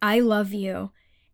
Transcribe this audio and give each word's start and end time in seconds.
I 0.00 0.20
love 0.20 0.52
you 0.52 0.92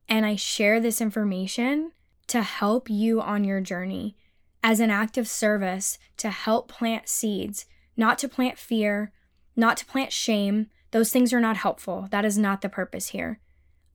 and 0.09 0.25
I 0.25 0.37
share 0.37 0.81
this 0.81 1.01
information 1.01 1.93
to 2.29 2.43
help 2.43 2.89
you 2.89 3.21
on 3.21 3.45
your 3.45 3.61
journey 3.61 4.17
as 4.63 4.81
an 4.81 4.91
act 4.91 5.19
of 5.19 5.29
service 5.29 5.99
to 6.17 6.31
help 6.31 6.69
plant 6.69 7.09
seeds, 7.09 7.67
not 7.97 8.19
to 8.19 8.29
plant 8.29 8.59
fear, 8.59 9.13
not 9.57 9.77
to 9.77 9.87
plant 9.87 10.13
shame. 10.13 10.69
Those 10.91 11.11
things 11.11 11.33
are 11.33 11.41
not 11.41 11.59
helpful. 11.59 12.09
That 12.11 12.25
is 12.25 12.39
not 12.39 12.63
the 12.63 12.69
purpose 12.69 13.09
here. 13.09 13.41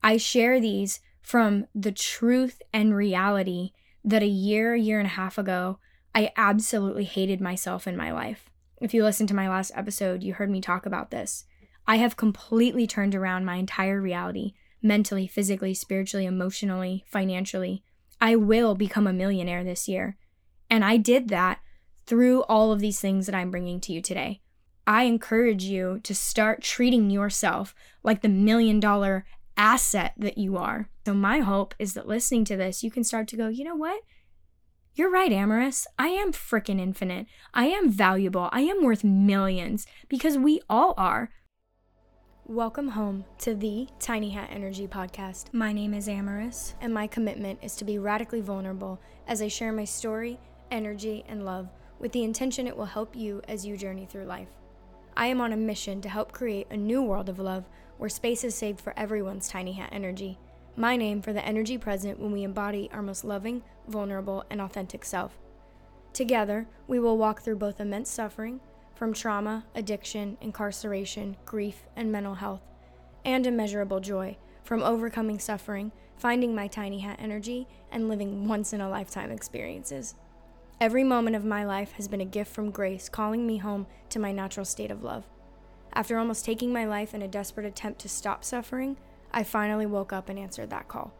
I 0.02 0.16
share 0.16 0.60
these 0.60 1.00
from 1.20 1.66
the 1.74 1.92
truth 1.92 2.62
and 2.72 2.94
reality 2.94 3.72
that 4.04 4.22
a 4.22 4.26
year, 4.26 4.74
year 4.74 4.98
and 4.98 5.06
a 5.06 5.10
half 5.10 5.36
ago, 5.36 5.78
I 6.14 6.32
absolutely 6.36 7.04
hated 7.04 7.40
myself 7.40 7.86
in 7.86 7.96
my 7.96 8.12
life. 8.12 8.50
If 8.80 8.94
you 8.94 9.02
listened 9.02 9.28
to 9.28 9.34
my 9.34 9.48
last 9.48 9.72
episode, 9.74 10.22
you 10.22 10.34
heard 10.34 10.50
me 10.50 10.60
talk 10.60 10.86
about 10.86 11.10
this. 11.10 11.44
I 11.86 11.96
have 11.96 12.16
completely 12.16 12.86
turned 12.86 13.14
around 13.14 13.44
my 13.44 13.56
entire 13.56 14.00
reality 14.00 14.54
mentally, 14.82 15.26
physically, 15.26 15.74
spiritually, 15.74 16.26
emotionally, 16.26 17.04
financially. 17.06 17.82
I 18.20 18.36
will 18.36 18.74
become 18.74 19.06
a 19.06 19.12
millionaire 19.12 19.64
this 19.64 19.88
year. 19.88 20.16
And 20.68 20.84
I 20.84 20.96
did 20.96 21.28
that 21.28 21.60
through 22.06 22.42
all 22.42 22.72
of 22.72 22.80
these 22.80 23.00
things 23.00 23.26
that 23.26 23.34
I'm 23.34 23.50
bringing 23.50 23.80
to 23.80 23.92
you 23.92 24.02
today. 24.02 24.40
I 24.86 25.04
encourage 25.04 25.64
you 25.64 26.00
to 26.02 26.14
start 26.14 26.62
treating 26.62 27.10
yourself 27.10 27.74
like 28.02 28.22
the 28.22 28.28
million 28.28 28.80
dollar 28.80 29.24
asset 29.56 30.14
that 30.16 30.38
you 30.38 30.56
are. 30.56 30.88
So, 31.06 31.14
my 31.14 31.40
hope 31.40 31.74
is 31.78 31.94
that 31.94 32.08
listening 32.08 32.44
to 32.46 32.56
this, 32.56 32.82
you 32.82 32.90
can 32.90 33.04
start 33.04 33.28
to 33.28 33.36
go, 33.36 33.48
you 33.48 33.64
know 33.64 33.76
what? 33.76 34.00
You're 34.94 35.10
right, 35.10 35.30
Ameris. 35.30 35.86
I 35.98 36.08
am 36.08 36.32
freaking 36.32 36.80
infinite. 36.80 37.26
I 37.54 37.66
am 37.66 37.90
valuable. 37.90 38.48
I 38.52 38.62
am 38.62 38.82
worth 38.82 39.04
millions 39.04 39.86
because 40.08 40.36
we 40.36 40.60
all 40.68 40.94
are. 40.96 41.30
Welcome 42.50 42.88
home 42.88 43.26
to 43.38 43.54
the 43.54 43.86
Tiny 44.00 44.30
Hat 44.30 44.48
Energy 44.50 44.88
Podcast. 44.88 45.54
My 45.54 45.72
name 45.72 45.94
is 45.94 46.08
Ameris, 46.08 46.74
and 46.80 46.92
my 46.92 47.06
commitment 47.06 47.60
is 47.62 47.76
to 47.76 47.84
be 47.84 47.96
radically 47.96 48.40
vulnerable 48.40 48.98
as 49.28 49.40
I 49.40 49.46
share 49.46 49.72
my 49.72 49.84
story, 49.84 50.36
energy, 50.68 51.24
and 51.28 51.44
love 51.44 51.68
with 52.00 52.10
the 52.10 52.24
intention 52.24 52.66
it 52.66 52.76
will 52.76 52.86
help 52.86 53.14
you 53.14 53.40
as 53.46 53.64
you 53.64 53.76
journey 53.76 54.04
through 54.04 54.24
life. 54.24 54.48
I 55.16 55.28
am 55.28 55.40
on 55.40 55.52
a 55.52 55.56
mission 55.56 56.00
to 56.00 56.08
help 56.08 56.32
create 56.32 56.66
a 56.72 56.76
new 56.76 57.04
world 57.04 57.28
of 57.28 57.38
love 57.38 57.66
where 57.98 58.10
space 58.10 58.42
is 58.42 58.56
saved 58.56 58.80
for 58.80 58.98
everyone's 58.98 59.48
tiny 59.48 59.74
hat 59.74 59.90
energy. 59.92 60.36
My 60.74 60.96
name 60.96 61.22
for 61.22 61.32
the 61.32 61.46
energy 61.46 61.78
present 61.78 62.18
when 62.18 62.32
we 62.32 62.42
embody 62.42 62.90
our 62.92 63.00
most 63.00 63.22
loving, 63.22 63.62
vulnerable, 63.86 64.44
and 64.50 64.60
authentic 64.60 65.04
self. 65.04 65.38
Together, 66.12 66.66
we 66.88 66.98
will 66.98 67.16
walk 67.16 67.42
through 67.42 67.58
both 67.58 67.78
immense 67.78 68.10
suffering 68.10 68.58
from 69.00 69.14
trauma, 69.14 69.64
addiction, 69.74 70.36
incarceration, 70.42 71.34
grief, 71.46 71.86
and 71.96 72.12
mental 72.12 72.34
health, 72.34 72.60
and 73.24 73.46
immeasurable 73.46 73.98
joy 73.98 74.36
from 74.62 74.82
overcoming 74.82 75.38
suffering, 75.38 75.90
finding 76.18 76.54
my 76.54 76.66
tiny 76.66 76.98
hat 76.98 77.16
energy, 77.18 77.66
and 77.90 78.10
living 78.10 78.46
once 78.46 78.74
in 78.74 78.80
a 78.82 78.90
lifetime 78.90 79.30
experiences. 79.30 80.16
Every 80.82 81.02
moment 81.02 81.34
of 81.34 81.46
my 81.46 81.64
life 81.64 81.92
has 81.92 82.08
been 82.08 82.20
a 82.20 82.26
gift 82.26 82.52
from 82.52 82.70
grace 82.70 83.08
calling 83.08 83.46
me 83.46 83.56
home 83.56 83.86
to 84.10 84.18
my 84.18 84.32
natural 84.32 84.66
state 84.66 84.90
of 84.90 85.02
love. 85.02 85.24
After 85.94 86.18
almost 86.18 86.44
taking 86.44 86.70
my 86.70 86.84
life 86.84 87.14
in 87.14 87.22
a 87.22 87.26
desperate 87.26 87.64
attempt 87.64 88.00
to 88.00 88.08
stop 88.10 88.44
suffering, 88.44 88.98
I 89.32 89.44
finally 89.44 89.86
woke 89.86 90.12
up 90.12 90.28
and 90.28 90.38
answered 90.38 90.68
that 90.68 90.88
call. 90.88 91.14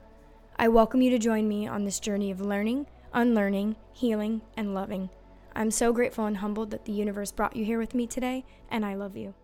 I 0.59 0.69
welcome 0.69 1.01
you 1.01 1.09
to 1.13 1.19
join 1.19 1.49
me 1.49 1.67
on 1.67 1.87
this 1.87 1.99
journey 1.99 2.31
of 2.31 2.43
learning, 2.43 2.89
unlearning, 3.15 3.77
healing, 3.95 4.43
and 4.55 4.75
loving. 4.75 5.09
I'm 5.55 5.71
so 5.71 5.93
grateful 5.93 6.27
and 6.27 6.37
humbled 6.37 6.71
that 6.71 6.85
the 6.85 6.93
universe 6.93 7.33
brought 7.33 7.57
you 7.57 7.65
here 7.65 7.79
with 7.79 7.95
me 7.95 8.07
today, 8.07 8.45
and 8.71 8.85
I 8.85 8.95
love 8.95 9.17
you. 9.17 9.35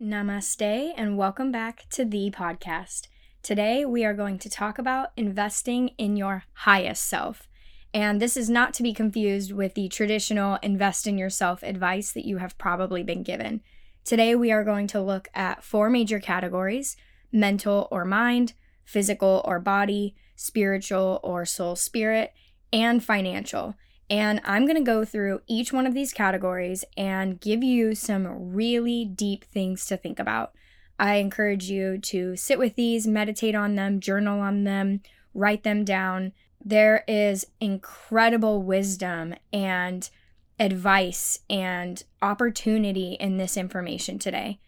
Namaste, 0.00 0.92
and 0.96 1.16
welcome 1.16 1.52
back 1.52 1.86
to 1.90 2.04
the 2.04 2.30
podcast. 2.30 3.06
Today, 3.42 3.84
we 3.84 4.04
are 4.04 4.14
going 4.14 4.38
to 4.40 4.50
talk 4.50 4.78
about 4.78 5.12
investing 5.16 5.88
in 5.96 6.16
your 6.16 6.44
highest 6.52 7.04
self. 7.04 7.48
And 7.94 8.20
this 8.20 8.36
is 8.36 8.50
not 8.50 8.74
to 8.74 8.82
be 8.82 8.92
confused 8.92 9.52
with 9.52 9.74
the 9.74 9.88
traditional 9.88 10.58
invest 10.62 11.06
in 11.06 11.16
yourself 11.16 11.62
advice 11.62 12.12
that 12.12 12.26
you 12.26 12.38
have 12.38 12.58
probably 12.58 13.02
been 13.02 13.22
given. 13.22 13.60
Today, 14.04 14.34
we 14.34 14.50
are 14.50 14.64
going 14.64 14.88
to 14.88 15.00
look 15.00 15.28
at 15.34 15.64
four 15.64 15.88
major 15.88 16.18
categories 16.18 16.96
mental 17.30 17.88
or 17.90 18.04
mind, 18.04 18.54
physical 18.84 19.42
or 19.44 19.60
body, 19.60 20.14
spiritual 20.34 21.20
or 21.22 21.44
soul 21.44 21.76
spirit, 21.76 22.32
and 22.72 23.04
financial. 23.04 23.74
And 24.10 24.40
I'm 24.44 24.64
going 24.64 24.76
to 24.76 24.82
go 24.82 25.04
through 25.04 25.42
each 25.46 25.72
one 25.72 25.86
of 25.86 25.94
these 25.94 26.12
categories 26.12 26.84
and 26.96 27.40
give 27.40 27.62
you 27.62 27.94
some 27.94 28.52
really 28.54 29.04
deep 29.04 29.44
things 29.44 29.84
to 29.86 29.96
think 29.96 30.18
about. 30.18 30.52
I 30.98 31.16
encourage 31.16 31.70
you 31.70 31.98
to 31.98 32.34
sit 32.36 32.58
with 32.58 32.74
these, 32.74 33.06
meditate 33.06 33.54
on 33.54 33.74
them, 33.74 34.00
journal 34.00 34.40
on 34.40 34.64
them, 34.64 35.00
write 35.34 35.62
them 35.62 35.84
down. 35.84 36.32
There 36.64 37.04
is 37.06 37.46
incredible 37.60 38.62
wisdom 38.62 39.34
and 39.52 40.08
advice 40.58 41.38
and 41.48 42.02
opportunity 42.20 43.12
in 43.20 43.36
this 43.36 43.56
information 43.56 44.18
today. 44.18 44.58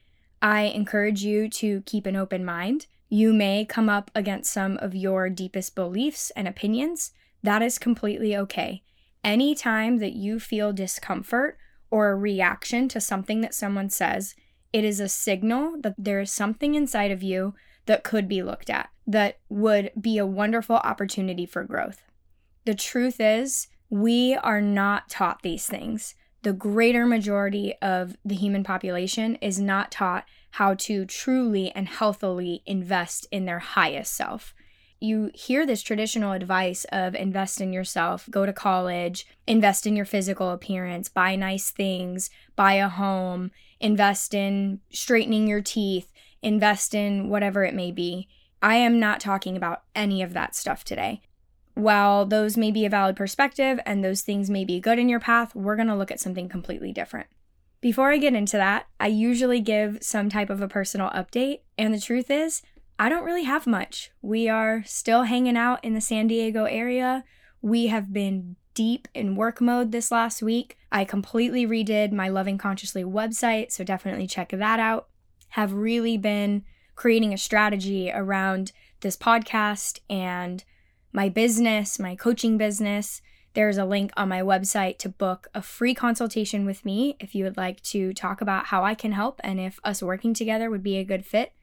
I 0.41 0.63
encourage 0.63 1.23
you 1.25 1.49
to 1.51 1.83
keep 1.83 2.07
an 2.07 2.17
open 2.17 2.45
mind. 2.45 2.87
You 3.09 3.33
may 3.33 3.65
come 3.65 3.89
up 3.89 4.11
against 4.15 4.53
some 4.53 4.77
of 4.79 4.95
your 4.95 5.29
deepest 5.29 5.75
beliefs 5.75 6.31
and 6.37 6.47
opinions. 6.47 7.13
That 7.43 7.61
is 7.61 7.79
completely 7.79 8.37
okay. 8.37 8.83
Anytime 9.23 9.99
that 9.99 10.15
you 10.15 10.41
feel 10.41 10.73
discomfort 10.73 11.59
or 11.91 12.11
a 12.11 12.17
reaction 12.17 12.89
to 12.89 13.01
something 13.01 13.41
that 13.43 13.55
someone 13.55 13.91
says, 13.91 14.35
it 14.73 14.85
is 14.85 15.01
a 15.01 15.09
signal 15.09 15.77
that 15.81 15.95
there 15.99 16.21
is 16.21 16.31
something 16.33 16.75
inside 16.75 17.11
of 17.11 17.23
you 17.23 17.55
that 17.87 18.05
could 18.05 18.29
be 18.29 18.43
looked 18.43 18.71
at, 18.71 18.89
that 19.07 19.39
would 19.49 19.91
be 20.01 20.17
a 20.17 20.27
wonderful 20.27 20.77
opportunity 20.77 21.45
for 21.45 21.65
growth. 21.65 22.03
The 22.65 22.75
truth 22.75 23.21
is, 23.21 23.69
we 23.89 24.35
are 24.35 24.61
not 24.61 25.09
taught 25.09 25.43
these 25.43 25.67
things. 25.67 26.15
The 26.43 26.53
greater 26.53 27.05
majority 27.05 27.75
of 27.83 28.17
the 28.25 28.37
human 28.37 28.65
population 28.65 29.37
is 29.37 29.59
not 29.59 29.91
taught 29.91 30.25
how 30.53 30.75
to 30.75 31.05
truly 31.05 31.71
and 31.73 31.89
healthily 31.89 32.63
invest 32.65 33.27
in 33.31 33.45
their 33.45 33.59
highest 33.59 34.15
self 34.15 34.55
you 35.01 35.31
hear 35.35 35.65
this 35.65 35.83
traditional 35.83 36.33
advice 36.33 36.85
of 36.93 37.15
invest 37.15 37.61
in 37.61 37.73
yourself, 37.73 38.29
go 38.31 38.45
to 38.45 38.53
college, 38.53 39.27
invest 39.47 39.87
in 39.87 39.97
your 39.97 40.05
physical 40.05 40.51
appearance, 40.51 41.09
buy 41.09 41.37
nice 41.37 41.71
things, 41.71 42.29
buy 42.55 42.75
a 42.75 42.89
home, 42.89 43.51
invest 43.81 44.35
in 44.35 44.81
straightening 44.93 45.49
your 45.49 45.63
teeth, 45.63 46.13
invest 46.43 46.95
in 46.95 47.29
whatever 47.29 47.65
it 47.65 47.75
may 47.75 47.91
be. 47.91 48.29
I 48.63 48.77
am 48.77 49.01
not 49.01 49.21
talking 49.21 49.57
about 49.57 49.83
any 49.95 50.23
of 50.23 50.35
that 50.35 50.55
stuff 50.55 50.85
today. 50.85 51.23
While 51.75 52.27
those 52.27 52.59
may 52.59 52.71
be 52.71 52.85
a 52.85 52.91
valid 52.91 53.17
perspective 53.17 53.81
and 53.87 54.05
those 54.05 54.21
things 54.21 54.51
may 54.51 54.67
be 54.67 54.81
good 54.81 54.99
in 54.99 55.09
your 55.09 55.21
path, 55.21 55.55
we're 55.55 55.77
going 55.77 55.89
to 55.89 55.97
look 55.97 56.11
at 56.11 56.21
something 56.21 56.49
completely 56.49 56.93
different. 56.93 57.29
Before 57.81 58.13
I 58.13 58.19
get 58.19 58.35
into 58.35 58.59
that, 58.59 58.87
I 58.99 59.07
usually 59.07 59.61
give 59.61 59.99
some 60.03 60.29
type 60.29 60.51
of 60.51 60.61
a 60.61 60.69
personal 60.69 61.09
update, 61.11 61.61
and 61.79 61.95
the 61.95 62.01
truth 62.01 62.31
is, 62.31 62.61
I 63.01 63.09
don't 63.09 63.25
really 63.25 63.45
have 63.45 63.67
much. 63.67 64.11
We 64.21 64.47
are 64.51 64.83
still 64.85 65.23
hanging 65.23 65.57
out 65.57 65.83
in 65.83 65.95
the 65.95 66.03
San 66.03 66.27
Diego 66.27 66.65
area. 66.65 67.25
We 67.63 67.87
have 67.87 68.13
been 68.13 68.57
deep 68.75 69.09
in 69.15 69.37
work 69.37 69.59
mode 69.59 69.91
this 69.91 70.11
last 70.11 70.43
week. 70.43 70.77
I 70.93 71.07
completely 71.07 71.67
redid 71.67 72.13
my 72.13 72.29
Loving 72.29 72.59
Consciously 72.59 73.03
website, 73.03 73.73
so 73.73 73.85
definitely 73.85 74.27
check 74.27 74.51
that 74.51 74.79
out. 74.79 75.09
Have 75.49 75.73
really 75.73 76.19
been 76.19 76.63
creating 76.95 77.33
a 77.33 77.39
strategy 77.39 78.13
around 78.13 78.71
this 79.01 79.17
podcast 79.17 80.01
and 80.11 80.63
my 81.11 81.31
business, 81.31 81.99
my 81.99 82.15
coaching 82.15 82.59
business. 82.59 83.23
There's 83.55 83.79
a 83.79 83.87
link 83.87 84.13
on 84.15 84.29
my 84.29 84.43
website 84.43 84.99
to 84.99 85.09
book 85.09 85.49
a 85.55 85.63
free 85.63 85.95
consultation 85.95 86.67
with 86.67 86.85
me 86.85 87.17
if 87.19 87.35
you 87.35 87.45
would 87.45 87.57
like 87.57 87.81
to 87.85 88.13
talk 88.13 88.43
about 88.43 88.67
how 88.67 88.85
I 88.85 88.95
can 88.95 89.13
help 89.13 89.41
and 89.43 89.59
if 89.59 89.81
us 89.85 90.03
working 90.03 90.35
together 90.35 90.69
would 90.69 90.83
be 90.83 90.99
a 90.99 91.05
good 91.05 91.25
fit 91.25 91.55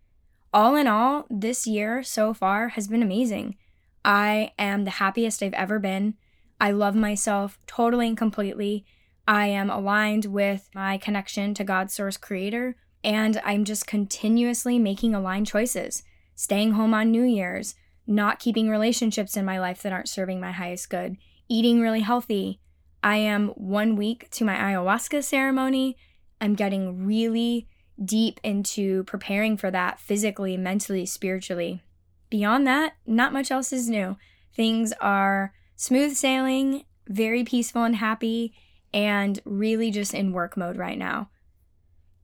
all 0.58 0.76
in 0.76 0.88
all, 0.88 1.28
this 1.30 1.68
year 1.68 2.02
so 2.02 2.34
far 2.34 2.70
has 2.70 2.88
been 2.88 3.04
amazing. 3.04 3.56
I 4.04 4.54
am 4.58 4.86
the 4.86 4.90
happiest 4.90 5.44
I've 5.44 5.54
ever 5.54 5.78
been. 5.78 6.16
I 6.60 6.72
love 6.72 6.96
myself 6.96 7.60
totally 7.68 8.08
and 8.08 8.18
completely. 8.18 8.84
I 9.28 9.46
am 9.50 9.70
aligned 9.70 10.26
with 10.26 10.68
my 10.74 10.98
connection 10.98 11.54
to 11.54 11.64
God's 11.64 11.94
source 11.94 12.18
creator, 12.18 12.76
and 13.04 13.40
I'm 13.46 13.66
just 13.66 13.86
continuously 13.86 14.80
making 14.80 15.14
aligned 15.14 15.46
choices, 15.46 16.02
staying 16.34 16.72
home 16.72 16.96
on 16.96 17.12
New 17.12 17.24
Year's, 17.24 17.76
not 18.08 18.40
keeping 18.40 18.68
relationships 18.68 19.38
in 19.38 19.46
my 19.46 19.60
life 19.60 19.84
that 19.84 19.94
aren't 19.94 20.10
serving 20.10 20.42
my 20.42 20.54
highest 20.54 20.90
good, 20.90 21.18
eating 21.48 21.82
really 21.82 22.02
healthy. 22.02 22.62
I 23.04 23.18
am 23.18 23.50
one 23.50 23.96
week 23.96 24.28
to 24.32 24.44
my 24.44 24.56
ayahuasca 24.56 25.24
ceremony. 25.24 25.98
I'm 26.42 26.56
getting 26.56 27.06
really 27.06 27.68
deep 28.04 28.40
into 28.44 29.04
preparing 29.04 29.58
for 29.58 29.72
that 29.72 30.00
physically, 30.00 30.58
mentally, 30.58 31.06
spiritually. 31.06 31.82
Beyond 32.30 32.68
that, 32.68 32.94
not 33.06 33.34
much 33.34 33.52
else 33.52 33.72
is 33.72 33.90
new. 33.90 34.18
Things 34.54 34.94
are 35.00 35.54
smooth 35.76 36.16
sailing, 36.16 36.84
very 37.08 37.44
peaceful 37.44 37.84
and 37.84 37.96
happy, 37.96 38.54
and 38.94 39.40
really 39.46 39.92
just 39.92 40.14
in 40.14 40.32
work 40.32 40.58
mode 40.58 40.78
right 40.78 40.98
now. 40.98 41.30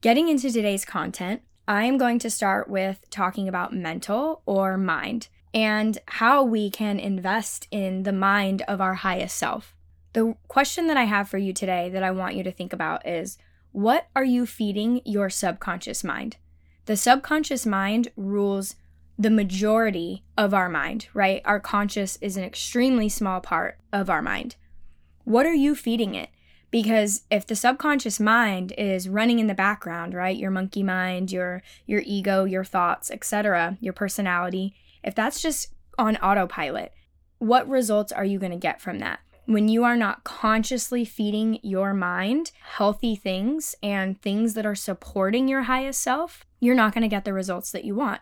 Getting 0.01 0.27
into 0.27 0.51
today's 0.51 0.85
content, 0.85 1.41
I 1.67 1.85
am 1.85 1.97
going 1.97 2.19
to 2.19 2.29
start 2.29 2.69
with 2.69 3.09
talking 3.09 3.47
about 3.47 3.73
mental 3.73 4.41
or 4.45 4.77
mind 4.77 5.29
and 5.53 5.97
how 6.07 6.43
we 6.43 6.69
can 6.69 6.99
invest 6.99 7.67
in 7.71 8.03
the 8.03 8.11
mind 8.11 8.63
of 8.67 8.81
our 8.81 8.95
highest 8.95 9.37
self. 9.37 9.75
The 10.13 10.35
question 10.47 10.87
that 10.87 10.97
I 10.97 11.05
have 11.05 11.29
for 11.29 11.37
you 11.37 11.53
today 11.53 11.89
that 11.89 12.03
I 12.03 12.11
want 12.11 12.35
you 12.35 12.43
to 12.43 12.51
think 12.51 12.73
about 12.73 13.07
is 13.07 13.37
what 13.73 14.07
are 14.15 14.23
you 14.23 14.45
feeding 14.45 15.01
your 15.03 15.29
subconscious 15.29 16.03
mind? 16.03 16.37
The 16.85 16.95
subconscious 16.95 17.65
mind 17.65 18.09
rules 18.15 18.75
the 19.17 19.31
majority 19.31 20.23
of 20.37 20.53
our 20.53 20.69
mind, 20.69 21.07
right? 21.13 21.41
Our 21.43 21.59
conscious 21.59 22.17
is 22.21 22.37
an 22.37 22.43
extremely 22.43 23.09
small 23.09 23.41
part 23.41 23.79
of 23.91 24.09
our 24.09 24.21
mind. 24.21 24.55
What 25.23 25.47
are 25.47 25.53
you 25.53 25.75
feeding 25.75 26.13
it? 26.13 26.29
Because 26.69 27.23
if 27.31 27.47
the 27.47 27.55
subconscious 27.55 28.19
mind 28.19 28.73
is 28.77 29.09
running 29.09 29.39
in 29.39 29.47
the 29.47 29.53
background, 29.55 30.13
right? 30.13 30.37
Your 30.37 30.51
monkey 30.51 30.83
mind, 30.83 31.31
your 31.31 31.63
your 31.85 32.01
ego, 32.05 32.43
your 32.45 32.63
thoughts, 32.63 33.09
etc., 33.09 33.77
your 33.81 33.93
personality, 33.93 34.75
if 35.03 35.15
that's 35.15 35.41
just 35.41 35.73
on 35.97 36.17
autopilot, 36.17 36.93
what 37.39 37.67
results 37.67 38.11
are 38.11 38.25
you 38.25 38.37
going 38.37 38.51
to 38.51 38.57
get 38.57 38.81
from 38.81 38.99
that? 38.99 39.19
When 39.45 39.67
you 39.67 39.83
are 39.83 39.97
not 39.97 40.23
consciously 40.23 41.03
feeding 41.03 41.59
your 41.61 41.93
mind 41.93 42.51
healthy 42.61 43.15
things 43.15 43.75
and 43.83 44.21
things 44.21 44.53
that 44.53 44.65
are 44.65 44.75
supporting 44.75 45.47
your 45.47 45.63
highest 45.63 46.01
self, 46.01 46.45
you're 46.59 46.75
not 46.75 46.93
going 46.93 47.01
to 47.01 47.07
get 47.07 47.25
the 47.25 47.33
results 47.33 47.71
that 47.71 47.83
you 47.83 47.95
want. 47.95 48.21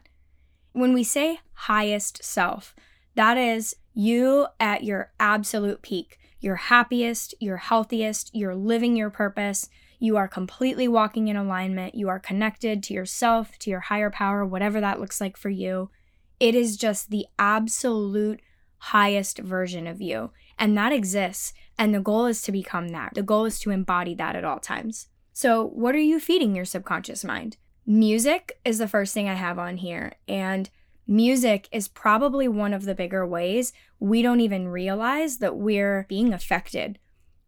When 0.74 0.94
we 0.94 1.04
say 1.04 1.40
highest 1.54 2.24
self, 2.24 2.76
that 3.16 3.38
is 3.38 3.76
you 3.94 4.48
at 4.60 4.84
your 4.84 5.12
absolute 5.20 5.82
peak, 5.82 6.18
your 6.40 6.56
happiest, 6.56 7.36
your 7.40 7.58
healthiest, 7.58 8.32
you're 8.34 8.56
living 8.56 8.96
your 8.96 9.10
purpose, 9.10 9.70
you 10.00 10.18
are 10.18 10.28
completely 10.28 10.88
walking 10.88 11.28
in 11.28 11.36
alignment, 11.36 11.94
you 11.94 12.10
are 12.10 12.20
connected 12.20 12.82
to 12.84 12.94
yourself, 12.94 13.60
to 13.60 13.70
your 13.70 13.82
higher 13.82 14.10
power, 14.10 14.44
whatever 14.44 14.82
that 14.82 15.00
looks 15.00 15.22
like 15.22 15.38
for 15.38 15.50
you. 15.50 15.92
It 16.40 16.56
is 16.56 16.78
just 16.78 17.12
the 17.12 17.28
absolute 17.38 18.42
highest 18.80 19.38
version 19.38 19.86
of 19.86 20.02
you. 20.02 20.32
And 20.58 20.78
that 20.78 20.92
exists. 20.92 21.54
And 21.78 21.94
the 21.94 22.00
goal 22.00 22.26
is 22.26 22.42
to 22.44 22.52
become 22.52 22.90
that. 22.90 23.14
The 23.16 23.24
goal 23.24 23.46
is 23.46 23.60
to 23.60 23.72
embody 23.72 24.14
that 24.16 24.36
at 24.36 24.44
all 24.44 24.60
times. 24.60 25.08
So, 25.34 25.66
what 25.66 25.96
are 25.96 26.00
you 26.00 26.20
feeding 26.20 26.56
your 26.56 26.66
subconscious 26.66 27.24
mind? 27.24 27.58
Music 27.86 28.60
is 28.64 28.78
the 28.78 28.88
first 28.88 29.14
thing 29.14 29.28
I 29.28 29.34
have 29.34 29.58
on 29.58 29.78
here. 29.78 30.14
And 30.28 30.70
music 31.08 31.68
is 31.72 31.88
probably 31.88 32.48
one 32.48 32.74
of 32.74 32.86
the 32.86 32.96
bigger 32.96 33.26
ways 33.26 33.74
we 34.00 34.22
don't 34.22 34.40
even 34.40 34.68
realize 34.68 35.38
that 35.38 35.56
we're 35.56 36.06
being 36.10 36.34
affected. 36.34 37.00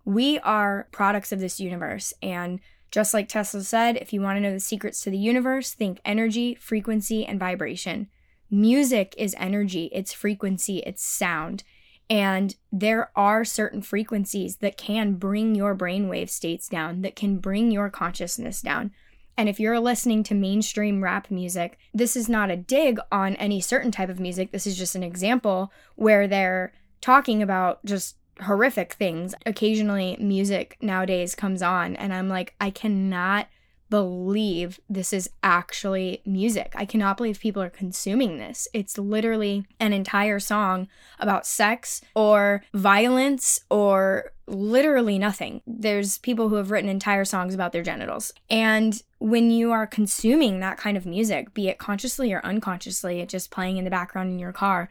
We 0.05 0.39
are 0.39 0.87
products 0.91 1.31
of 1.31 1.39
this 1.39 1.59
universe. 1.59 2.13
And 2.21 2.59
just 2.91 3.13
like 3.13 3.27
Tesla 3.27 3.61
said, 3.61 3.97
if 3.97 4.13
you 4.13 4.21
want 4.21 4.37
to 4.37 4.41
know 4.41 4.53
the 4.53 4.59
secrets 4.59 5.01
to 5.01 5.09
the 5.09 5.17
universe, 5.17 5.73
think 5.73 5.99
energy, 6.05 6.53
frequency, 6.53 7.25
and 7.25 7.39
vibration. 7.39 8.07
Music 8.51 9.15
is 9.17 9.35
energy, 9.39 9.89
it's 9.91 10.13
frequency, 10.13 10.77
it's 10.85 11.03
sound. 11.03 11.63
And 12.09 12.55
there 12.71 13.11
are 13.15 13.45
certain 13.45 13.81
frequencies 13.81 14.57
that 14.57 14.77
can 14.77 15.15
bring 15.15 15.55
your 15.55 15.75
brainwave 15.75 16.29
states 16.29 16.67
down, 16.67 17.01
that 17.01 17.15
can 17.15 17.37
bring 17.37 17.71
your 17.71 17.89
consciousness 17.89 18.61
down. 18.61 18.91
And 19.35 19.49
if 19.49 19.59
you're 19.59 19.79
listening 19.79 20.21
to 20.23 20.35
mainstream 20.35 21.03
rap 21.03 21.31
music, 21.31 21.77
this 21.93 22.15
is 22.15 22.29
not 22.29 22.51
a 22.51 22.57
dig 22.57 22.99
on 23.11 23.35
any 23.37 23.61
certain 23.61 23.91
type 23.91 24.09
of 24.09 24.19
music. 24.19 24.51
This 24.51 24.67
is 24.67 24.77
just 24.77 24.95
an 24.95 25.03
example 25.03 25.71
where 25.95 26.27
they're 26.27 26.71
talking 27.01 27.41
about 27.41 27.83
just 27.83 28.17
horrific 28.41 28.93
things. 28.93 29.33
Occasionally, 29.45 30.17
music 30.19 30.77
nowadays 30.81 31.35
comes 31.35 31.61
on, 31.61 31.95
and 31.95 32.13
I'm 32.13 32.29
like, 32.29 32.53
I 32.59 32.69
cannot 32.69 33.47
believe 33.93 34.79
this 34.89 35.13
is 35.13 35.29
actually 35.43 36.23
music. 36.25 36.73
I 36.73 36.83
cannot 36.83 37.15
believe 37.15 37.39
people 37.39 37.61
are 37.61 37.69
consuming 37.69 38.39
this. 38.39 38.67
It's 38.73 38.97
literally 38.97 39.67
an 39.79 39.93
entire 39.93 40.39
song 40.39 40.87
about 41.19 41.45
sex 41.45 42.01
or 42.15 42.63
violence 42.73 43.59
or 43.69 44.31
literally 44.47 45.19
nothing. 45.19 45.61
There's 45.67 46.17
people 46.17 46.49
who 46.49 46.55
have 46.55 46.71
written 46.71 46.89
entire 46.89 47.23
songs 47.23 47.53
about 47.53 47.71
their 47.71 47.83
genitals. 47.83 48.33
And 48.49 48.99
when 49.19 49.51
you 49.51 49.71
are 49.71 49.85
consuming 49.85 50.59
that 50.59 50.79
kind 50.79 50.97
of 50.97 51.05
music, 51.05 51.53
be 51.53 51.67
it 51.67 51.77
consciously 51.77 52.33
or 52.33 52.43
unconsciously, 52.43 53.19
it 53.19 53.29
just 53.29 53.51
playing 53.51 53.77
in 53.77 53.83
the 53.83 53.91
background 53.91 54.31
in 54.31 54.39
your 54.39 54.53
car, 54.53 54.89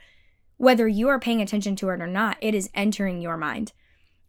whether 0.59 0.87
you 0.87 1.09
are 1.09 1.19
paying 1.19 1.43
attention 1.43 1.75
to 1.75 1.89
it 1.89 2.01
or 2.01 2.07
not, 2.07 2.37
it 2.41 2.55
is 2.55 2.71
entering 2.73 3.21
your 3.21 3.37
mind. 3.37 3.73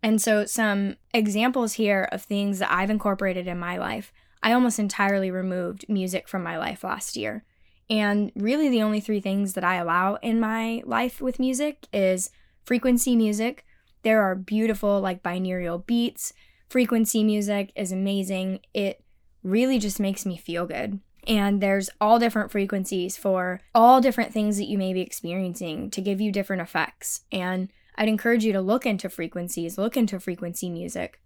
And 0.02 0.20
so, 0.22 0.46
some 0.46 0.98
examples 1.14 1.74
here 1.74 2.10
of 2.12 2.24
things 2.24 2.60
that 2.60 2.74
I've 2.74 2.90
incorporated 2.90 3.48
in 3.48 3.58
my 3.58 3.78
life 3.78 4.12
I 4.44 4.52
almost 4.52 4.78
entirely 4.78 5.32
removed 5.32 5.86
music 5.88 6.28
from 6.28 6.44
my 6.44 6.58
life 6.58 6.84
last 6.84 7.16
year. 7.16 7.46
And 7.90 8.32
really, 8.36 8.70
the 8.70 8.82
only 8.82 9.00
three 9.00 9.22
things 9.22 9.54
that 9.54 9.64
I 9.64 9.76
allow 9.76 10.16
in 10.16 10.40
my 10.40 10.84
life 10.86 11.22
with 11.22 11.40
music 11.40 11.88
is 11.94 12.30
frequency 12.66 13.16
music. 13.16 13.66
There 14.04 14.22
are 14.22 14.36
beautiful, 14.36 15.00
like 15.00 15.24
binaural 15.24 15.86
beats. 15.86 16.34
Frequency 16.70 17.24
music 17.24 17.72
is 17.76 17.92
amazing. 17.92 18.60
It 18.74 19.04
really 19.44 19.80
just 19.80 20.00
makes 20.00 20.26
me 20.26 20.38
feel 20.38 20.66
good. 20.66 21.00
And 21.26 21.62
there's 21.62 21.90
all 22.02 22.20
different 22.20 22.52
frequencies 22.52 23.16
for 23.16 23.62
all 23.74 24.02
different 24.02 24.34
things 24.34 24.58
that 24.58 24.66
you 24.66 24.78
may 24.78 24.92
be 24.92 25.02
experiencing 25.02 25.90
to 25.92 26.02
give 26.02 26.20
you 26.20 26.32
different 26.32 26.62
effects. 26.62 27.22
And 27.32 27.70
I'd 27.96 28.10
encourage 28.10 28.44
you 28.44 28.52
to 28.54 28.62
look 28.62 28.86
into 28.86 29.10
frequencies, 29.10 29.78
look 29.78 29.96
into 29.96 30.20
frequency 30.20 30.70
music. 30.70 31.22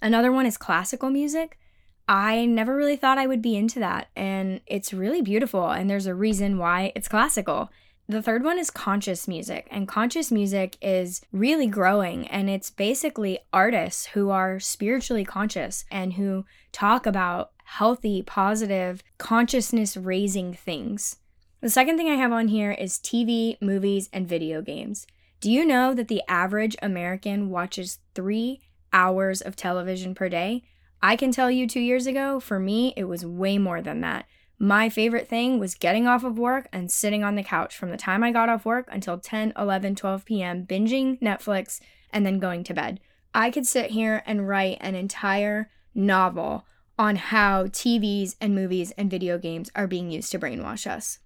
Another 0.00 0.32
one 0.32 0.46
is 0.46 0.56
classical 0.56 1.10
music. 1.10 1.58
I 2.08 2.46
never 2.46 2.74
really 2.74 2.96
thought 2.96 3.18
I 3.18 3.26
would 3.26 3.42
be 3.42 3.56
into 3.56 3.78
that. 3.80 4.08
And 4.16 4.60
it's 4.66 4.94
really 4.94 5.20
beautiful. 5.20 5.70
And 5.70 5.88
there's 5.88 6.06
a 6.06 6.14
reason 6.14 6.58
why 6.58 6.92
it's 6.94 7.08
classical. 7.08 7.70
The 8.10 8.22
third 8.22 8.42
one 8.42 8.58
is 8.58 8.70
conscious 8.70 9.28
music, 9.28 9.68
and 9.70 9.86
conscious 9.86 10.32
music 10.32 10.78
is 10.80 11.20
really 11.30 11.66
growing, 11.66 12.26
and 12.28 12.48
it's 12.48 12.70
basically 12.70 13.40
artists 13.52 14.06
who 14.06 14.30
are 14.30 14.58
spiritually 14.58 15.26
conscious 15.26 15.84
and 15.90 16.14
who 16.14 16.46
talk 16.72 17.04
about 17.04 17.50
healthy, 17.64 18.22
positive, 18.22 19.02
consciousness 19.18 19.94
raising 19.94 20.54
things. 20.54 21.16
The 21.60 21.68
second 21.68 21.98
thing 21.98 22.08
I 22.08 22.14
have 22.14 22.32
on 22.32 22.48
here 22.48 22.72
is 22.72 22.98
TV, 22.98 23.60
movies, 23.60 24.08
and 24.10 24.26
video 24.26 24.62
games. 24.62 25.06
Do 25.40 25.50
you 25.50 25.66
know 25.66 25.92
that 25.92 26.08
the 26.08 26.22
average 26.28 26.76
American 26.80 27.50
watches 27.50 27.98
three 28.14 28.62
hours 28.90 29.42
of 29.42 29.54
television 29.54 30.14
per 30.14 30.30
day? 30.30 30.62
I 31.02 31.16
can 31.16 31.30
tell 31.30 31.50
you 31.50 31.66
two 31.66 31.80
years 31.80 32.06
ago, 32.06 32.40
for 32.40 32.58
me, 32.58 32.92
it 32.96 33.04
was 33.04 33.24
way 33.24 33.58
more 33.58 33.80
than 33.80 34.00
that. 34.00 34.26
My 34.58 34.88
favorite 34.88 35.28
thing 35.28 35.60
was 35.60 35.76
getting 35.76 36.08
off 36.08 36.24
of 36.24 36.38
work 36.38 36.68
and 36.72 36.90
sitting 36.90 37.22
on 37.22 37.36
the 37.36 37.44
couch 37.44 37.76
from 37.76 37.90
the 37.90 37.96
time 37.96 38.24
I 38.24 38.32
got 38.32 38.48
off 38.48 38.64
work 38.64 38.88
until 38.90 39.16
10, 39.16 39.52
11, 39.56 39.94
12 39.94 40.24
p.m., 40.24 40.66
binging 40.66 41.20
Netflix 41.20 41.80
and 42.12 42.26
then 42.26 42.40
going 42.40 42.64
to 42.64 42.74
bed. 42.74 42.98
I 43.32 43.50
could 43.50 43.66
sit 43.66 43.92
here 43.92 44.22
and 44.26 44.48
write 44.48 44.78
an 44.80 44.96
entire 44.96 45.70
novel 45.94 46.64
on 46.98 47.14
how 47.14 47.66
TVs 47.66 48.34
and 48.40 48.54
movies 48.54 48.92
and 48.98 49.08
video 49.08 49.38
games 49.38 49.70
are 49.76 49.86
being 49.86 50.10
used 50.10 50.32
to 50.32 50.38
brainwash 50.40 50.90
us. 50.90 51.20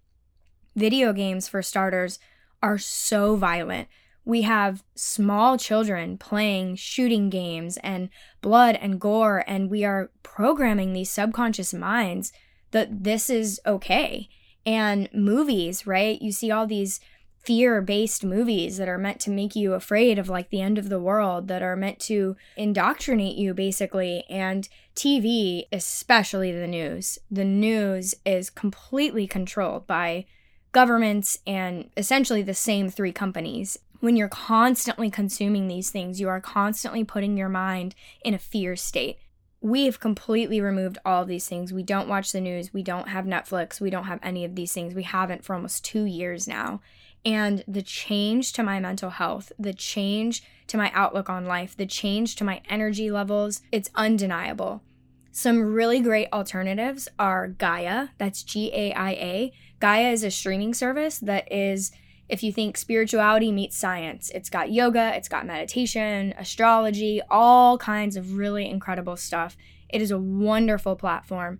Video 0.76 1.14
games, 1.14 1.48
for 1.48 1.62
starters, 1.62 2.18
are 2.62 2.76
so 2.76 3.36
violent 3.36 3.88
we 4.24 4.42
have 4.42 4.84
small 4.94 5.58
children 5.58 6.16
playing 6.16 6.76
shooting 6.76 7.28
games 7.28 7.76
and 7.78 8.08
blood 8.40 8.76
and 8.80 9.00
gore, 9.00 9.44
and 9.46 9.70
we 9.70 9.84
are 9.84 10.10
programming 10.22 10.92
these 10.92 11.10
subconscious 11.10 11.74
minds 11.74 12.32
that 12.70 13.04
this 13.04 13.28
is 13.28 13.60
okay. 13.66 14.28
And 14.64 15.08
movies, 15.12 15.86
right? 15.86 16.20
You 16.22 16.30
see 16.30 16.50
all 16.50 16.66
these 16.66 17.00
fear 17.42 17.82
based 17.82 18.24
movies 18.24 18.76
that 18.76 18.88
are 18.88 18.98
meant 18.98 19.18
to 19.18 19.30
make 19.30 19.56
you 19.56 19.74
afraid 19.74 20.16
of 20.16 20.28
like 20.28 20.50
the 20.50 20.60
end 20.60 20.78
of 20.78 20.88
the 20.88 21.00
world, 21.00 21.48
that 21.48 21.62
are 21.62 21.74
meant 21.74 21.98
to 21.98 22.36
indoctrinate 22.56 23.36
you 23.36 23.52
basically. 23.52 24.24
And 24.30 24.68
TV, 24.94 25.64
especially 25.72 26.52
the 26.52 26.68
news, 26.68 27.18
the 27.28 27.44
news 27.44 28.14
is 28.24 28.50
completely 28.50 29.26
controlled 29.26 29.88
by 29.88 30.26
governments 30.70 31.38
and 31.44 31.90
essentially 31.96 32.42
the 32.42 32.54
same 32.54 32.88
three 32.88 33.12
companies 33.12 33.76
when 34.02 34.16
you're 34.16 34.28
constantly 34.28 35.08
consuming 35.12 35.68
these 35.68 35.90
things, 35.90 36.20
you 36.20 36.28
are 36.28 36.40
constantly 36.40 37.04
putting 37.04 37.36
your 37.36 37.48
mind 37.48 37.94
in 38.24 38.34
a 38.34 38.38
fear 38.38 38.74
state. 38.74 39.16
We 39.60 39.84
have 39.84 40.00
completely 40.00 40.60
removed 40.60 40.98
all 41.04 41.22
of 41.22 41.28
these 41.28 41.48
things. 41.48 41.72
We 41.72 41.84
don't 41.84 42.08
watch 42.08 42.32
the 42.32 42.40
news. 42.40 42.74
We 42.74 42.82
don't 42.82 43.10
have 43.10 43.26
Netflix. 43.26 43.80
We 43.80 43.90
don't 43.90 44.06
have 44.06 44.18
any 44.20 44.44
of 44.44 44.56
these 44.56 44.72
things. 44.72 44.92
We 44.92 45.04
haven't 45.04 45.44
for 45.44 45.54
almost 45.54 45.84
two 45.84 46.04
years 46.04 46.48
now. 46.48 46.80
And 47.24 47.62
the 47.68 47.80
change 47.80 48.52
to 48.54 48.64
my 48.64 48.80
mental 48.80 49.10
health, 49.10 49.52
the 49.56 49.72
change 49.72 50.42
to 50.66 50.76
my 50.76 50.90
outlook 50.92 51.30
on 51.30 51.46
life, 51.46 51.76
the 51.76 51.86
change 51.86 52.34
to 52.36 52.44
my 52.44 52.60
energy 52.68 53.08
levels, 53.08 53.62
it's 53.70 53.88
undeniable. 53.94 54.82
Some 55.30 55.62
really 55.62 56.00
great 56.00 56.26
alternatives 56.32 57.08
are 57.20 57.46
Gaia, 57.46 58.08
that's 58.18 58.42
G 58.42 58.72
A 58.74 58.92
I 58.94 59.10
A. 59.12 59.52
Gaia 59.78 60.10
is 60.10 60.24
a 60.24 60.30
streaming 60.32 60.74
service 60.74 61.18
that 61.20 61.50
is 61.52 61.92
if 62.28 62.42
you 62.42 62.52
think 62.52 62.76
spirituality 62.76 63.52
meets 63.52 63.76
science, 63.76 64.30
it's 64.34 64.48
got 64.48 64.72
yoga, 64.72 65.14
it's 65.14 65.28
got 65.28 65.46
meditation, 65.46 66.34
astrology, 66.38 67.20
all 67.30 67.78
kinds 67.78 68.16
of 68.16 68.36
really 68.36 68.68
incredible 68.68 69.16
stuff. 69.16 69.56
It 69.88 70.00
is 70.00 70.10
a 70.10 70.18
wonderful 70.18 70.96
platform. 70.96 71.58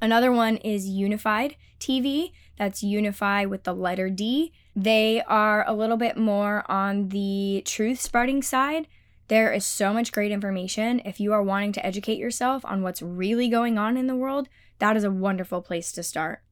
Another 0.00 0.32
one 0.32 0.56
is 0.58 0.88
Unified 0.88 1.56
TV. 1.78 2.32
That's 2.58 2.82
Unify 2.82 3.44
with 3.44 3.64
the 3.64 3.74
letter 3.74 4.08
D. 4.10 4.52
They 4.76 5.22
are 5.22 5.66
a 5.68 5.74
little 5.74 5.96
bit 5.96 6.16
more 6.16 6.64
on 6.70 7.08
the 7.08 7.62
truth 7.64 8.00
spreading 8.00 8.42
side. 8.42 8.86
There 9.28 9.52
is 9.52 9.64
so 9.64 9.92
much 9.92 10.12
great 10.12 10.32
information. 10.32 11.00
If 11.04 11.20
you 11.20 11.32
are 11.32 11.42
wanting 11.42 11.72
to 11.72 11.86
educate 11.86 12.18
yourself 12.18 12.64
on 12.64 12.82
what's 12.82 13.02
really 13.02 13.48
going 13.48 13.78
on 13.78 13.96
in 13.96 14.06
the 14.06 14.16
world, 14.16 14.48
that 14.78 14.96
is 14.96 15.04
a 15.04 15.10
wonderful 15.10 15.62
place 15.62 15.92
to 15.92 16.02
start. 16.02 16.42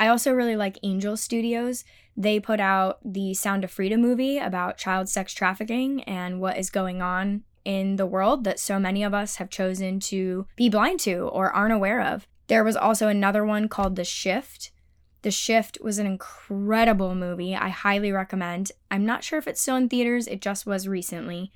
I 0.00 0.08
also 0.08 0.32
really 0.32 0.56
like 0.56 0.78
Angel 0.82 1.14
Studios. 1.14 1.84
They 2.16 2.40
put 2.40 2.58
out 2.58 2.98
the 3.04 3.34
Sound 3.34 3.64
of 3.64 3.70
Freedom 3.70 4.00
movie 4.00 4.38
about 4.38 4.78
child 4.78 5.10
sex 5.10 5.34
trafficking 5.34 6.02
and 6.04 6.40
what 6.40 6.56
is 6.56 6.70
going 6.70 7.02
on 7.02 7.42
in 7.66 7.96
the 7.96 8.06
world 8.06 8.44
that 8.44 8.58
so 8.58 8.78
many 8.78 9.02
of 9.02 9.12
us 9.12 9.36
have 9.36 9.50
chosen 9.50 10.00
to 10.00 10.46
be 10.56 10.70
blind 10.70 11.00
to 11.00 11.28
or 11.28 11.52
aren't 11.52 11.74
aware 11.74 12.00
of. 12.00 12.26
There 12.46 12.64
was 12.64 12.76
also 12.76 13.08
another 13.08 13.44
one 13.44 13.68
called 13.68 13.94
The 13.94 14.04
Shift. 14.04 14.72
The 15.20 15.30
Shift 15.30 15.76
was 15.82 15.98
an 15.98 16.06
incredible 16.06 17.14
movie. 17.14 17.54
I 17.54 17.68
highly 17.68 18.10
recommend. 18.10 18.72
I'm 18.90 19.04
not 19.04 19.22
sure 19.22 19.38
if 19.38 19.46
it's 19.46 19.60
still 19.60 19.76
in 19.76 19.90
theaters, 19.90 20.26
it 20.26 20.40
just 20.40 20.64
was 20.64 20.88
recently. 20.88 21.52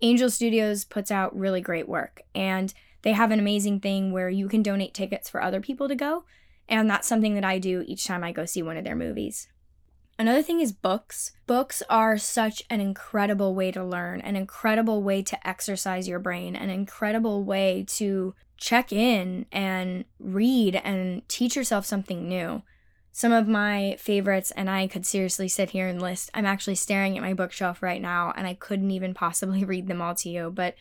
Angel 0.00 0.28
Studios 0.28 0.84
puts 0.84 1.12
out 1.12 1.38
really 1.38 1.60
great 1.60 1.88
work, 1.88 2.22
and 2.34 2.74
they 3.02 3.12
have 3.12 3.30
an 3.30 3.38
amazing 3.38 3.78
thing 3.78 4.10
where 4.10 4.28
you 4.28 4.48
can 4.48 4.64
donate 4.64 4.94
tickets 4.94 5.30
for 5.30 5.40
other 5.40 5.60
people 5.60 5.86
to 5.86 5.94
go. 5.94 6.24
And 6.68 6.88
that's 6.88 7.08
something 7.08 7.34
that 7.34 7.44
I 7.44 7.58
do 7.58 7.84
each 7.86 8.06
time 8.06 8.24
I 8.24 8.32
go 8.32 8.44
see 8.44 8.62
one 8.62 8.76
of 8.76 8.84
their 8.84 8.96
movies. 8.96 9.48
Another 10.18 10.42
thing 10.42 10.60
is 10.60 10.72
books. 10.72 11.32
Books 11.46 11.82
are 11.90 12.16
such 12.18 12.62
an 12.70 12.80
incredible 12.80 13.54
way 13.54 13.72
to 13.72 13.84
learn, 13.84 14.20
an 14.20 14.36
incredible 14.36 15.02
way 15.02 15.22
to 15.22 15.46
exercise 15.46 16.06
your 16.06 16.20
brain, 16.20 16.54
an 16.54 16.70
incredible 16.70 17.42
way 17.42 17.84
to 17.88 18.34
check 18.56 18.92
in 18.92 19.46
and 19.50 20.04
read 20.20 20.76
and 20.76 21.28
teach 21.28 21.56
yourself 21.56 21.84
something 21.84 22.28
new. 22.28 22.62
Some 23.10 23.32
of 23.32 23.48
my 23.48 23.96
favorites, 23.98 24.52
and 24.52 24.70
I 24.70 24.86
could 24.86 25.06
seriously 25.06 25.48
sit 25.48 25.70
here 25.70 25.88
and 25.88 26.00
list, 26.00 26.30
I'm 26.34 26.46
actually 26.46 26.74
staring 26.76 27.16
at 27.16 27.22
my 27.22 27.34
bookshelf 27.34 27.82
right 27.82 28.00
now, 28.00 28.32
and 28.36 28.46
I 28.46 28.54
couldn't 28.54 28.90
even 28.90 29.14
possibly 29.14 29.64
read 29.64 29.88
them 29.88 30.00
all 30.00 30.14
to 30.16 30.28
you, 30.28 30.50
but 30.54 30.74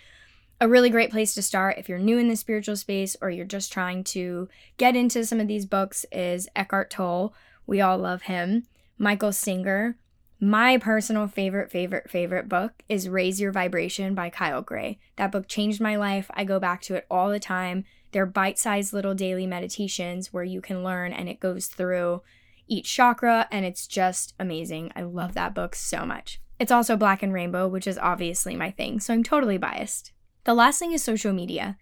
a 0.64 0.68
really 0.70 0.90
great 0.90 1.12
place 1.12 1.34
to 1.34 1.42
start 1.42 1.78
if 1.78 1.90
you're 1.90 2.00
new 2.00 2.18
in 2.18 2.30
the 2.30 2.38
spiritual 2.38 2.78
space 2.78 3.18
or 3.22 3.30
you're 3.30 3.44
just 3.44 3.74
trying 3.74 4.02
to 4.02 4.48
get 4.78 4.96
into 4.96 5.26
some 5.26 5.42
of 5.42 5.48
these 5.50 5.66
books 5.66 6.06
is 6.10 6.48
Eckhart 6.56 6.90
Tolle. 6.90 7.34
We 7.68 7.82
all 7.82 7.98
love 7.98 8.22
him. 8.24 8.68
Michael 8.98 9.34
Singer. 9.34 9.98
My 10.40 10.78
personal 10.78 11.28
favorite, 11.28 11.70
favorite, 11.70 12.10
favorite 12.10 12.48
book 12.48 12.82
is 12.88 13.10
Raise 13.10 13.42
Your 13.42 13.52
Vibration 13.52 14.16
by 14.16 14.30
Kyle 14.30 14.62
Gray. 14.62 15.00
That 15.18 15.34
book 15.34 15.50
changed 15.50 15.82
my 15.82 15.98
life. 15.98 16.32
I 16.34 16.46
go 16.46 16.62
back 16.62 16.82
to 16.84 16.96
it 16.96 17.08
all 17.12 17.30
the 17.30 17.42
time. 17.42 17.84
They're 18.14 18.26
bite 18.26 18.58
sized 18.58 18.94
little 18.94 19.14
daily 19.14 19.46
meditations 19.46 20.32
where 20.32 20.46
you 20.46 20.62
can 20.62 20.82
learn 20.82 21.12
and 21.12 21.28
it 21.28 21.42
goes 21.42 21.68
through 21.68 22.22
each 22.70 22.90
chakra 22.90 23.50
and 23.52 23.66
it's 23.66 23.86
just 23.86 24.34
amazing. 24.40 24.94
I 24.96 25.02
love 25.02 25.34
that 25.34 25.54
book 25.54 25.76
so 25.76 26.06
much. 26.06 26.40
It's 26.58 26.72
also 26.72 26.96
Black 26.96 27.22
and 27.22 27.34
Rainbow, 27.34 27.68
which 27.68 27.86
is 27.86 27.98
obviously 27.98 28.56
my 28.56 28.72
thing, 28.72 29.02
so 29.02 29.14
I'm 29.14 29.24
totally 29.24 29.58
biased. 29.58 30.13
The 30.46 30.54
last 30.54 30.80
thing 30.80 30.92
is 30.92 31.04
social 31.04 31.34
media. 31.34 31.78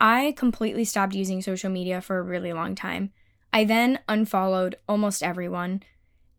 I 0.00 0.34
completely 0.36 0.84
stopped 0.84 1.14
using 1.14 1.42
social 1.42 1.70
media 1.70 2.00
for 2.00 2.18
a 2.18 2.22
really 2.22 2.52
long 2.52 2.74
time. 2.74 3.12
I 3.52 3.64
then 3.64 3.98
unfollowed 4.08 4.76
almost 4.88 5.22
everyone, 5.22 5.82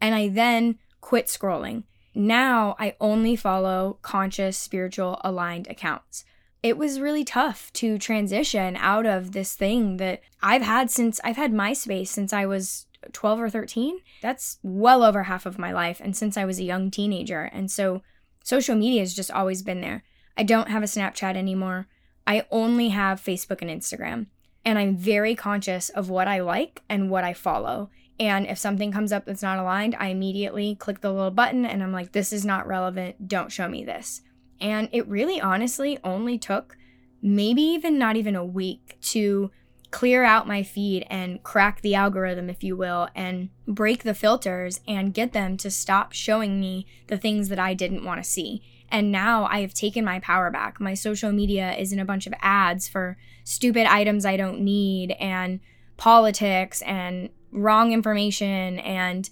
and 0.02 0.16
I 0.16 0.30
then 0.30 0.80
quit 1.00 1.28
scrolling. 1.28 1.84
Now 2.16 2.76
I 2.80 2.96
only 3.00 3.36
follow 3.36 4.00
conscious, 4.02 4.58
spiritual, 4.58 5.22
aligned 5.24 5.68
accounts. 5.68 6.26
It 6.62 6.78
was 6.78 7.00
really 7.00 7.24
tough 7.24 7.72
to 7.74 7.98
transition 7.98 8.76
out 8.78 9.06
of 9.06 9.34
this 9.34 9.54
thing 9.54 9.98
that 9.98 10.22
I've 10.42 10.62
had 10.62 10.90
since 10.90 11.20
I've 11.24 11.38
had 11.38 11.52
MySpace 11.52 12.08
since 12.08 12.34
I 12.34 12.46
was 12.46 12.88
12 13.12 13.42
or 13.42 13.50
13. 13.50 14.00
That's 14.22 14.60
well 14.64 15.04
over 15.04 15.24
half 15.24 15.46
of 15.46 15.60
my 15.60 15.72
life, 15.72 16.02
and 16.04 16.16
since 16.16 16.38
I 16.38 16.46
was 16.46 16.60
a 16.60 16.64
young 16.64 16.90
teenager. 16.90 17.44
And 17.44 17.70
so 17.70 18.02
social 18.44 18.76
media 18.76 19.02
has 19.02 19.14
just 19.14 19.32
always 19.32 19.62
been 19.62 19.82
there. 19.82 20.04
I 20.38 20.44
don't 20.44 20.70
have 20.70 20.84
a 20.84 20.88
Snapchat 20.88 21.36
anymore. 21.36 21.88
I 22.25 22.46
only 22.52 22.90
have 22.90 23.22
Facebook 23.22 23.62
and 23.62 23.70
Instagram. 23.70 24.28
And 24.66 24.80
I'm 24.80 24.96
very 24.96 25.36
conscious 25.36 25.90
of 25.90 26.10
what 26.10 26.28
I 26.28 26.40
like 26.40 26.84
and 26.88 27.10
what 27.10 27.24
I 27.24 27.34
follow. 27.34 27.90
And 28.20 28.48
if 28.48 28.58
something 28.58 28.92
comes 28.92 29.12
up 29.12 29.25
that's 29.25 29.42
not 29.42 29.60
aligned, 29.60 29.96
I 30.00 30.08
immediately 30.08 30.75
click 30.75 31.02
the 31.02 31.12
little 31.12 31.32
button 31.32 31.66
and 31.66 31.84
I'm 31.84 31.92
like, 31.92 32.12
this 32.12 32.32
is 32.32 32.46
not 32.46 32.68
relevant. 32.68 33.28
Don't 33.28 33.52
show 33.52 33.68
me 33.68 33.84
this. 33.84 34.22
And 34.62 34.88
it 34.92 35.08
really 35.08 35.42
honestly 35.42 36.00
only 36.04 36.38
took 36.38 36.78
maybe 37.22 37.62
even 37.62 37.98
not 37.98 38.16
even 38.16 38.36
a 38.36 38.46
week 38.46 38.98
to 39.02 39.52
clear 39.92 40.24
out 40.24 40.48
my 40.48 40.63
feed 40.63 41.06
and 41.10 41.44
crack 41.44 41.82
the 41.82 41.96
algorithm, 41.96 42.50
if 42.50 42.63
you 42.63 42.75
will, 42.75 43.10
and 43.16 43.50
break 43.68 44.04
the 44.04 44.13
filters 44.13 44.80
and 44.88 45.13
get 45.13 45.34
them 45.34 45.56
to 45.58 45.70
stop 45.70 46.13
showing 46.13 46.60
me 46.60 46.86
the 47.08 47.18
things 47.18 47.50
that 47.50 47.60
I 47.60 47.74
didn't 47.74 48.04
want 48.04 48.24
to 48.24 48.30
see. 48.30 48.63
And 48.94 49.12
now 49.12 49.46
I 49.46 49.62
have 49.62 49.74
taken 49.74 50.06
my 50.06 50.20
power 50.20 50.52
back. 50.52 50.80
My 50.80 50.94
social 50.94 51.32
media 51.32 51.74
is 51.74 51.92
in 51.92 51.98
a 51.98 52.06
bunch 52.06 52.28
of 52.28 52.34
ads 52.42 52.88
for 52.88 53.18
stupid 53.44 53.88
items 53.88 54.24
I 54.24 54.38
don't 54.38 54.62
need 54.62 55.16
and 55.20 55.60
politics 55.98 56.84
and 56.84 57.30
wrong 57.52 57.92
information 57.92 58.78
and 58.80 59.28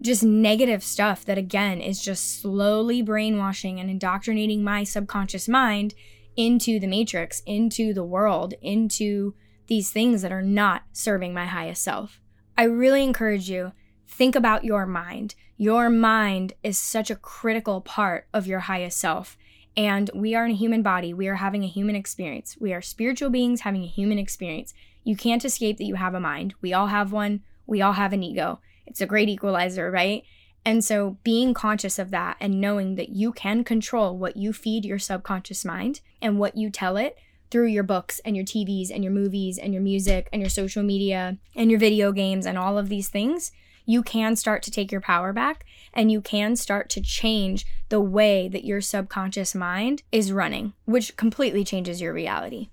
just 0.00 0.22
negative 0.22 0.84
stuff 0.84 1.24
that, 1.24 1.36
again, 1.36 1.80
is 1.80 2.00
just 2.00 2.40
slowly 2.40 3.02
brainwashing 3.02 3.80
and 3.80 3.90
indoctrinating 3.90 4.62
my 4.62 4.84
subconscious 4.84 5.48
mind 5.48 5.92
into 6.36 6.78
the 6.78 6.86
matrix, 6.86 7.42
into 7.44 7.92
the 7.92 8.04
world, 8.04 8.54
into 8.62 9.34
these 9.66 9.90
things 9.90 10.22
that 10.22 10.32
are 10.32 10.40
not 10.40 10.84
serving 10.92 11.34
my 11.34 11.46
highest 11.46 11.82
self. 11.82 12.20
I 12.56 12.62
really 12.62 13.02
encourage 13.02 13.50
you 13.50 13.72
think 14.06 14.36
about 14.36 14.64
your 14.64 14.86
mind. 14.86 15.34
Your 15.60 15.90
mind 15.90 16.54
is 16.62 16.78
such 16.78 17.10
a 17.10 17.16
critical 17.16 17.82
part 17.82 18.26
of 18.32 18.46
your 18.46 18.60
highest 18.60 18.98
self. 18.98 19.36
And 19.76 20.10
we 20.14 20.34
are 20.34 20.46
in 20.46 20.52
a 20.52 20.56
human 20.56 20.80
body. 20.80 21.12
We 21.12 21.28
are 21.28 21.34
having 21.34 21.64
a 21.64 21.68
human 21.68 21.94
experience. 21.94 22.56
We 22.58 22.72
are 22.72 22.80
spiritual 22.80 23.28
beings 23.28 23.60
having 23.60 23.84
a 23.84 23.86
human 23.86 24.18
experience. 24.18 24.72
You 25.04 25.16
can't 25.16 25.44
escape 25.44 25.76
that 25.76 25.84
you 25.84 25.96
have 25.96 26.14
a 26.14 26.18
mind. 26.18 26.54
We 26.62 26.72
all 26.72 26.86
have 26.86 27.12
one. 27.12 27.42
We 27.66 27.82
all 27.82 27.92
have 27.92 28.14
an 28.14 28.22
ego. 28.22 28.60
It's 28.86 29.02
a 29.02 29.06
great 29.06 29.28
equalizer, 29.28 29.90
right? 29.90 30.22
And 30.64 30.82
so 30.82 31.18
being 31.24 31.52
conscious 31.52 31.98
of 31.98 32.10
that 32.10 32.38
and 32.40 32.58
knowing 32.58 32.94
that 32.94 33.10
you 33.10 33.30
can 33.30 33.62
control 33.62 34.16
what 34.16 34.38
you 34.38 34.54
feed 34.54 34.86
your 34.86 34.98
subconscious 34.98 35.62
mind 35.62 36.00
and 36.22 36.38
what 36.38 36.56
you 36.56 36.70
tell 36.70 36.96
it 36.96 37.18
through 37.50 37.66
your 37.66 37.82
books 37.82 38.18
and 38.24 38.34
your 38.34 38.46
TVs 38.46 38.90
and 38.90 39.04
your 39.04 39.12
movies 39.12 39.58
and 39.58 39.74
your 39.74 39.82
music 39.82 40.30
and 40.32 40.40
your 40.40 40.48
social 40.48 40.82
media 40.82 41.36
and 41.54 41.70
your 41.70 41.80
video 41.80 42.12
games 42.12 42.46
and 42.46 42.56
all 42.56 42.78
of 42.78 42.88
these 42.88 43.10
things 43.10 43.52
you 43.90 44.02
can 44.02 44.36
start 44.36 44.62
to 44.62 44.70
take 44.70 44.92
your 44.92 45.00
power 45.00 45.32
back 45.32 45.64
and 45.92 46.12
you 46.12 46.20
can 46.20 46.54
start 46.54 46.88
to 46.90 47.00
change 47.00 47.66
the 47.88 48.00
way 48.00 48.46
that 48.48 48.64
your 48.64 48.80
subconscious 48.80 49.54
mind 49.54 50.02
is 50.12 50.32
running, 50.32 50.72
which 50.84 51.16
completely 51.16 51.64
changes 51.64 52.00
your 52.00 52.12
reality. 52.12 52.68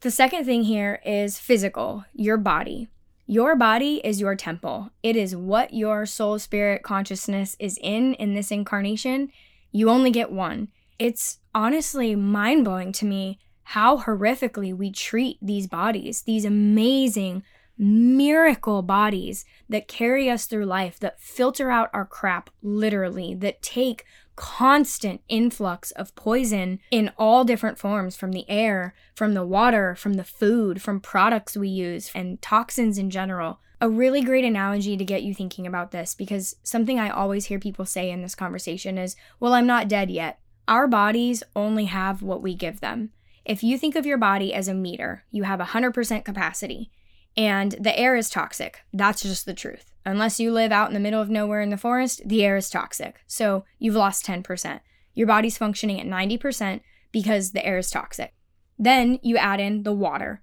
The 0.00 0.10
second 0.10 0.44
thing 0.44 0.64
here 0.64 1.00
is 1.04 1.38
physical, 1.38 2.04
your 2.12 2.36
body. 2.36 2.88
Your 3.26 3.56
body 3.56 4.00
is 4.04 4.20
your 4.20 4.34
temple. 4.36 4.90
It 5.02 5.16
is 5.16 5.34
what 5.34 5.74
your 5.74 6.06
soul, 6.06 6.38
spirit, 6.38 6.82
consciousness 6.82 7.56
is 7.58 7.78
in 7.82 8.14
in 8.14 8.34
this 8.34 8.50
incarnation. 8.50 9.30
You 9.70 9.90
only 9.90 10.10
get 10.10 10.30
one. 10.30 10.68
It's 10.98 11.38
honestly 11.54 12.14
mind 12.14 12.64
blowing 12.64 12.92
to 12.92 13.04
me 13.04 13.38
how 13.62 13.98
horrifically 13.98 14.76
we 14.76 14.90
treat 14.90 15.38
these 15.40 15.66
bodies, 15.66 16.22
these 16.22 16.44
amazing, 16.44 17.42
miracle 17.78 18.82
bodies 18.82 19.44
that 19.68 19.88
carry 19.88 20.30
us 20.30 20.46
through 20.46 20.66
life, 20.66 20.98
that 21.00 21.20
filter 21.20 21.70
out 21.70 21.90
our 21.92 22.04
crap, 22.04 22.50
literally, 22.62 23.34
that 23.34 23.62
take 23.62 24.04
constant 24.36 25.20
influx 25.28 25.90
of 25.92 26.14
poison 26.14 26.78
in 26.90 27.10
all 27.18 27.44
different 27.44 27.78
forms 27.78 28.16
from 28.16 28.32
the 28.32 28.48
air, 28.48 28.94
from 29.14 29.34
the 29.34 29.44
water, 29.44 29.94
from 29.94 30.14
the 30.14 30.24
food, 30.24 30.80
from 30.80 31.00
products 31.00 31.56
we 31.56 31.68
use, 31.68 32.10
and 32.14 32.40
toxins 32.40 32.98
in 32.98 33.10
general. 33.10 33.60
A 33.80 33.90
really 33.90 34.22
great 34.22 34.44
analogy 34.44 34.96
to 34.96 35.04
get 35.04 35.22
you 35.22 35.34
thinking 35.34 35.66
about 35.66 35.90
this 35.90 36.14
because 36.14 36.56
something 36.62 37.00
I 37.00 37.10
always 37.10 37.46
hear 37.46 37.58
people 37.58 37.84
say 37.84 38.10
in 38.10 38.22
this 38.22 38.34
conversation 38.34 38.96
is, 38.96 39.16
Well, 39.40 39.54
I'm 39.54 39.66
not 39.66 39.88
dead 39.88 40.10
yet. 40.10 40.38
Our 40.68 40.86
bodies 40.86 41.42
only 41.56 41.86
have 41.86 42.22
what 42.22 42.42
we 42.42 42.54
give 42.54 42.80
them. 42.80 43.10
If 43.44 43.64
you 43.64 43.76
think 43.76 43.96
of 43.96 44.06
your 44.06 44.18
body 44.18 44.54
as 44.54 44.68
a 44.68 44.74
meter, 44.74 45.24
you 45.32 45.42
have 45.42 45.58
100% 45.58 46.24
capacity 46.24 46.92
and 47.36 47.72
the 47.72 47.98
air 47.98 48.16
is 48.16 48.30
toxic. 48.30 48.80
That's 48.92 49.22
just 49.22 49.46
the 49.46 49.54
truth. 49.54 49.92
Unless 50.04 50.40
you 50.40 50.52
live 50.52 50.72
out 50.72 50.88
in 50.88 50.94
the 50.94 51.00
middle 51.00 51.20
of 51.20 51.30
nowhere 51.30 51.60
in 51.60 51.70
the 51.70 51.76
forest, 51.76 52.22
the 52.26 52.44
air 52.44 52.56
is 52.56 52.68
toxic. 52.68 53.20
So 53.26 53.64
you've 53.78 53.94
lost 53.94 54.26
10%. 54.26 54.80
Your 55.14 55.26
body's 55.26 55.58
functioning 55.58 56.00
at 56.00 56.06
90% 56.06 56.80
because 57.12 57.52
the 57.52 57.64
air 57.64 57.78
is 57.78 57.90
toxic. 57.90 58.34
Then 58.78 59.20
you 59.22 59.36
add 59.36 59.60
in 59.60 59.84
the 59.84 59.92
water. 59.92 60.42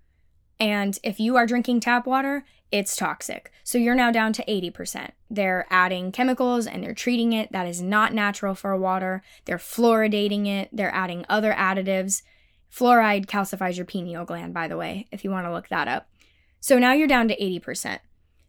And 0.59 0.97
if 1.03 1.19
you 1.19 1.35
are 1.35 1.45
drinking 1.45 1.81
tap 1.81 2.05
water, 2.05 2.45
it's 2.71 2.95
toxic. 2.95 3.51
So 3.63 3.77
you're 3.77 3.95
now 3.95 4.11
down 4.11 4.33
to 4.33 4.45
80%. 4.45 5.11
They're 5.29 5.65
adding 5.69 6.11
chemicals 6.11 6.67
and 6.67 6.83
they're 6.83 6.93
treating 6.93 7.33
it. 7.33 7.51
That 7.51 7.67
is 7.67 7.81
not 7.81 8.13
natural 8.13 8.55
for 8.55 8.77
water. 8.77 9.23
They're 9.45 9.57
fluoridating 9.57 10.47
it. 10.47 10.69
They're 10.71 10.93
adding 10.93 11.25
other 11.27 11.51
additives. 11.53 12.21
Fluoride 12.71 13.25
calcifies 13.25 13.77
your 13.77 13.85
pineal 13.85 14.25
gland, 14.25 14.53
by 14.53 14.67
the 14.67 14.77
way, 14.77 15.07
if 15.11 15.23
you 15.23 15.31
want 15.31 15.47
to 15.47 15.51
look 15.51 15.69
that 15.69 15.87
up. 15.87 16.07
So 16.59 16.77
now 16.77 16.93
you're 16.93 17.07
down 17.07 17.27
to 17.29 17.37
80%. 17.37 17.99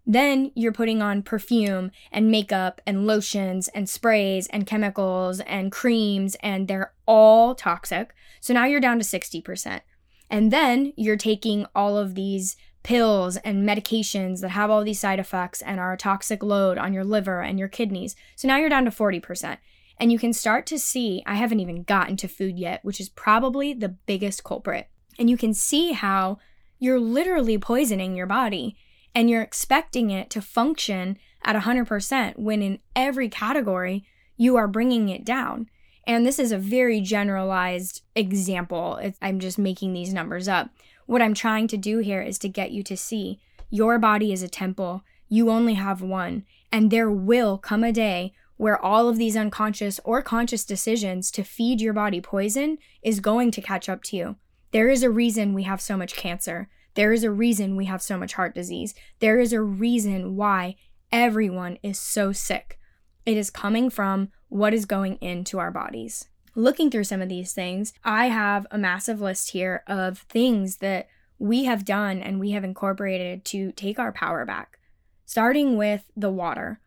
Then 0.07 0.51
you're 0.55 0.73
putting 0.73 1.03
on 1.03 1.23
perfume 1.23 1.91
and 2.11 2.31
makeup 2.31 2.81
and 2.87 3.07
lotions 3.07 3.69
and 3.69 3.89
sprays 3.89 4.47
and 4.49 4.67
chemicals 4.67 5.41
and 5.41 5.71
creams, 5.71 6.37
and 6.41 6.67
they're 6.67 6.93
all 7.07 7.55
toxic. 7.55 8.15
So 8.41 8.55
now 8.55 8.65
you're 8.65 8.81
down 8.81 8.99
to 8.99 9.05
60%. 9.05 9.81
And 10.29 10.53
then 10.53 10.93
you're 10.97 11.17
taking 11.17 11.67
all 11.75 11.99
of 11.99 12.15
these 12.15 12.57
pills 12.83 13.37
and 13.39 13.69
medications 13.69 14.41
that 14.41 14.51
have 14.51 14.71
all 14.71 14.83
these 14.83 15.01
side 15.01 15.19
effects 15.19 15.61
and 15.61 15.79
are 15.79 15.93
a 15.93 15.99
toxic 15.99 16.43
load 16.43 16.79
on 16.79 16.93
your 16.93 17.05
liver 17.05 17.43
and 17.43 17.59
your 17.59 17.69
kidneys. 17.69 18.17
So 18.37 18.49
now 18.49 18.57
you're 18.57 18.69
down 18.69 18.87
to 18.87 18.91
40%. 18.91 19.59
And 19.99 20.11
you 20.11 20.19
can 20.19 20.33
start 20.33 20.67
to 20.67 20.79
see, 20.79 21.23
I 21.27 21.35
haven't 21.35 21.61
even 21.61 21.83
gotten 21.83 22.17
to 22.19 22.29
food 22.29 22.59
yet, 22.59 22.83
which 22.83 23.01
is 23.01 23.11
probably 23.11 23.75
the 23.75 23.91
biggest 23.91 24.45
culprit. 24.45 24.89
And 25.19 25.29
you 25.29 25.37
can 25.37 25.53
see 25.53 25.93
how 25.93 26.39
you're 26.81 26.99
literally 26.99 27.59
poisoning 27.59 28.17
your 28.17 28.27
body 28.27 28.77
and 29.15 29.31
you're 29.31 29.43
expecting 29.43 30.11
it 30.11 30.31
to 30.31 30.43
function 30.43 31.19
at 31.45 31.63
100% 31.63 32.39
when 32.39 32.63
in 32.63 32.79
every 32.97 33.29
category 33.29 34.05
you 34.37 34.57
are 34.57 34.67
bringing 34.67 35.09
it 35.09 35.25
down. 35.25 35.69
And 36.07 36.27
this 36.27 36.39
is 36.39 36.51
a 36.51 36.59
very 36.59 37.01
generalized 37.01 38.03
example. 38.17 38.97
It's, 38.97 39.19
I'm 39.21 39.39
just 39.39 39.59
making 39.59 39.93
these 39.93 40.15
numbers 40.15 40.49
up. 40.49 40.71
What 41.07 41.23
I'm 41.23 41.35
trying 41.35 41.69
to 41.69 41.77
do 41.77 41.99
here 41.99 42.23
is 42.23 42.39
to 42.39 42.49
get 42.49 42.73
you 42.73 42.83
to 42.85 42.97
see 42.97 43.39
your 43.69 43.99
body 43.99 44.33
is 44.33 44.43
a 44.43 44.49
temple. 44.49 45.03
You 45.29 45.51
only 45.51 45.75
have 45.75 46.03
one. 46.03 46.45
And 46.73 46.91
there 46.91 47.11
will 47.11 47.59
come 47.59 47.85
a 47.85 47.93
day 47.93 48.33
where 48.57 48.83
all 48.83 49.09
of 49.09 49.19
these 49.19 49.37
unconscious 49.37 50.01
or 50.05 50.23
conscious 50.23 50.65
decisions 50.65 51.31
to 51.33 51.45
feed 51.45 51.81
your 51.81 51.93
body 51.93 52.21
poison 52.21 52.79
is 53.03 53.21
going 53.21 53.51
to 53.53 53.63
catch 53.63 53.89
up 53.89 54.03
to 54.05 54.17
you. 54.17 54.37
There 54.73 54.89
is 54.89 55.03
a 55.03 55.11
reason 55.11 55.55
we 55.55 55.65
have 55.65 55.81
so 55.81 55.97
much 55.97 56.15
cancer. 56.15 56.69
There 56.95 57.13
is 57.13 57.25
a 57.25 57.31
reason 57.31 57.77
we 57.77 57.87
have 57.87 58.03
so 58.03 58.17
much 58.17 58.35
heart 58.35 58.55
disease. 58.55 58.95
There 59.21 59.39
is 59.39 59.53
a 59.53 59.63
reason 59.63 60.37
why 60.37 60.77
everyone 61.13 61.79
is 61.83 61.99
so 61.99 62.33
sick. 62.33 62.79
It 63.27 63.37
is 63.37 63.51
coming 63.51 63.91
from 63.91 64.31
what 64.49 64.75
is 64.75 64.87
going 64.87 65.17
into 65.17 65.59
our 65.59 65.71
bodies. 65.71 66.29
Looking 66.55 66.91
through 66.91 67.05
some 67.05 67.23
of 67.23 67.29
these 67.29 67.53
things, 67.53 67.93
I 68.05 68.27
have 68.27 68.67
a 68.71 68.79
massive 68.79 69.21
list 69.21 69.51
here 69.51 69.83
of 69.87 70.19
things 70.19 70.79
that 70.79 71.09
we 71.39 71.65
have 71.65 71.85
done 71.85 72.21
and 72.21 72.41
we 72.41 72.51
have 72.51 72.65
incorporated 72.65 73.45
to 73.47 73.73
take 73.73 73.99
our 73.99 74.13
power 74.13 74.45
back. 74.45 74.79
Starting 75.27 75.77
with 75.77 76.05
the 76.17 76.31
water 76.31 76.81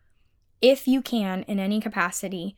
if 0.64 0.88
you 0.88 1.02
can, 1.02 1.42
in 1.42 1.58
any 1.58 1.78
capacity, 1.78 2.56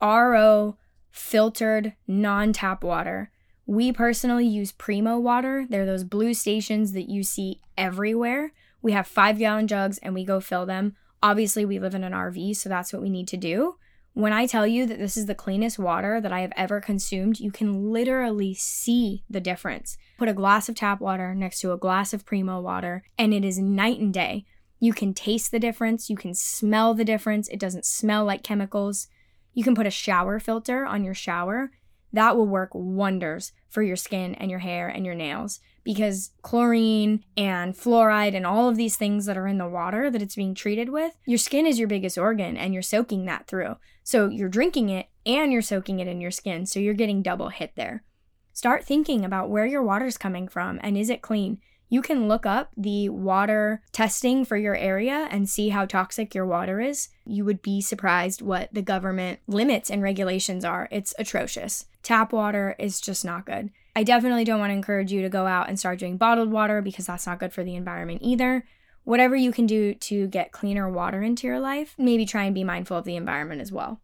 RO 0.00 0.76
filtered 1.10 1.94
non 2.06 2.52
tap 2.52 2.84
water. 2.84 3.32
We 3.68 3.92
personally 3.92 4.46
use 4.46 4.72
Primo 4.72 5.18
water. 5.18 5.66
They're 5.68 5.84
those 5.84 6.02
blue 6.02 6.32
stations 6.32 6.92
that 6.92 7.10
you 7.10 7.22
see 7.22 7.60
everywhere. 7.76 8.52
We 8.80 8.92
have 8.92 9.06
five 9.06 9.38
gallon 9.38 9.68
jugs 9.68 9.98
and 9.98 10.14
we 10.14 10.24
go 10.24 10.40
fill 10.40 10.64
them. 10.64 10.96
Obviously, 11.22 11.66
we 11.66 11.78
live 11.78 11.94
in 11.94 12.02
an 12.02 12.14
RV, 12.14 12.56
so 12.56 12.70
that's 12.70 12.94
what 12.94 13.02
we 13.02 13.10
need 13.10 13.28
to 13.28 13.36
do. 13.36 13.76
When 14.14 14.32
I 14.32 14.46
tell 14.46 14.66
you 14.66 14.86
that 14.86 14.98
this 14.98 15.18
is 15.18 15.26
the 15.26 15.34
cleanest 15.34 15.78
water 15.78 16.18
that 16.18 16.32
I 16.32 16.40
have 16.40 16.52
ever 16.56 16.80
consumed, 16.80 17.40
you 17.40 17.50
can 17.50 17.92
literally 17.92 18.54
see 18.54 19.22
the 19.28 19.38
difference. 19.38 19.98
Put 20.16 20.30
a 20.30 20.34
glass 20.34 20.70
of 20.70 20.74
tap 20.74 21.02
water 21.02 21.34
next 21.34 21.60
to 21.60 21.72
a 21.72 21.76
glass 21.76 22.14
of 22.14 22.24
Primo 22.24 22.62
water, 22.62 23.02
and 23.18 23.34
it 23.34 23.44
is 23.44 23.58
night 23.58 24.00
and 24.00 24.14
day. 24.14 24.46
You 24.80 24.94
can 24.94 25.12
taste 25.12 25.50
the 25.50 25.60
difference, 25.60 26.08
you 26.08 26.16
can 26.16 26.32
smell 26.32 26.94
the 26.94 27.04
difference. 27.04 27.48
It 27.48 27.60
doesn't 27.60 27.84
smell 27.84 28.24
like 28.24 28.42
chemicals. 28.42 29.08
You 29.52 29.62
can 29.62 29.74
put 29.74 29.86
a 29.86 29.90
shower 29.90 30.40
filter 30.40 30.86
on 30.86 31.04
your 31.04 31.14
shower. 31.14 31.70
That 32.12 32.36
will 32.36 32.46
work 32.46 32.70
wonders 32.72 33.52
for 33.68 33.82
your 33.82 33.96
skin 33.96 34.34
and 34.34 34.50
your 34.50 34.60
hair 34.60 34.88
and 34.88 35.04
your 35.04 35.14
nails 35.14 35.60
because 35.88 36.32
chlorine 36.42 37.24
and 37.34 37.74
fluoride 37.74 38.34
and 38.34 38.46
all 38.46 38.68
of 38.68 38.76
these 38.76 38.96
things 38.96 39.24
that 39.24 39.38
are 39.38 39.46
in 39.46 39.56
the 39.56 39.66
water 39.66 40.10
that 40.10 40.20
it's 40.20 40.34
being 40.34 40.54
treated 40.54 40.90
with, 40.90 41.16
your 41.24 41.38
skin 41.38 41.66
is 41.66 41.78
your 41.78 41.88
biggest 41.88 42.18
organ 42.18 42.58
and 42.58 42.74
you're 42.74 42.82
soaking 42.82 43.24
that 43.24 43.46
through. 43.46 43.76
So 44.04 44.28
you're 44.28 44.50
drinking 44.50 44.90
it 44.90 45.08
and 45.24 45.50
you're 45.50 45.62
soaking 45.62 46.00
it 46.00 46.06
in 46.06 46.20
your 46.20 46.30
skin. 46.30 46.66
So 46.66 46.78
you're 46.78 46.92
getting 46.92 47.22
double 47.22 47.48
hit 47.48 47.72
there. 47.74 48.04
Start 48.52 48.84
thinking 48.84 49.24
about 49.24 49.48
where 49.48 49.64
your 49.64 49.82
water's 49.82 50.18
coming 50.18 50.46
from 50.46 50.78
and 50.82 50.98
is 50.98 51.08
it 51.08 51.22
clean? 51.22 51.58
You 51.88 52.02
can 52.02 52.28
look 52.28 52.44
up 52.44 52.70
the 52.76 53.08
water 53.08 53.82
testing 53.92 54.44
for 54.44 54.56
your 54.56 54.76
area 54.76 55.26
and 55.30 55.48
see 55.48 55.70
how 55.70 55.86
toxic 55.86 56.34
your 56.34 56.44
water 56.44 56.80
is. 56.80 57.08
You 57.24 57.44
would 57.46 57.62
be 57.62 57.80
surprised 57.80 58.42
what 58.42 58.68
the 58.72 58.82
government 58.82 59.40
limits 59.46 59.90
and 59.90 60.02
regulations 60.02 60.64
are. 60.64 60.88
It's 60.90 61.14
atrocious. 61.18 61.86
Tap 62.02 62.32
water 62.32 62.76
is 62.78 63.00
just 63.00 63.24
not 63.24 63.46
good. 63.46 63.70
I 63.96 64.04
definitely 64.04 64.44
don't 64.44 64.60
want 64.60 64.70
to 64.70 64.74
encourage 64.74 65.12
you 65.12 65.22
to 65.22 65.28
go 65.28 65.46
out 65.46 65.68
and 65.68 65.78
start 65.78 65.98
doing 65.98 66.18
bottled 66.18 66.50
water 66.50 66.82
because 66.82 67.06
that's 67.06 67.26
not 67.26 67.40
good 67.40 67.52
for 67.52 67.64
the 67.64 67.74
environment 67.74 68.20
either. 68.22 68.64
Whatever 69.04 69.34
you 69.34 69.50
can 69.50 69.66
do 69.66 69.94
to 69.94 70.26
get 70.26 70.52
cleaner 70.52 70.90
water 70.90 71.22
into 71.22 71.46
your 71.46 71.58
life, 71.58 71.94
maybe 71.96 72.26
try 72.26 72.44
and 72.44 72.54
be 72.54 72.64
mindful 72.64 72.98
of 72.98 73.06
the 73.06 73.16
environment 73.16 73.62
as 73.62 73.72
well. 73.72 74.00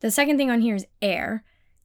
The 0.00 0.10
second 0.10 0.38
thing 0.38 0.50
on 0.50 0.62
here 0.62 0.74
is 0.74 0.86
air. 1.02 1.44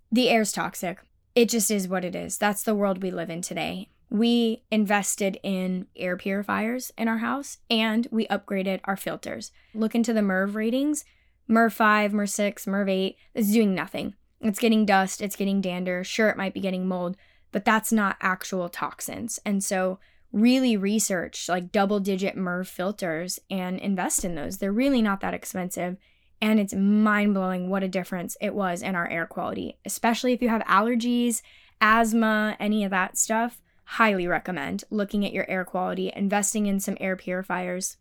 The 0.10 0.30
air's 0.30 0.54
toxic. 0.54 1.00
It 1.36 1.50
just 1.50 1.70
is 1.70 1.88
what 1.88 2.06
it 2.06 2.16
is. 2.16 2.38
That's 2.38 2.64
the 2.64 2.74
world 2.74 3.04
we 3.04 3.12
live 3.12 3.30
in 3.30 3.42
today 3.42 3.90
we 4.10 4.64
invested 4.72 5.38
in 5.44 5.88
air 5.96 6.16
purifiers 6.16 6.92
in 6.98 7.08
our 7.08 7.18
house 7.18 7.58
and 7.70 8.08
we 8.10 8.28
upgraded 8.28 8.80
our 8.86 8.96
filters. 8.96 9.52
Look 9.74 9.96
into 9.96 10.14
the 10.14 10.22
MERV 10.22 10.56
ratings. 10.56 11.04
MERV 11.50 11.74
5, 11.74 12.12
MERV 12.14 12.30
6, 12.30 12.66
MERV 12.66 12.90
8 12.90 13.18
is 13.34 13.52
doing 13.52 13.76
nothing. 13.76 14.16
It's 14.40 14.60
getting 14.60 14.86
dust, 14.86 15.22
it's 15.22 15.36
getting 15.36 15.62
dander. 15.62 16.04
Sure, 16.04 16.30
it 16.30 16.38
might 16.38 16.54
be 16.54 16.60
getting 16.60 16.88
mold, 16.88 17.18
but 17.52 17.66
that's 17.66 17.92
not 17.92 18.18
actual 18.22 18.70
toxins. 18.70 19.40
And 19.46 19.64
so, 19.64 20.00
really 20.34 20.76
research 20.76 21.48
like 21.48 21.72
double 21.72 22.02
digit 22.02 22.36
MERV 22.36 22.68
filters 22.68 23.40
and 23.50 23.80
invest 23.80 24.26
in 24.26 24.36
those. 24.36 24.58
They're 24.58 24.74
really 24.74 25.02
not 25.02 25.22
that 25.22 25.34
expensive. 25.34 25.98
And 26.42 26.60
it's 26.60 26.74
mind 26.74 27.34
blowing 27.34 27.70
what 27.70 27.82
a 27.82 27.88
difference 27.88 28.38
it 28.40 28.54
was 28.54 28.82
in 28.82 28.94
our 28.94 29.08
air 29.08 29.26
quality, 29.26 29.80
especially 29.86 30.34
if 30.34 30.42
you 30.42 30.50
have 30.50 30.62
allergies, 30.64 31.42
asthma, 31.82 32.58
any 32.60 32.84
of 32.84 32.92
that 32.92 33.18
stuff 33.18 33.62
highly 33.92 34.28
recommend 34.28 34.84
looking 34.90 35.26
at 35.26 35.32
your 35.32 35.50
air 35.50 35.64
quality, 35.64 36.12
investing 36.14 36.66
in 36.66 36.78
some 36.80 36.98
air 37.00 37.16
purifiers. 37.16 37.96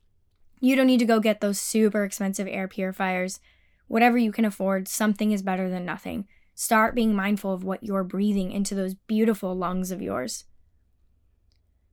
You 0.60 0.74
don't 0.74 0.88
need 0.88 0.98
to 0.98 1.04
go 1.04 1.20
get 1.20 1.40
those 1.40 1.60
super 1.60 2.02
expensive 2.02 2.48
air 2.50 2.66
purifiers. 2.66 3.38
Whatever 3.86 4.18
you 4.18 4.32
can 4.32 4.44
afford, 4.44 4.88
something 4.88 5.30
is 5.30 5.42
better 5.42 5.70
than 5.70 5.84
nothing. 5.84 6.26
Start 6.56 6.96
being 6.96 7.14
mindful 7.14 7.52
of 7.52 7.62
what 7.62 7.84
you're 7.84 8.02
breathing 8.02 8.50
into 8.50 8.74
those 8.74 8.94
beautiful 8.94 9.54
lungs 9.54 9.92
of 9.92 10.02
yours. 10.02 10.44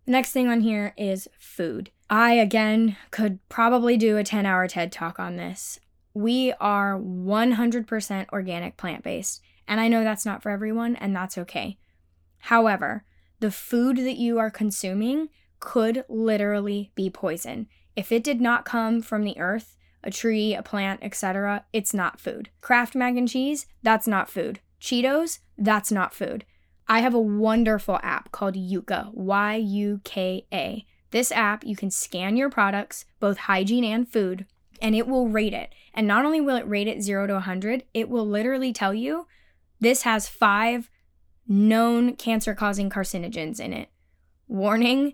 The 0.06 0.12
next 0.12 0.32
thing 0.32 0.48
on 0.48 0.62
here 0.62 0.96
is 0.98 1.30
food. 1.38 1.92
I, 2.10 2.34
again, 2.34 2.98
could 3.12 3.48
probably 3.48 3.96
do 3.96 4.18
a 4.18 4.24
10 4.24 4.46
hour 4.46 4.68
TED 4.68 4.92
talk 4.92 5.20
on 5.20 5.36
this. 5.36 5.80
We 6.16 6.52
are 6.60 7.00
100% 7.00 8.26
organic 8.32 8.76
plant 8.76 9.04
based, 9.04 9.42
and 9.68 9.80
I 9.80 9.88
know 9.88 10.04
that's 10.04 10.26
not 10.26 10.42
for 10.42 10.50
everyone, 10.50 10.96
and 10.96 11.16
that's 11.16 11.38
okay. 11.38 11.78
However, 12.40 13.04
the 13.44 13.52
food 13.52 13.98
that 13.98 14.16
you 14.16 14.40
are 14.40 14.50
consuming 14.50 15.28
could 15.60 16.06
literally 16.08 16.94
be 16.96 17.10
poison. 17.10 17.68
If 17.94 18.10
it 18.10 18.24
did 18.24 18.40
not 18.40 18.64
come 18.64 19.02
from 19.02 19.26
the 19.26 19.38
earth, 19.38 19.76
a 20.02 20.10
tree, 20.10 20.56
a 20.56 20.64
plant, 20.64 21.02
etc., 21.04 21.66
it's 21.74 21.94
not 21.94 22.22
food. 22.22 22.52
Kraft 22.62 22.96
mac 22.96 23.18
and 23.18 23.28
cheese, 23.28 23.66
that's 23.82 24.08
not 24.08 24.30
food. 24.30 24.62
Cheetos, 24.80 25.40
that's 25.58 25.92
not 25.92 26.14
food. 26.14 26.46
I 26.88 27.02
have 27.02 27.14
a 27.14 27.20
wonderful 27.20 28.00
app 28.02 28.32
called 28.32 28.56
Yuka, 28.56 29.14
Y 29.14 29.56
U 29.56 30.00
K 30.06 30.48
A. 30.54 30.86
This 31.12 31.30
app, 31.34 31.66
you 31.66 31.76
can 31.76 31.92
scan 31.92 32.38
your 32.38 32.50
products, 32.50 33.04
both 33.20 33.40
hygiene 33.40 33.84
and 33.84 34.08
food, 34.08 34.46
and 34.82 34.96
it 34.96 35.06
will 35.06 35.28
rate 35.28 35.54
it. 35.54 35.76
And 35.94 36.08
not 36.08 36.24
only 36.24 36.40
will 36.40 36.56
it 36.56 36.70
rate 36.70 36.88
it 36.88 37.02
0 37.02 37.28
to 37.28 37.34
100, 37.34 37.84
it 37.94 38.08
will 38.08 38.26
literally 38.26 38.72
tell 38.72 38.94
you 38.94 39.28
this 39.82 40.04
has 40.04 40.30
five 40.30 40.90
known 41.48 42.16
cancer 42.16 42.56
causing 42.56 42.90
carcinogens 42.90 43.60
in 43.60 43.74
it. 43.74 43.90
Warning 44.48 45.14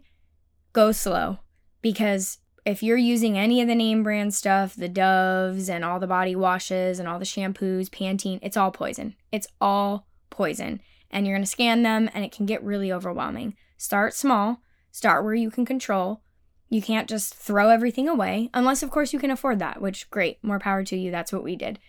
go 0.73 0.91
slow 0.91 1.39
because 1.81 2.39
if 2.65 2.83
you're 2.83 2.97
using 2.97 3.37
any 3.37 3.61
of 3.61 3.67
the 3.67 3.75
name 3.75 4.03
brand 4.03 4.33
stuff, 4.33 4.75
the 4.75 4.89
Doves 4.89 5.69
and 5.69 5.83
all 5.83 5.99
the 5.99 6.07
body 6.07 6.35
washes 6.35 6.99
and 6.99 7.07
all 7.07 7.19
the 7.19 7.25
shampoos, 7.25 7.89
Pantene, 7.89 8.39
it's 8.41 8.57
all 8.57 8.71
poison. 8.71 9.15
It's 9.31 9.47
all 9.59 10.07
poison. 10.29 10.81
And 11.09 11.25
you're 11.25 11.35
going 11.35 11.43
to 11.43 11.49
scan 11.49 11.83
them 11.83 12.09
and 12.13 12.23
it 12.23 12.31
can 12.31 12.45
get 12.45 12.63
really 12.63 12.91
overwhelming. 12.91 13.55
Start 13.77 14.13
small, 14.13 14.61
start 14.91 15.23
where 15.23 15.33
you 15.33 15.49
can 15.49 15.65
control. 15.65 16.21
You 16.69 16.81
can't 16.81 17.09
just 17.09 17.33
throw 17.33 17.69
everything 17.69 18.07
away, 18.07 18.51
unless, 18.53 18.83
of 18.83 18.91
course, 18.91 19.11
you 19.11 19.17
can 19.17 19.31
afford 19.31 19.57
that, 19.57 19.81
which 19.81 20.11
great, 20.11 20.37
more 20.43 20.59
power 20.59 20.83
to 20.83 20.95
you. 20.95 21.09
That's 21.09 21.33
what 21.33 21.43
we 21.43 21.55
did. 21.55 21.79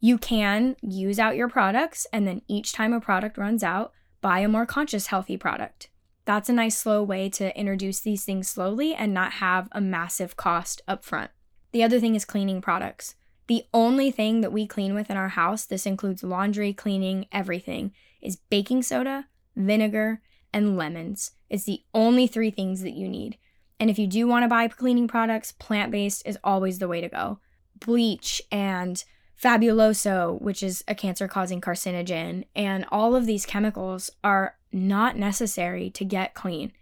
You 0.00 0.18
can 0.18 0.76
use 0.82 1.18
out 1.18 1.36
your 1.36 1.48
products, 1.48 2.06
and 2.12 2.26
then 2.26 2.42
each 2.48 2.72
time 2.72 2.92
a 2.92 3.00
product 3.00 3.38
runs 3.38 3.62
out, 3.62 3.92
buy 4.20 4.40
a 4.40 4.48
more 4.48 4.66
conscious, 4.66 5.08
healthy 5.08 5.36
product. 5.36 5.88
That's 6.24 6.48
a 6.48 6.52
nice, 6.52 6.76
slow 6.76 7.02
way 7.02 7.28
to 7.30 7.56
introduce 7.58 8.00
these 8.00 8.24
things 8.24 8.48
slowly 8.48 8.94
and 8.94 9.14
not 9.14 9.34
have 9.34 9.68
a 9.72 9.80
massive 9.80 10.36
cost 10.36 10.82
up 10.88 11.04
front. 11.04 11.30
The 11.72 11.82
other 11.82 12.00
thing 12.00 12.14
is 12.14 12.24
cleaning 12.24 12.60
products. 12.60 13.14
The 13.46 13.64
only 13.72 14.10
thing 14.10 14.40
that 14.40 14.52
we 14.52 14.66
clean 14.66 14.94
with 14.94 15.08
in 15.08 15.16
our 15.16 15.28
house, 15.28 15.64
this 15.64 15.86
includes 15.86 16.24
laundry, 16.24 16.72
cleaning, 16.72 17.26
everything, 17.30 17.92
is 18.20 18.36
baking 18.36 18.82
soda, 18.82 19.26
vinegar, 19.54 20.20
and 20.52 20.76
lemons. 20.76 21.32
It's 21.48 21.64
the 21.64 21.82
only 21.94 22.26
three 22.26 22.50
things 22.50 22.80
that 22.82 22.94
you 22.94 23.08
need. 23.08 23.38
And 23.78 23.88
if 23.88 23.98
you 23.98 24.06
do 24.06 24.26
want 24.26 24.42
to 24.42 24.48
buy 24.48 24.66
cleaning 24.68 25.06
products, 25.06 25.52
plant 25.52 25.92
based 25.92 26.26
is 26.26 26.38
always 26.42 26.78
the 26.78 26.88
way 26.88 27.00
to 27.00 27.08
go. 27.08 27.38
Bleach 27.78 28.42
and 28.50 29.04
Fabuloso, 29.40 30.40
which 30.40 30.62
is 30.62 30.82
a 30.88 30.94
cancer 30.94 31.28
causing 31.28 31.60
carcinogen, 31.60 32.44
and 32.54 32.86
all 32.90 33.14
of 33.14 33.26
these 33.26 33.44
chemicals 33.44 34.10
are 34.24 34.56
not 34.72 35.16
necessary 35.16 35.90
to 35.90 36.04
get 36.04 36.34
clean. 36.34 36.72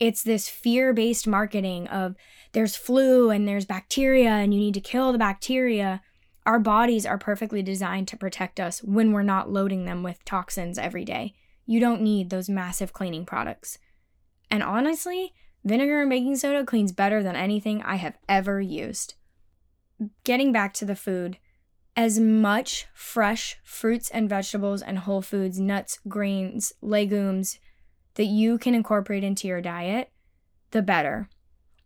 It's 0.00 0.22
this 0.22 0.48
fear 0.48 0.92
based 0.92 1.26
marketing 1.26 1.86
of 1.88 2.14
there's 2.52 2.76
flu 2.76 3.30
and 3.30 3.46
there's 3.46 3.64
bacteria 3.64 4.30
and 4.30 4.54
you 4.54 4.60
need 4.60 4.74
to 4.74 4.80
kill 4.80 5.12
the 5.12 5.18
bacteria. 5.18 6.00
Our 6.46 6.58
bodies 6.58 7.04
are 7.04 7.18
perfectly 7.18 7.62
designed 7.62 8.08
to 8.08 8.16
protect 8.16 8.60
us 8.60 8.82
when 8.82 9.12
we're 9.12 9.22
not 9.22 9.50
loading 9.50 9.84
them 9.84 10.02
with 10.02 10.24
toxins 10.24 10.78
every 10.78 11.04
day. 11.04 11.34
You 11.66 11.80
don't 11.80 12.00
need 12.00 12.30
those 12.30 12.48
massive 12.48 12.92
cleaning 12.92 13.26
products. 13.26 13.78
And 14.50 14.62
honestly, 14.62 15.34
vinegar 15.64 16.00
and 16.00 16.08
baking 16.08 16.36
soda 16.36 16.64
cleans 16.64 16.92
better 16.92 17.22
than 17.22 17.36
anything 17.36 17.82
I 17.82 17.96
have 17.96 18.16
ever 18.28 18.60
used. 18.60 19.14
Getting 20.24 20.52
back 20.52 20.72
to 20.74 20.84
the 20.84 20.96
food, 20.96 21.38
as 21.98 22.20
much 22.20 22.86
fresh 22.94 23.56
fruits 23.64 24.08
and 24.10 24.28
vegetables 24.28 24.82
and 24.82 25.00
whole 25.00 25.20
foods, 25.20 25.58
nuts, 25.58 25.98
grains, 26.06 26.72
legumes 26.80 27.58
that 28.14 28.26
you 28.26 28.56
can 28.56 28.72
incorporate 28.72 29.24
into 29.24 29.48
your 29.48 29.60
diet, 29.60 30.12
the 30.70 30.80
better. 30.80 31.28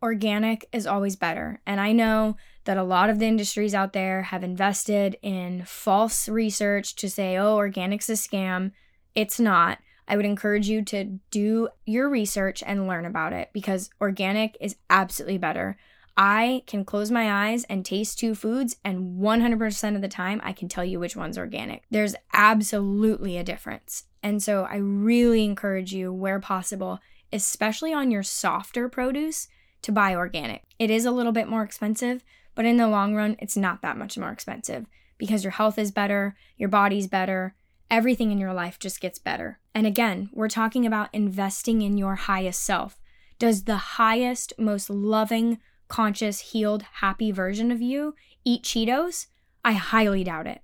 Organic 0.03 0.67
is 0.71 0.87
always 0.87 1.17
better. 1.17 1.63
And 1.67 1.81
I 1.81 1.93
know 1.93 2.37
that 2.65 2.77
a 2.77 2.83
lot 2.83 3.09
of 3.09 3.21
the 3.21 3.27
industries 3.27 3.73
out 3.73 3.95
there 3.95 4.25
have 4.25 4.45
invested 4.45 5.17
in 5.23 5.65
false 5.65 6.29
research 6.29 6.95
to 6.97 7.09
say, 7.09 7.39
oh, 7.39 7.57
organic's 7.57 8.11
a 8.11 8.13
scam. 8.13 8.73
It's 9.15 9.41
not. 9.41 9.79
I 10.07 10.17
would 10.17 10.27
encourage 10.27 10.69
you 10.69 10.85
to 10.87 11.21
do 11.31 11.71
your 11.87 12.11
research 12.11 12.63
and 12.67 12.87
learn 12.87 13.07
about 13.07 13.33
it 13.33 13.49
because 13.55 13.89
organic 13.99 14.59
is 14.61 14.77
absolutely 14.91 15.39
better. 15.39 15.79
I 16.17 16.63
can 16.67 16.85
close 16.85 17.11
my 17.11 17.51
eyes 17.51 17.65
and 17.65 17.85
taste 17.85 18.19
two 18.19 18.35
foods, 18.35 18.77
and 18.85 19.19
100% 19.21 19.95
of 19.95 20.03
the 20.03 20.09
time, 20.09 20.41
I 20.45 20.53
can 20.53 20.69
tell 20.69 20.85
you 20.85 21.01
which 21.01 21.17
one's 21.17 21.39
organic. 21.39 21.85
There's 21.91 22.15
absolutely 22.33 23.39
a 23.39 23.45
difference. 23.45 24.05
And 24.23 24.43
so 24.43 24.65
I 24.65 24.77
really 24.77 25.45
encourage 25.45 25.93
you, 25.93 26.13
where 26.13 26.39
possible, 26.41 27.01
especially 27.33 27.93
on 27.93 28.11
your 28.11 28.23
softer 28.23 28.89
produce, 28.89 29.49
to 29.83 29.93
buy 29.93 30.15
organic. 30.15 30.63
It 30.79 30.91
is 30.91 31.05
a 31.05 31.11
little 31.11 31.33
bit 31.33 31.49
more 31.49 31.63
expensive, 31.63 32.23
but 32.55 32.65
in 32.65 32.77
the 32.77 32.89
long 32.89 33.15
run, 33.15 33.37
it's 33.39 33.57
not 33.57 33.83
that 33.83 33.97
much 33.97 34.17
more 34.19 34.31
expensive 34.31 34.87
because 35.19 35.45
your 35.45 35.53
health 35.53 35.79
is 35.79 35.91
better, 35.91 36.37
your 36.57 36.69
body's 36.69 37.07
better, 37.07 37.55
everything 37.91 38.31
in 38.33 38.39
your 38.39 38.53
life 38.53 38.79
just 38.79 39.01
gets 39.01 39.19
better. 39.19 39.59
And 39.75 39.87
again, 39.87 40.31
we're 40.33 40.49
talking 40.49 40.87
about 40.87 41.11
investing 41.13 41.83
in 41.83 41.97
your 41.97 42.15
highest 42.15 42.63
self. 42.63 42.99
Does 43.39 43.65
the 43.65 43.77
highest, 43.77 44.53
most 44.59 44.89
loving, 44.91 45.59
conscious, 45.93 46.41
healed, 46.41 46.83
happy 46.95 47.31
version 47.31 47.71
of 47.71 47.83
you 47.83 48.15
eat 48.45 48.63
Cheetos? 48.63 49.27
I 49.63 49.73
highly 49.75 50.25
doubt 50.25 50.47
it. 50.47 50.63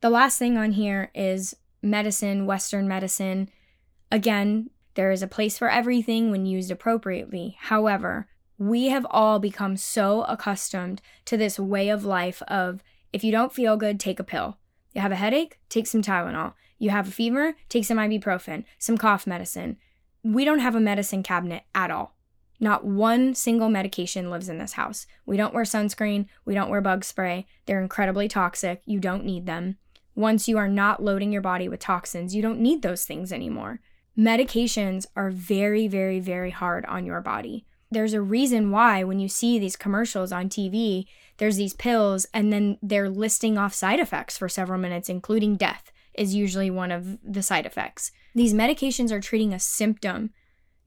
The 0.00 0.08
last 0.08 0.38
thing 0.38 0.56
on 0.56 0.72
here 0.72 1.10
is 1.14 1.54
medicine, 1.82 2.46
Western 2.46 2.88
medicine. 2.88 3.50
Again, 4.10 4.70
there 4.94 5.10
is 5.10 5.22
a 5.22 5.26
place 5.26 5.58
for 5.58 5.70
everything 5.70 6.30
when 6.30 6.46
used 6.46 6.70
appropriately. 6.70 7.58
However, 7.60 8.26
we 8.56 8.86
have 8.86 9.06
all 9.10 9.38
become 9.38 9.76
so 9.76 10.22
accustomed 10.22 11.02
to 11.26 11.36
this 11.36 11.58
way 11.58 11.90
of 11.90 12.06
life 12.06 12.40
of 12.48 12.82
if 13.12 13.22
you 13.22 13.32
don't 13.32 13.52
feel 13.52 13.76
good, 13.76 14.00
take 14.00 14.18
a 14.18 14.24
pill. 14.24 14.56
You 14.94 15.02
have 15.02 15.12
a 15.12 15.16
headache, 15.16 15.58
take 15.68 15.86
some 15.86 16.00
Tylenol. 16.00 16.54
You 16.78 16.88
have 16.88 17.06
a 17.06 17.12
fever, 17.12 17.54
take 17.68 17.84
some 17.84 17.98
ibuprofen, 17.98 18.64
some 18.78 18.96
cough 18.96 19.26
medicine. 19.26 19.76
We 20.24 20.46
don't 20.46 20.60
have 20.60 20.74
a 20.74 20.80
medicine 20.80 21.22
cabinet 21.22 21.64
at 21.74 21.90
all. 21.90 22.16
Not 22.62 22.84
one 22.84 23.34
single 23.34 23.68
medication 23.68 24.30
lives 24.30 24.48
in 24.48 24.58
this 24.58 24.74
house. 24.74 25.04
We 25.26 25.36
don't 25.36 25.52
wear 25.52 25.64
sunscreen. 25.64 26.26
We 26.44 26.54
don't 26.54 26.70
wear 26.70 26.80
bug 26.80 27.04
spray. 27.04 27.44
They're 27.66 27.82
incredibly 27.82 28.28
toxic. 28.28 28.82
You 28.86 29.00
don't 29.00 29.24
need 29.24 29.46
them. 29.46 29.78
Once 30.14 30.46
you 30.46 30.56
are 30.58 30.68
not 30.68 31.02
loading 31.02 31.32
your 31.32 31.42
body 31.42 31.68
with 31.68 31.80
toxins, 31.80 32.36
you 32.36 32.40
don't 32.40 32.60
need 32.60 32.82
those 32.82 33.04
things 33.04 33.32
anymore. 33.32 33.80
Medications 34.16 35.06
are 35.16 35.28
very, 35.28 35.88
very, 35.88 36.20
very 36.20 36.50
hard 36.50 36.86
on 36.86 37.04
your 37.04 37.20
body. 37.20 37.66
There's 37.90 38.14
a 38.14 38.22
reason 38.22 38.70
why 38.70 39.02
when 39.02 39.18
you 39.18 39.28
see 39.28 39.58
these 39.58 39.74
commercials 39.74 40.30
on 40.30 40.48
TV, 40.48 41.06
there's 41.38 41.56
these 41.56 41.74
pills 41.74 42.26
and 42.32 42.52
then 42.52 42.78
they're 42.80 43.10
listing 43.10 43.58
off 43.58 43.74
side 43.74 43.98
effects 43.98 44.38
for 44.38 44.48
several 44.48 44.78
minutes, 44.78 45.08
including 45.08 45.56
death 45.56 45.90
is 46.14 46.36
usually 46.36 46.70
one 46.70 46.92
of 46.92 47.18
the 47.24 47.42
side 47.42 47.66
effects. 47.66 48.12
These 48.36 48.54
medications 48.54 49.10
are 49.10 49.20
treating 49.20 49.52
a 49.52 49.58
symptom, 49.58 50.30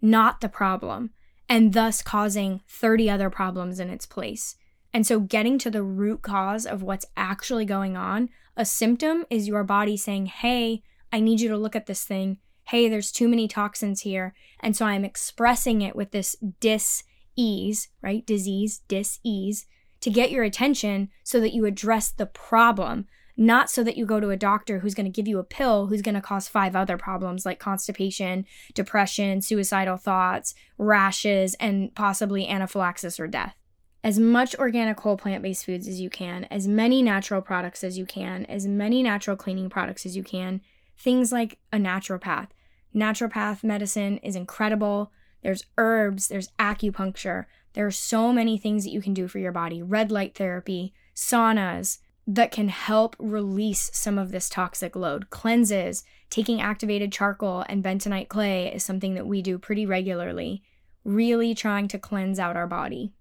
not 0.02 0.40
the 0.40 0.48
problem 0.48 1.10
and 1.47 1.73
thus 1.73 2.01
causing 2.01 2.62
30 2.67 3.10
other 3.10 3.29
problems 3.29 3.79
in 3.79 3.89
its 3.89 4.05
place. 4.05 4.55
And 4.93 5.05
so, 5.05 5.19
getting 5.19 5.58
to 5.60 5.69
the 5.69 5.84
root 5.84 6.21
cause 6.21 6.65
of 6.65 6.81
what's 6.81 7.05
actually 7.17 7.65
going 7.65 7.97
on, 7.97 8.29
a 8.55 8.63
symptom 8.63 9.25
is 9.29 9.47
your 9.47 9.63
body 9.63 9.97
saying, 9.97 10.27
Hey, 10.27 10.84
I 11.12 11.19
need 11.19 11.41
you 11.41 11.49
to 11.49 11.58
look 11.58 11.75
at 11.75 11.86
this 11.86 12.05
thing. 12.05 12.38
Hey, 12.63 12.88
there's 12.88 13.12
too 13.12 13.27
many 13.27 13.47
toxins 13.47 14.01
here. 14.01 14.34
And 14.62 14.75
so, 14.75 14.86
I'm 14.86 15.03
expressing 15.03 15.81
it 15.81 15.95
with 15.95 16.12
this 16.12 16.36
dis 16.62 17.03
ease, 17.36 17.89
right? 18.01 18.25
Disease, 18.25 18.84
dis 18.88 19.19
ease, 19.23 19.65
to 19.99 20.10
get 20.10 20.31
your 20.31 20.43
attention 20.43 21.10
so 21.23 21.39
that 21.41 21.53
you 21.53 21.65
address 21.65 22.10
the 22.12 22.25
problem, 22.25 23.08
not 23.38 23.69
so 23.69 23.84
that 23.84 23.98
you 23.98 24.06
go 24.06 24.19
to 24.19 24.30
a 24.30 24.38
doctor 24.38 24.80
who's 24.80 24.93
going 24.93 25.06
to 25.06 25.12
give 25.12 25.28
you 25.28 25.39
a 25.39 25.43
pill 25.43 25.88
who's 25.88 26.02
going 26.02 26.15
to 26.15 26.21
cause 26.21 26.48
five 26.48 26.76
other 26.76 26.98
problems 26.98 27.45
like 27.45 27.60
constipation, 27.60 28.45
depression, 28.74 29.41
suicidal 29.41 29.98
thoughts, 29.98 30.56
rashes, 30.78 31.54
and 31.56 31.93
possibly 31.95 32.48
anaphylaxis 32.48 33.19
or 33.19 33.28
death. 33.28 33.56
As 34.04 34.19
much 34.19 34.56
organic 34.56 35.00
whole 35.00 35.17
plant 35.17 35.43
based 35.43 35.65
foods 35.65 35.88
as 35.88 36.00
you 36.00 36.10
can, 36.10 36.45
as 36.45 36.67
many 36.67 37.02
natural 37.02 37.41
products 37.41 37.84
as 37.84 37.98
you 37.98 38.06
can, 38.06 38.45
as 38.45 38.67
many 38.67 39.04
natural 39.04 39.36
cleaning 39.36 39.69
products 39.69 40.06
as 40.06 40.15
you 40.15 40.24
can, 40.24 40.62
things 40.98 41.32
like 41.32 41.58
a 41.74 41.78
naturopath. 41.78 42.50
Naturopath 42.95 43.63
medicine 43.63 44.17
is 44.19 44.36
incredible. 44.36 45.12
There's 45.41 45.65
herbs, 45.78 46.30
there's 46.30 46.50
acupuncture. 46.60 47.45
There 47.74 47.86
are 47.86 47.91
so 47.91 48.32
many 48.32 48.58
things 48.58 48.86
that 48.86 48.91
you 48.91 49.02
can 49.02 49.13
do 49.13 49.28
for 49.28 49.39
your 49.39 49.52
body 49.52 49.84
red 49.84 50.12
light 50.12 50.36
therapy, 50.36 50.93
saunas, 51.13 51.98
that 52.28 52.52
can 52.52 52.70
help 52.70 53.16
release 53.20 53.92
some 53.94 54.18
of 54.18 54.32
this 54.32 54.50
toxic 54.50 54.96
load. 54.96 55.30
Cleanses, 55.30 56.04
taking 56.30 56.60
activated 56.60 57.12
charcoal 57.12 57.64
and 57.70 57.84
bentonite 57.84 58.30
clay 58.30 58.74
is 58.74 58.84
something 58.84 59.14
that 59.14 59.28
we 59.28 59.42
do 59.42 59.60
pretty 59.60 59.86
regularly, 59.86 60.64
really 61.04 61.54
trying 61.54 61.88
to 61.88 62.00
cleanse 62.00 62.40
out 62.40 62.58
our 62.58 62.68
body. 62.68 63.14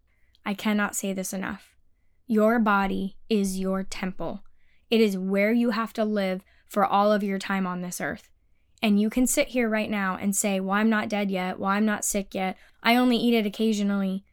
I 0.46 0.54
cannot 0.54 0.96
say 0.96 1.12
this 1.12 1.32
enough. 1.32 1.74
Your 2.26 2.58
body 2.58 3.16
is 3.28 3.60
your 3.60 3.82
temple. 3.82 4.42
It 4.90 5.00
is 5.00 5.18
where 5.18 5.52
you 5.52 5.70
have 5.70 5.92
to 5.94 6.04
live 6.04 6.42
for 6.66 6.84
all 6.84 7.12
of 7.12 7.22
your 7.22 7.38
time 7.38 7.66
on 7.66 7.82
this 7.82 8.00
earth. 8.00 8.30
And 8.82 9.00
you 9.00 9.10
can 9.10 9.26
sit 9.26 9.48
here 9.48 9.68
right 9.68 9.90
now 9.90 10.16
and 10.16 10.34
say, 10.34 10.60
Well, 10.60 10.76
I'm 10.76 10.90
not 10.90 11.08
dead 11.08 11.30
yet. 11.30 11.58
Well, 11.58 11.70
I'm 11.70 11.86
not 11.86 12.04
sick 12.04 12.34
yet. 12.34 12.56
I 12.82 12.96
only 12.96 13.16
eat 13.16 13.34
it 13.34 13.46
occasionally. 13.46 14.24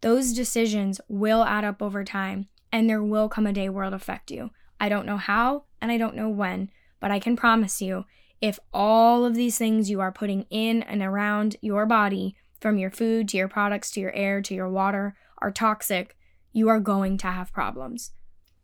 Those 0.00 0.32
decisions 0.32 1.00
will 1.08 1.42
add 1.42 1.64
up 1.64 1.82
over 1.82 2.04
time 2.04 2.48
and 2.72 2.88
there 2.88 3.02
will 3.02 3.28
come 3.28 3.46
a 3.46 3.52
day 3.52 3.68
where 3.68 3.84
it'll 3.84 3.96
affect 3.96 4.30
you. 4.30 4.50
I 4.80 4.88
don't 4.88 5.06
know 5.06 5.16
how 5.16 5.64
and 5.80 5.90
I 5.90 5.98
don't 5.98 6.16
know 6.16 6.28
when, 6.28 6.70
but 7.00 7.10
I 7.10 7.18
can 7.18 7.36
promise 7.36 7.80
you 7.80 8.04
if 8.40 8.58
all 8.72 9.24
of 9.24 9.34
these 9.34 9.58
things 9.58 9.90
you 9.90 10.00
are 10.00 10.12
putting 10.12 10.42
in 10.50 10.82
and 10.82 11.02
around 11.02 11.56
your 11.60 11.86
body, 11.86 12.36
from 12.60 12.78
your 12.78 12.90
food 12.90 13.28
to 13.28 13.36
your 13.36 13.48
products 13.48 13.90
to 13.92 14.00
your 14.00 14.12
air 14.12 14.40
to 14.42 14.54
your 14.54 14.68
water, 14.68 15.16
are 15.38 15.50
toxic, 15.50 16.16
you 16.52 16.68
are 16.68 16.80
going 16.80 17.18
to 17.18 17.28
have 17.28 17.52
problems. 17.52 18.12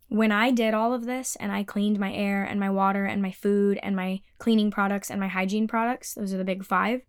When 0.08 0.32
I 0.32 0.50
did 0.50 0.74
all 0.74 0.92
of 0.92 1.06
this 1.06 1.36
and 1.36 1.50
I 1.50 1.64
cleaned 1.64 1.98
my 1.98 2.12
air 2.12 2.44
and 2.44 2.60
my 2.60 2.70
water 2.70 3.04
and 3.04 3.22
my 3.22 3.32
food 3.32 3.78
and 3.82 3.96
my 3.96 4.20
cleaning 4.38 4.70
products 4.70 5.10
and 5.10 5.18
my 5.18 5.28
hygiene 5.28 5.66
products, 5.66 6.14
those 6.14 6.32
are 6.32 6.38
the 6.38 6.44
big 6.44 6.64
five, 6.64 7.00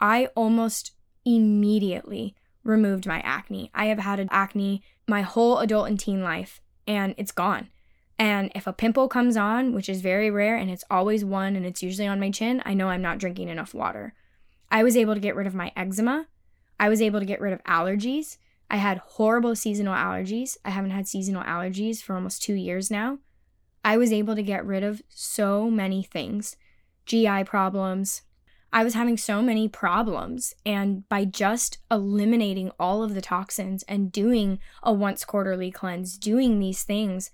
I 0.00 0.26
almost 0.34 0.92
immediately 1.24 2.34
removed 2.66 3.06
my 3.06 3.20
acne. 3.20 3.70
I 3.74 3.86
have 3.86 3.98
had 3.98 4.26
acne 4.30 4.82
my 5.06 5.22
whole 5.22 5.58
adult 5.58 5.88
and 5.88 5.98
teen 5.98 6.22
life, 6.22 6.60
and 6.86 7.14
it's 7.16 7.32
gone. 7.32 7.68
And 8.18 8.50
if 8.54 8.66
a 8.66 8.72
pimple 8.72 9.08
comes 9.08 9.36
on, 9.36 9.74
which 9.74 9.88
is 9.88 10.00
very 10.00 10.30
rare 10.30 10.56
and 10.56 10.70
it's 10.70 10.84
always 10.90 11.24
one 11.24 11.54
and 11.54 11.66
it's 11.66 11.82
usually 11.82 12.08
on 12.08 12.20
my 12.20 12.30
chin, 12.30 12.62
I 12.64 12.72
know 12.72 12.88
I'm 12.88 13.02
not 13.02 13.18
drinking 13.18 13.48
enough 13.48 13.74
water. 13.74 14.14
I 14.70 14.82
was 14.82 14.96
able 14.96 15.14
to 15.14 15.20
get 15.20 15.36
rid 15.36 15.46
of 15.46 15.54
my 15.54 15.70
eczema. 15.76 16.26
I 16.80 16.88
was 16.88 17.02
able 17.02 17.20
to 17.20 17.26
get 17.26 17.40
rid 17.40 17.52
of 17.52 17.62
allergies. 17.64 18.38
I 18.70 18.76
had 18.76 18.98
horrible 18.98 19.54
seasonal 19.54 19.94
allergies. 19.94 20.56
I 20.64 20.70
haven't 20.70 20.90
had 20.90 21.06
seasonal 21.06 21.42
allergies 21.42 22.02
for 22.02 22.14
almost 22.14 22.42
two 22.42 22.54
years 22.54 22.90
now. 22.90 23.18
I 23.84 23.96
was 23.98 24.12
able 24.12 24.34
to 24.34 24.42
get 24.42 24.64
rid 24.64 24.82
of 24.82 25.02
so 25.08 25.70
many 25.70 26.02
things 26.02 26.56
GI 27.04 27.44
problems, 27.44 28.22
I 28.76 28.84
was 28.84 28.92
having 28.92 29.16
so 29.16 29.40
many 29.40 29.68
problems. 29.68 30.54
And 30.66 31.08
by 31.08 31.24
just 31.24 31.78
eliminating 31.90 32.70
all 32.78 33.02
of 33.02 33.14
the 33.14 33.22
toxins 33.22 33.82
and 33.84 34.12
doing 34.12 34.58
a 34.82 34.92
once 34.92 35.24
quarterly 35.24 35.70
cleanse, 35.70 36.18
doing 36.18 36.58
these 36.58 36.82
things, 36.82 37.30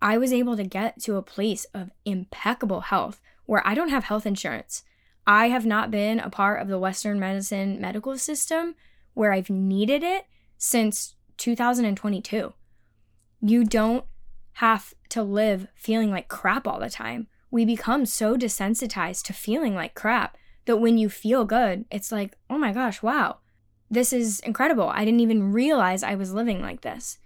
I 0.00 0.16
was 0.16 0.32
able 0.32 0.56
to 0.56 0.62
get 0.62 1.00
to 1.02 1.16
a 1.16 1.22
place 1.22 1.66
of 1.74 1.90
impeccable 2.04 2.82
health 2.82 3.20
where 3.46 3.66
I 3.66 3.74
don't 3.74 3.88
have 3.88 4.04
health 4.04 4.26
insurance. 4.26 4.84
I 5.26 5.48
have 5.48 5.66
not 5.66 5.90
been 5.90 6.20
a 6.20 6.30
part 6.30 6.62
of 6.62 6.68
the 6.68 6.78
Western 6.78 7.18
medicine 7.18 7.80
medical 7.80 8.16
system 8.16 8.76
where 9.14 9.32
I've 9.32 9.50
needed 9.50 10.04
it 10.04 10.26
since 10.56 11.16
2022. 11.38 12.54
You 13.40 13.64
don't 13.64 14.04
have 14.52 14.94
to 15.08 15.24
live 15.24 15.66
feeling 15.74 16.12
like 16.12 16.28
crap 16.28 16.68
all 16.68 16.78
the 16.78 16.88
time. 16.88 17.26
We 17.50 17.64
become 17.64 18.06
so 18.06 18.36
desensitized 18.36 19.24
to 19.24 19.32
feeling 19.32 19.74
like 19.74 19.96
crap 19.96 20.36
that 20.66 20.78
when 20.78 20.98
you 20.98 21.08
feel 21.08 21.44
good, 21.44 21.84
it's 21.90 22.12
like, 22.12 22.36
oh 22.48 22.58
my 22.58 22.72
gosh, 22.72 23.02
wow, 23.02 23.38
this 23.90 24.12
is 24.12 24.40
incredible. 24.40 24.88
I 24.88 25.04
didn't 25.04 25.20
even 25.20 25.52
realize 25.52 26.02
I 26.02 26.14
was 26.14 26.32
living 26.32 26.62
like 26.62 26.82
this. 26.82 27.18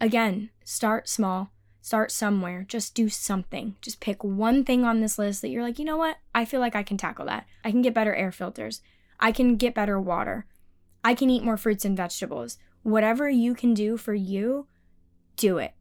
Again, 0.00 0.50
start 0.64 1.08
small, 1.08 1.50
start 1.80 2.10
somewhere, 2.10 2.64
just 2.66 2.94
do 2.94 3.08
something. 3.08 3.76
Just 3.80 4.00
pick 4.00 4.24
one 4.24 4.64
thing 4.64 4.84
on 4.84 5.00
this 5.00 5.18
list 5.18 5.42
that 5.42 5.50
you're 5.50 5.62
like, 5.62 5.78
you 5.78 5.84
know 5.84 5.96
what? 5.96 6.16
I 6.34 6.44
feel 6.44 6.60
like 6.60 6.74
I 6.74 6.82
can 6.82 6.96
tackle 6.96 7.26
that. 7.26 7.46
I 7.64 7.70
can 7.70 7.82
get 7.82 7.94
better 7.94 8.14
air 8.14 8.32
filters. 8.32 8.80
I 9.20 9.32
can 9.32 9.56
get 9.56 9.74
better 9.74 10.00
water. 10.00 10.46
I 11.04 11.14
can 11.14 11.30
eat 11.30 11.44
more 11.44 11.56
fruits 11.56 11.84
and 11.84 11.96
vegetables. 11.96 12.58
Whatever 12.82 13.28
you 13.28 13.54
can 13.54 13.74
do 13.74 13.96
for 13.96 14.14
you, 14.14 14.66
do 15.36 15.58
it. 15.58 15.74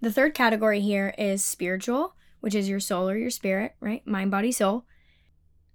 The 0.00 0.12
third 0.12 0.32
category 0.32 0.80
here 0.80 1.14
is 1.18 1.44
spiritual, 1.44 2.14
which 2.40 2.54
is 2.54 2.68
your 2.68 2.80
soul 2.80 3.08
or 3.08 3.16
your 3.16 3.30
spirit, 3.30 3.74
right? 3.80 4.06
Mind, 4.06 4.30
body, 4.30 4.52
soul. 4.52 4.84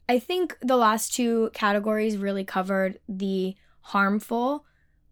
I 0.08 0.20
think 0.20 0.58
the 0.62 0.76
last 0.76 1.14
two 1.14 1.50
categories 1.54 2.18
really 2.18 2.44
covered 2.44 3.00
the 3.08 3.56
harmful 3.82 4.66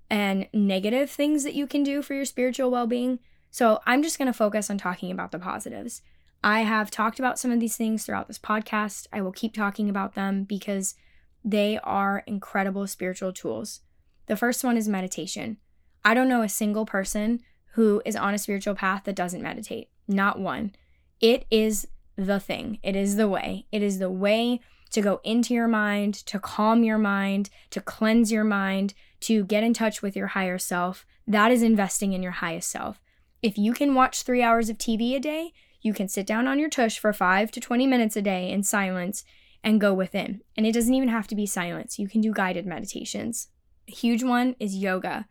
and 0.10 0.47
negative 0.54 1.10
things 1.10 1.43
that 1.43 1.54
you 1.54 1.65
can 1.67 1.84
do 1.84 2.01
for 2.01 2.13
your 2.13 2.25
spiritual 2.25 2.71
well 2.71 2.88
being. 2.88 3.19
So 3.49 3.80
I'm 3.86 4.04
just 4.04 4.17
going 4.17 4.27
to 4.27 4.34
focus 4.34 4.69
on 4.69 4.77
talking 4.77 5.12
about 5.12 5.32
the 5.32 5.39
positives. 5.39 6.01
I 6.43 6.62
have 6.62 6.91
talked 6.91 7.19
about 7.19 7.39
some 7.39 7.51
of 7.51 7.60
these 7.60 7.77
things 7.77 8.06
throughout 8.06 8.27
this 8.27 8.39
podcast. 8.39 9.08
I 9.13 9.21
will 9.21 9.32
keep 9.32 9.54
talking 9.54 9.89
about 9.89 10.15
them 10.15 10.43
because 10.43 10.95
they 11.43 11.80
are 11.84 12.23
incredible 12.25 12.88
spiritual 12.88 13.32
tools. 13.32 13.82
The 14.25 14.36
first 14.36 14.63
one 14.63 14.77
is 14.77 14.88
meditation. 14.88 15.58
I 16.04 16.13
don't 16.13 16.30
know 16.30 16.41
a 16.41 16.49
single 16.49 16.86
person 16.86 17.41
who 17.73 18.01
is 18.06 18.15
on 18.15 18.34
a 18.34 18.38
spiritual 18.38 18.75
path 18.75 19.04
that 19.06 19.15
doesn't 19.15 19.41
meditate. 19.41 19.89
Not 20.08 20.39
one. 20.39 20.73
It 21.19 21.45
is 21.51 21.88
the 22.15 22.39
thing, 22.39 22.80
it 22.84 22.95
is 22.95 23.15
the 23.15 23.30
way. 23.30 23.67
It 23.71 23.82
is 23.82 23.99
the 23.99 24.10
way 24.10 24.60
to 24.91 25.01
go 25.01 25.21
into 25.23 25.54
your 25.54 25.67
mind, 25.67 26.13
to 26.13 26.39
calm 26.39 26.84
your 26.84 26.97
mind, 26.97 27.49
to 27.71 27.82
cleanse 27.82 28.32
your 28.32 28.43
mind, 28.43 28.93
to 29.21 29.45
get 29.45 29.63
in 29.63 29.73
touch 29.73 30.01
with 30.01 30.15
your 30.15 30.27
higher 30.27 30.58
self. 30.58 31.06
That 31.27 31.51
is 31.51 31.63
investing 31.63 32.13
in 32.13 32.23
your 32.23 32.34
highest 32.34 32.69
self. 32.69 33.01
If 33.41 33.58
you 33.58 33.73
can 33.73 33.95
watch 33.95 34.21
three 34.23 34.43
hours 34.43 34.69
of 34.69 34.77
TV 34.77 35.15
a 35.15 35.19
day, 35.19 35.54
you 35.82 35.93
can 35.93 36.08
sit 36.08 36.27
down 36.27 36.47
on 36.47 36.60
your 36.60 36.69
tush 36.69 36.99
for 36.99 37.12
five 37.12 37.51
to 37.51 37.60
20 37.60 37.88
minutes 37.88 38.15
a 38.15 38.21
day 38.21 38.51
in 38.51 38.63
silence 38.63 39.23
and 39.63 39.82
go 39.82 39.93
within. 39.93 40.41
And 40.56 40.65
it 40.65 40.73
doesn't 40.73 40.93
even 40.93 41.10
have 41.10 41.27
to 41.27 41.36
be 41.36 41.45
silence, 41.45 41.97
you 41.97 42.08
can 42.08 42.21
do 42.21 42.34
guided 42.34 42.65
meditations. 42.65 43.47
A 43.88 43.91
huge 43.91 44.23
one 44.23 44.56
is 44.60 44.75
yoga. 44.75 45.27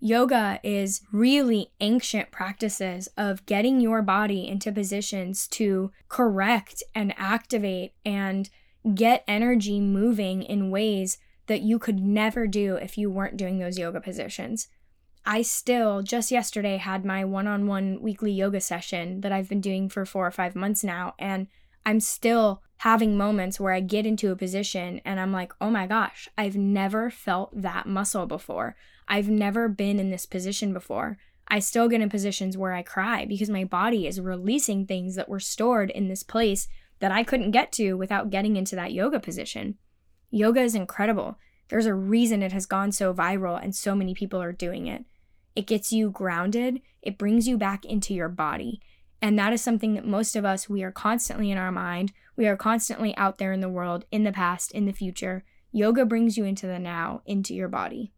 Yoga 0.00 0.58
is 0.64 1.02
really 1.12 1.70
ancient 1.80 2.32
practices 2.32 3.08
of 3.16 3.46
getting 3.46 3.80
your 3.80 4.02
body 4.02 4.48
into 4.48 4.72
positions 4.72 5.46
to 5.46 5.92
correct 6.08 6.82
and 6.92 7.14
activate 7.16 7.92
and 8.04 8.50
get 8.94 9.24
energy 9.28 9.80
moving 9.80 10.42
in 10.42 10.70
ways 10.70 11.18
that 11.46 11.62
you 11.62 11.78
could 11.78 12.00
never 12.00 12.46
do 12.46 12.76
if 12.76 12.96
you 12.96 13.10
weren't 13.10 13.36
doing 13.36 13.58
those 13.58 13.78
yoga 13.78 14.00
positions. 14.00 14.68
I 15.24 15.42
still, 15.42 16.02
just 16.02 16.30
yesterday, 16.30 16.78
had 16.78 17.04
my 17.04 17.24
one 17.24 17.46
on 17.46 17.66
one 17.66 18.02
weekly 18.02 18.32
yoga 18.32 18.60
session 18.60 19.20
that 19.20 19.32
I've 19.32 19.48
been 19.48 19.60
doing 19.60 19.88
for 19.88 20.04
four 20.04 20.26
or 20.26 20.32
five 20.32 20.56
months 20.56 20.82
now. 20.82 21.14
And 21.18 21.46
I'm 21.86 22.00
still 22.00 22.62
having 22.78 23.16
moments 23.16 23.60
where 23.60 23.72
I 23.72 23.80
get 23.80 24.06
into 24.06 24.32
a 24.32 24.36
position 24.36 25.00
and 25.04 25.20
I'm 25.20 25.32
like, 25.32 25.52
oh 25.60 25.70
my 25.70 25.86
gosh, 25.86 26.28
I've 26.36 26.56
never 26.56 27.10
felt 27.10 27.62
that 27.62 27.86
muscle 27.86 28.26
before. 28.26 28.76
I've 29.06 29.28
never 29.28 29.68
been 29.68 30.00
in 30.00 30.10
this 30.10 30.26
position 30.26 30.72
before. 30.72 31.18
I 31.46 31.60
still 31.60 31.88
get 31.88 32.00
in 32.00 32.08
positions 32.08 32.56
where 32.56 32.72
I 32.72 32.82
cry 32.82 33.24
because 33.24 33.50
my 33.50 33.62
body 33.62 34.06
is 34.06 34.20
releasing 34.20 34.86
things 34.86 35.14
that 35.14 35.28
were 35.28 35.40
stored 35.40 35.90
in 35.90 36.08
this 36.08 36.22
place 36.22 36.66
that 37.02 37.10
I 37.10 37.24
couldn't 37.24 37.50
get 37.50 37.72
to 37.72 37.94
without 37.94 38.30
getting 38.30 38.54
into 38.54 38.76
that 38.76 38.92
yoga 38.92 39.18
position. 39.18 39.76
Yoga 40.30 40.60
is 40.60 40.76
incredible. 40.76 41.36
There's 41.68 41.86
a 41.86 41.94
reason 41.94 42.44
it 42.44 42.52
has 42.52 42.64
gone 42.64 42.92
so 42.92 43.12
viral 43.12 43.60
and 43.60 43.74
so 43.74 43.96
many 43.96 44.14
people 44.14 44.40
are 44.40 44.52
doing 44.52 44.86
it. 44.86 45.04
It 45.56 45.66
gets 45.66 45.92
you 45.92 46.10
grounded, 46.10 46.80
it 47.02 47.18
brings 47.18 47.48
you 47.48 47.58
back 47.58 47.84
into 47.84 48.14
your 48.14 48.28
body. 48.28 48.80
And 49.20 49.36
that 49.36 49.52
is 49.52 49.60
something 49.60 49.94
that 49.94 50.06
most 50.06 50.36
of 50.36 50.44
us, 50.44 50.68
we 50.68 50.84
are 50.84 50.92
constantly 50.92 51.50
in 51.50 51.58
our 51.58 51.72
mind. 51.72 52.12
We 52.36 52.46
are 52.46 52.56
constantly 52.56 53.16
out 53.16 53.38
there 53.38 53.52
in 53.52 53.60
the 53.60 53.68
world, 53.68 54.04
in 54.12 54.22
the 54.22 54.30
past, 54.30 54.70
in 54.70 54.86
the 54.86 54.92
future. 54.92 55.44
Yoga 55.72 56.06
brings 56.06 56.38
you 56.38 56.44
into 56.44 56.68
the 56.68 56.78
now, 56.78 57.22
into 57.26 57.52
your 57.52 57.68
body. 57.68 58.12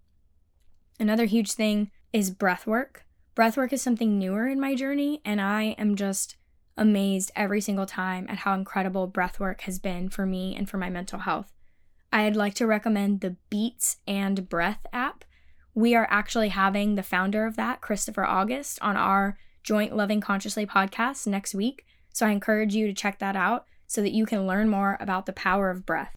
Another 1.00 1.24
huge 1.24 1.52
thing 1.52 1.90
is 2.12 2.30
breath 2.30 2.66
work. 2.66 3.06
Breath 3.34 3.56
work 3.56 3.72
is 3.72 3.80
something 3.80 4.18
newer 4.18 4.46
in 4.46 4.60
my 4.60 4.74
journey, 4.74 5.22
and 5.24 5.40
I 5.40 5.74
am 5.78 5.96
just 5.96 6.36
amazed 6.76 7.30
every 7.36 7.60
single 7.60 7.86
time 7.86 8.26
at 8.28 8.38
how 8.38 8.54
incredible 8.54 9.06
breath 9.06 9.38
work 9.38 9.62
has 9.62 9.78
been 9.78 10.08
for 10.08 10.26
me 10.26 10.54
and 10.56 10.68
for 10.68 10.78
my 10.78 10.90
mental 10.90 11.20
health. 11.20 11.52
I'd 12.12 12.36
like 12.36 12.54
to 12.54 12.66
recommend 12.66 13.20
the 13.20 13.36
Beats 13.50 13.96
and 14.06 14.48
Breath 14.48 14.86
app. 14.92 15.24
We 15.74 15.94
are 15.94 16.06
actually 16.10 16.50
having 16.50 16.94
the 16.94 17.02
founder 17.02 17.46
of 17.46 17.56
that, 17.56 17.80
Christopher 17.80 18.24
August, 18.24 18.78
on 18.80 18.96
our 18.96 19.36
joint 19.64 19.96
Loving 19.96 20.20
Consciously 20.20 20.66
podcast 20.66 21.26
next 21.26 21.54
week. 21.54 21.84
So 22.12 22.26
I 22.26 22.30
encourage 22.30 22.74
you 22.74 22.86
to 22.86 22.94
check 22.94 23.18
that 23.18 23.34
out 23.34 23.64
so 23.86 24.00
that 24.00 24.12
you 24.12 24.26
can 24.26 24.46
learn 24.46 24.68
more 24.68 24.96
about 25.00 25.26
the 25.26 25.32
power 25.32 25.70
of 25.70 25.84
breath. 25.84 26.16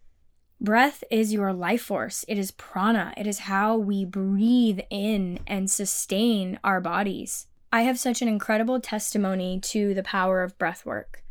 Breath 0.62 1.04
is 1.10 1.34
your 1.34 1.54
life 1.54 1.84
force. 1.84 2.26
It 2.28 2.38
is 2.38 2.52
prana. 2.52 3.14
It 3.18 3.28
is 3.28 3.40
how 3.40 3.78
we 3.78 4.06
breathe 4.06 4.80
in 4.90 5.40
and 5.48 5.70
sustain 5.70 6.60
our 6.64 6.82
bodies. 6.82 7.47
I 7.72 7.82
have 7.82 8.00
such 8.00 8.22
an 8.22 8.28
incredible 8.28 8.80
testimony 8.80 9.60
to 9.62 9.94
the 9.94 10.04
power 10.04 10.44
of 10.44 10.58
breath 10.58 10.86
work. 10.86 11.24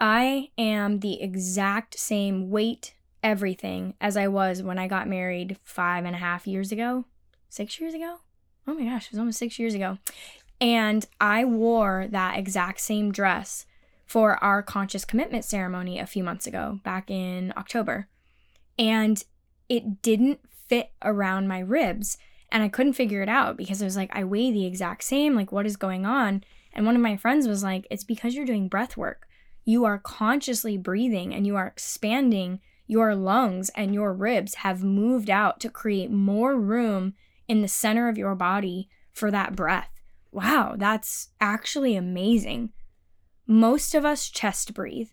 I 0.00 0.50
am 0.56 1.00
the 1.00 1.20
exact 1.20 1.98
same 1.98 2.50
weight, 2.50 2.94
everything, 3.22 3.94
as 4.00 4.16
I 4.16 4.28
was 4.28 4.62
when 4.62 4.78
I 4.78 4.88
got 4.88 5.08
married 5.08 5.58
five 5.62 6.04
and 6.04 6.14
a 6.14 6.18
half 6.18 6.46
years 6.46 6.72
ago. 6.72 7.04
Six 7.48 7.80
years 7.80 7.94
ago? 7.94 8.18
Oh 8.66 8.74
my 8.74 8.84
gosh, 8.84 9.06
it 9.06 9.12
was 9.12 9.18
almost 9.18 9.38
six 9.38 9.58
years 9.58 9.74
ago. 9.74 9.98
And 10.60 11.06
I 11.20 11.44
wore 11.44 12.06
that 12.10 12.38
exact 12.38 12.80
same 12.80 13.12
dress 13.12 13.66
for 14.06 14.42
our 14.42 14.62
conscious 14.62 15.04
commitment 15.04 15.44
ceremony 15.44 15.98
a 15.98 16.06
few 16.06 16.24
months 16.24 16.46
ago, 16.46 16.80
back 16.82 17.10
in 17.10 17.52
October 17.56 18.08
and 18.78 19.24
it 19.68 20.00
didn't 20.00 20.40
fit 20.68 20.92
around 21.02 21.48
my 21.48 21.58
ribs 21.58 22.16
and 22.50 22.62
I 22.62 22.68
couldn't 22.68 22.94
figure 22.94 23.22
it 23.22 23.28
out 23.28 23.56
because 23.56 23.82
I 23.82 23.84
was 23.84 23.96
like 23.96 24.10
I 24.12 24.24
weigh 24.24 24.50
the 24.50 24.66
exact 24.66 25.04
same 25.04 25.34
like 25.34 25.52
what 25.52 25.66
is 25.66 25.76
going 25.76 26.06
on. 26.06 26.44
And 26.72 26.86
one 26.86 26.96
of 26.96 27.02
my 27.02 27.16
friends 27.16 27.48
was 27.48 27.62
like 27.62 27.86
it's 27.90 28.04
because 28.04 28.34
you're 28.34 28.46
doing 28.46 28.68
breath 28.68 28.96
work. 28.96 29.26
You 29.64 29.84
are 29.84 29.98
consciously 29.98 30.76
breathing 30.76 31.34
and 31.34 31.46
you 31.46 31.56
are 31.56 31.66
expanding 31.66 32.60
your 32.86 33.14
lungs 33.14 33.70
and 33.74 33.92
your 33.92 34.14
ribs 34.14 34.56
have 34.56 34.82
moved 34.82 35.28
out 35.28 35.60
to 35.60 35.68
create 35.68 36.10
more 36.10 36.56
room 36.56 37.14
in 37.46 37.60
the 37.60 37.68
center 37.68 38.08
of 38.08 38.16
your 38.16 38.34
body 38.34 38.88
for 39.12 39.30
that 39.30 39.54
breath. 39.54 39.90
Wow 40.32 40.74
that's 40.78 41.28
actually 41.40 41.96
amazing. 41.96 42.70
Most 43.46 43.94
of 43.94 44.04
us 44.04 44.28
chest 44.28 44.74
breathe 44.74 45.08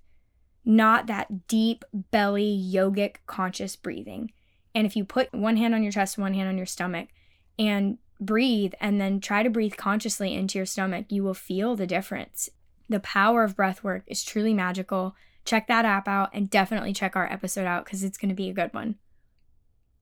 not 0.65 1.05
that 1.07 1.47
deep 1.47 1.85
belly 2.11 2.59
yogic 2.73 3.17
conscious 3.27 3.75
breathing. 3.75 4.31
And 4.73 4.85
if 4.85 4.95
you 4.95 5.05
put 5.05 5.33
one 5.33 5.57
hand 5.57 5.75
on 5.75 5.83
your 5.83 5.91
chest, 5.91 6.17
one 6.17 6.33
hand 6.33 6.49
on 6.49 6.57
your 6.57 6.65
stomach, 6.65 7.09
and 7.57 7.97
breathe, 8.19 8.73
and 8.79 8.99
then 8.99 9.19
try 9.19 9.43
to 9.43 9.49
breathe 9.49 9.75
consciously 9.75 10.33
into 10.33 10.57
your 10.57 10.65
stomach, 10.65 11.07
you 11.09 11.23
will 11.23 11.33
feel 11.33 11.75
the 11.75 11.87
difference. 11.87 12.49
The 12.87 12.99
power 12.99 13.43
of 13.43 13.55
breath 13.55 13.83
work 13.83 14.03
is 14.07 14.23
truly 14.23 14.53
magical. 14.53 15.15
Check 15.43 15.67
that 15.67 15.85
app 15.85 16.07
out 16.07 16.29
and 16.33 16.49
definitely 16.49 16.93
check 16.93 17.15
our 17.15 17.31
episode 17.31 17.65
out 17.65 17.85
because 17.85 18.03
it's 18.03 18.17
going 18.17 18.29
to 18.29 18.35
be 18.35 18.49
a 18.49 18.53
good 18.53 18.73
one. 18.73 18.95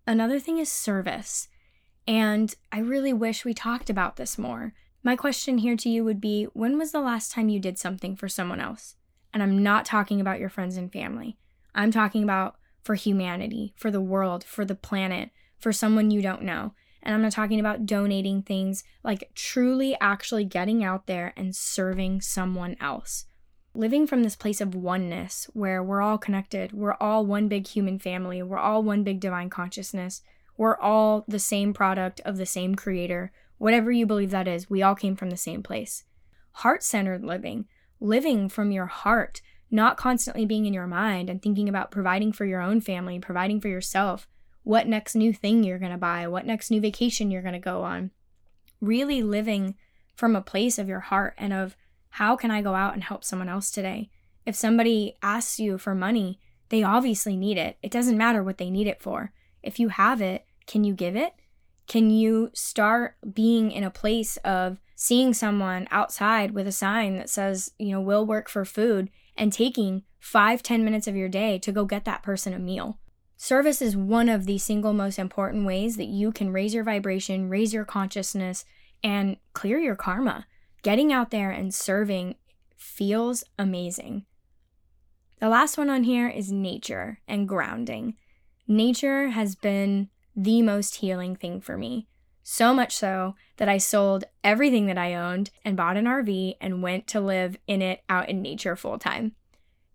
Another 0.06 0.40
thing 0.40 0.58
is 0.58 0.72
service. 0.72 1.48
And 2.08 2.54
I 2.72 2.80
really 2.80 3.14
wish 3.14 3.46
we 3.46 3.54
talked 3.54 3.90
about 3.90 4.18
this 4.18 4.38
more. 4.38 4.74
My 5.04 5.16
question 5.16 5.60
here 5.60 5.78
to 5.78 5.90
you 5.90 6.04
would 6.04 6.22
be 6.22 6.46
when 6.54 6.78
was 6.78 6.92
the 6.92 7.02
last 7.02 7.32
time 7.32 7.50
you 7.50 7.60
did 7.60 7.78
something 7.78 8.16
for 8.16 8.28
someone 8.28 8.60
else? 8.60 8.96
And 9.34 9.42
I'm 9.42 9.64
not 9.64 9.86
talking 9.86 10.22
about 10.22 10.40
your 10.40 10.50
friends 10.50 10.78
and 10.78 10.92
family. 10.92 11.38
I'm 11.74 11.92
talking 11.92 12.24
about 12.24 12.56
for 12.84 12.96
humanity, 12.96 13.74
for 13.78 13.90
the 13.90 14.02
world, 14.02 14.44
for 14.44 14.66
the 14.66 14.76
planet, 14.76 15.32
for 15.58 15.72
someone 15.72 16.12
you 16.12 16.22
don't 16.22 16.44
know. 16.44 16.74
And 17.04 17.14
I'm 17.14 17.22
not 17.22 17.34
talking 17.34 17.60
about 17.60 17.86
donating 17.86 18.42
things, 18.42 18.84
like 19.04 19.30
truly 19.36 19.96
actually 20.00 20.46
getting 20.46 20.84
out 20.84 21.06
there 21.06 21.34
and 21.36 21.56
serving 21.56 22.22
someone 22.22 22.78
else. 22.80 23.26
Living 23.76 24.08
from 24.08 24.24
this 24.24 24.36
place 24.36 24.62
of 24.62 24.74
oneness 24.74 25.50
where 25.54 25.84
we're 25.84 26.02
all 26.02 26.18
connected, 26.18 26.72
we're 26.72 26.96
all 26.96 27.26
one 27.26 27.48
big 27.48 27.68
human 27.68 28.00
family, 28.00 28.42
we're 28.42 28.58
all 28.58 28.82
one 28.82 29.04
big 29.04 29.20
divine 29.20 29.50
consciousness, 29.50 30.22
we're 30.58 30.78
all 30.78 31.26
the 31.28 31.40
same 31.40 31.74
product 31.74 32.22
of 32.24 32.38
the 32.38 32.46
same 32.46 32.76
creator, 32.76 33.32
whatever 33.58 33.92
you 33.92 34.06
believe 34.06 34.32
that 34.32 34.48
is, 34.48 34.70
we 34.70 34.82
all 34.82 34.96
came 34.96 35.16
from 35.16 35.30
the 35.30 35.38
same 35.38 35.62
place. 35.62 36.04
Heart 36.58 36.84
centered 36.84 37.24
living, 37.24 37.66
living 38.00 38.48
from 38.48 38.72
your 38.72 38.86
heart, 38.86 39.42
not 39.72 39.98
constantly 39.98 40.46
being 40.46 40.66
in 40.66 40.74
your 40.74 40.88
mind 40.88 41.30
and 41.30 41.42
thinking 41.42 41.68
about 41.68 41.92
providing 41.92 42.32
for 42.32 42.46
your 42.46 42.62
own 42.62 42.80
family, 42.80 43.20
providing 43.20 43.60
for 43.60 43.70
yourself. 43.70 44.28
What 44.64 44.88
next 44.88 45.16
new 45.16 45.34
thing 45.34 45.64
you're 45.64 45.80
going 45.80 45.92
to 45.92 45.98
buy, 45.98 46.28
what 46.28 46.46
next 46.46 46.72
new 46.72 46.82
vacation 46.82 47.30
you're 47.30 47.42
going 47.42 47.54
to 47.54 47.60
go 47.60 47.84
on. 47.84 48.12
Really 48.82 49.22
living 49.22 49.76
from 50.16 50.36
a 50.36 50.42
place 50.42 50.78
of 50.78 50.88
your 50.88 51.02
heart 51.02 51.36
and 51.38 51.54
of 51.54 51.76
how 52.10 52.36
can 52.36 52.52
I 52.52 52.62
go 52.62 52.76
out 52.76 52.94
and 52.94 53.04
help 53.04 53.24
someone 53.24 53.50
else 53.50 53.72
today? 53.72 54.10
If 54.46 54.56
somebody 54.56 55.16
asks 55.22 55.60
you 55.60 55.78
for 55.78 55.96
money, 55.96 56.40
they 56.70 56.84
obviously 56.84 57.36
need 57.36 57.58
it. 57.58 57.78
It 57.82 57.92
doesn't 57.92 58.18
matter 58.18 58.44
what 58.44 58.58
they 58.58 58.70
need 58.70 58.88
it 58.88 59.02
for. 59.02 59.32
If 59.62 59.80
you 59.80 59.90
have 59.90 60.22
it, 60.22 60.46
can 60.68 60.84
you 60.84 60.94
give 60.94 61.16
it? 61.16 61.34
Can 61.88 62.10
you 62.10 62.50
start 62.54 63.16
being 63.34 63.72
in 63.72 63.84
a 63.84 63.90
place 63.90 64.38
of 64.38 64.80
seeing 64.96 65.34
someone 65.34 65.88
outside 65.92 66.52
with 66.52 66.68
a 66.68 66.72
sign 66.72 67.18
that 67.18 67.30
says, 67.30 67.72
you 67.78 67.92
know, 67.92 68.02
"We'll 68.02 68.26
work 68.26 68.48
for 68.48 68.64
food 68.64 69.10
and 69.36 69.52
taking 69.52 70.04
five, 70.20 70.64
ten 70.64 70.86
minutes 70.86 71.08
of 71.08 71.16
your 71.16 71.28
day 71.28 71.60
to 71.60 71.72
go 71.72 71.84
get 71.86 72.06
that 72.06 72.24
person 72.24 72.54
a 72.54 72.60
meal? 72.60 73.00
Service 73.44 73.82
is 73.82 73.98
one 73.98 74.30
of 74.30 74.46
the 74.46 74.58
single 74.58 74.94
most 74.94 75.20
important 75.20 75.66
ways 75.66 75.98
that 75.98 76.06
you 76.06 76.32
can 76.32 76.54
raise 76.54 76.74
your 76.74 76.86
vibration, 76.86 77.50
raise 77.50 77.74
your 77.74 77.84
consciousness, 77.84 78.64
and 79.04 79.36
clear 79.52 79.78
your 79.78 79.98
karma. 79.98 80.48
Getting 80.82 81.12
out 81.12 81.30
there 81.30 81.52
and 81.52 81.74
serving 81.76 82.36
feels 82.78 83.44
amazing. 83.60 84.24
The 85.42 85.50
last 85.50 85.78
one 85.78 85.90
on 85.90 86.04
here 86.06 86.30
is 86.30 86.54
nature 86.54 87.20
and 87.28 87.46
grounding. 87.46 88.16
Nature 88.66 89.32
has 89.32 89.56
been 89.56 90.08
the 90.38 90.62
most 90.62 90.96
healing 90.96 91.36
thing 91.36 91.60
for 91.60 91.78
me. 91.78 92.08
So 92.44 92.74
much 92.74 92.96
so 92.96 93.36
that 93.58 93.68
I 93.68 93.78
sold 93.78 94.24
everything 94.46 94.86
that 94.86 94.98
I 94.98 95.16
owned 95.16 95.50
and 95.66 95.76
bought 95.76 95.98
an 95.98 96.06
RV 96.06 96.56
and 96.62 96.82
went 96.82 97.08
to 97.08 97.20
live 97.20 97.58
in 97.68 97.82
it 97.82 98.04
out 98.08 98.30
in 98.30 98.42
nature 98.42 98.78
full 98.78 99.00
time. 99.00 99.34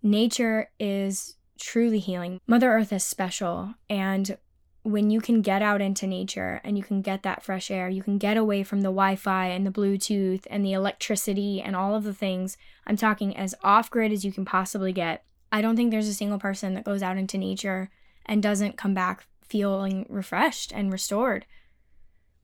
Nature 0.03 0.69
is 0.79 1.38
truly 1.59 1.99
healing. 1.99 2.41
Mother 2.47 2.73
Earth 2.73 2.93
is 2.93 3.05
special. 3.05 3.75
And 3.91 4.39
when 4.83 5.11
you 5.11 5.21
can 5.21 5.43
get 5.43 5.61
out 5.61 5.81
into 5.81 6.07
nature 6.07 6.61
and 6.65 6.79
you 6.79 6.85
can 6.85 7.03
get 7.03 7.23
that 7.23 7.43
fresh 7.43 7.71
air, 7.71 7.89
you 7.89 8.03
can 8.03 8.19
get 8.19 8.37
away 8.37 8.63
from 8.63 8.81
the 8.81 8.89
Wi 8.89 9.17
Fi 9.17 9.49
and 9.49 9.67
the 9.67 9.71
Bluetooth 9.71 10.47
and 10.49 10.65
the 10.65 10.73
electricity 10.73 11.61
and 11.61 11.77
all 11.77 11.95
of 11.95 12.05
the 12.05 12.15
things. 12.15 12.57
I'm 12.87 12.97
talking 12.97 13.37
as 13.37 13.55
off 13.63 13.91
grid 13.91 14.13
as 14.13 14.25
you 14.25 14.33
can 14.33 14.45
possibly 14.45 14.93
get. 14.93 15.25
I 15.51 15.61
don't 15.61 15.77
think 15.77 15.91
there's 15.91 16.09
a 16.09 16.15
single 16.15 16.39
person 16.39 16.75
that 16.75 16.85
goes 16.85 17.03
out 17.03 17.19
into 17.19 17.39
nature 17.39 17.91
and 18.25 18.43
doesn't 18.43 18.77
come 18.77 18.95
back 18.95 19.27
feeling 19.43 20.07
refreshed 20.09 20.73
and 20.73 20.93
restored. 20.93 21.47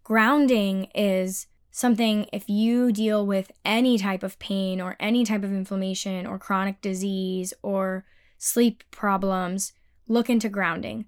Grounding 0.02 0.88
is 0.94 1.46
something 1.70 2.26
if 2.32 2.48
you 2.48 2.92
deal 2.92 3.26
with 3.26 3.50
any 3.64 3.98
type 3.98 4.22
of 4.22 4.38
pain 4.38 4.80
or 4.80 4.96
any 5.00 5.24
type 5.24 5.42
of 5.42 5.52
inflammation 5.52 6.26
or 6.26 6.38
chronic 6.38 6.80
disease 6.80 7.52
or 7.62 8.04
sleep 8.38 8.84
problems, 8.90 9.72
look 10.08 10.28
into 10.28 10.48
grounding. 10.48 11.06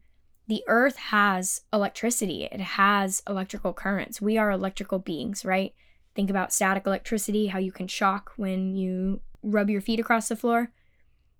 The 0.48 0.62
earth 0.68 0.96
has 0.96 1.62
electricity, 1.72 2.48
it 2.50 2.60
has 2.60 3.22
electrical 3.28 3.72
currents. 3.72 4.20
We 4.20 4.38
are 4.38 4.50
electrical 4.50 4.98
beings, 4.98 5.44
right? 5.44 5.74
Think 6.14 6.30
about 6.30 6.52
static 6.52 6.86
electricity, 6.86 7.48
how 7.48 7.58
you 7.58 7.72
can 7.72 7.88
shock 7.88 8.32
when 8.36 8.74
you 8.74 9.20
rub 9.42 9.68
your 9.68 9.80
feet 9.80 10.00
across 10.00 10.28
the 10.28 10.36
floor. 10.36 10.70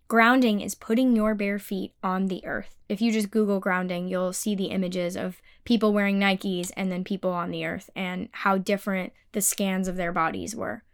Grounding 0.09 0.61
is 0.61 0.75
putting 0.75 1.17
your 1.17 1.35
bare 1.35 1.59
feet 1.59 1.93
on 2.03 2.27
the 2.27 2.45
earth. 2.45 2.77
If 2.89 3.01
you 3.01 3.11
just 3.11 3.31
Google 3.31 3.59
grounding, 3.59 4.07
you'll 4.07 4.33
see 4.33 4.55
the 4.55 4.67
images 4.67 5.17
of 5.17 5.41
people 5.65 5.93
wearing 5.93 6.21
Nikes 6.21 6.71
and 6.77 6.93
then 6.93 7.03
people 7.03 7.33
on 7.33 7.51
the 7.51 7.65
earth 7.65 7.91
and 7.97 8.29
how 8.31 8.59
different 8.59 9.13
the 9.33 9.41
scans 9.41 9.89
of 9.89 9.97
their 9.97 10.13
bodies 10.13 10.55
were. 10.55 10.85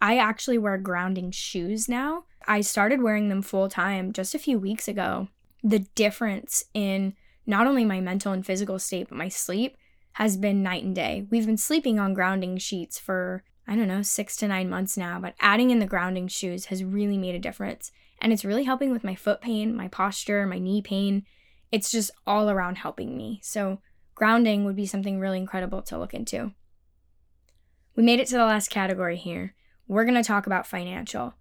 I 0.00 0.18
actually 0.18 0.58
wear 0.58 0.78
grounding 0.78 1.30
shoes 1.30 1.88
now. 1.88 2.24
I 2.46 2.60
started 2.60 3.02
wearing 3.02 3.28
them 3.28 3.42
full 3.42 3.68
time 3.68 4.12
just 4.12 4.34
a 4.34 4.38
few 4.38 4.58
weeks 4.58 4.88
ago. 4.88 5.28
The 5.62 5.80
difference 5.80 6.64
in 6.74 7.14
not 7.46 7.66
only 7.66 7.84
my 7.84 8.00
mental 8.00 8.32
and 8.32 8.44
physical 8.44 8.78
state, 8.78 9.08
but 9.08 9.18
my 9.18 9.28
sleep 9.28 9.76
has 10.12 10.36
been 10.36 10.62
night 10.62 10.84
and 10.84 10.94
day. 10.94 11.26
We've 11.30 11.46
been 11.46 11.56
sleeping 11.56 11.98
on 11.98 12.14
grounding 12.14 12.58
sheets 12.58 12.98
for, 12.98 13.44
I 13.66 13.76
don't 13.76 13.88
know, 13.88 14.02
six 14.02 14.36
to 14.36 14.48
nine 14.48 14.68
months 14.68 14.96
now, 14.96 15.20
but 15.20 15.34
adding 15.40 15.70
in 15.70 15.78
the 15.78 15.86
grounding 15.86 16.28
shoes 16.28 16.66
has 16.66 16.84
really 16.84 17.18
made 17.18 17.34
a 17.34 17.40
difference. 17.40 17.92
And 18.20 18.32
it's 18.32 18.44
really 18.44 18.64
helping 18.64 18.90
with 18.90 19.04
my 19.04 19.14
foot 19.14 19.40
pain, 19.40 19.76
my 19.76 19.88
posture, 19.88 20.46
my 20.46 20.58
knee 20.58 20.82
pain. 20.82 21.24
It's 21.70 21.90
just 21.90 22.10
all 22.26 22.48
around 22.48 22.78
helping 22.78 23.16
me. 23.16 23.40
So, 23.42 23.80
grounding 24.14 24.64
would 24.64 24.76
be 24.76 24.86
something 24.86 25.20
really 25.20 25.38
incredible 25.38 25.82
to 25.82 25.98
look 25.98 26.14
into. 26.14 26.52
We 27.94 28.02
made 28.02 28.20
it 28.20 28.28
to 28.28 28.36
the 28.36 28.44
last 28.44 28.70
category 28.70 29.16
here. 29.16 29.54
We're 29.88 30.04
going 30.04 30.16
to 30.16 30.26
talk 30.26 30.46
about 30.46 30.66
financial. 30.66 31.34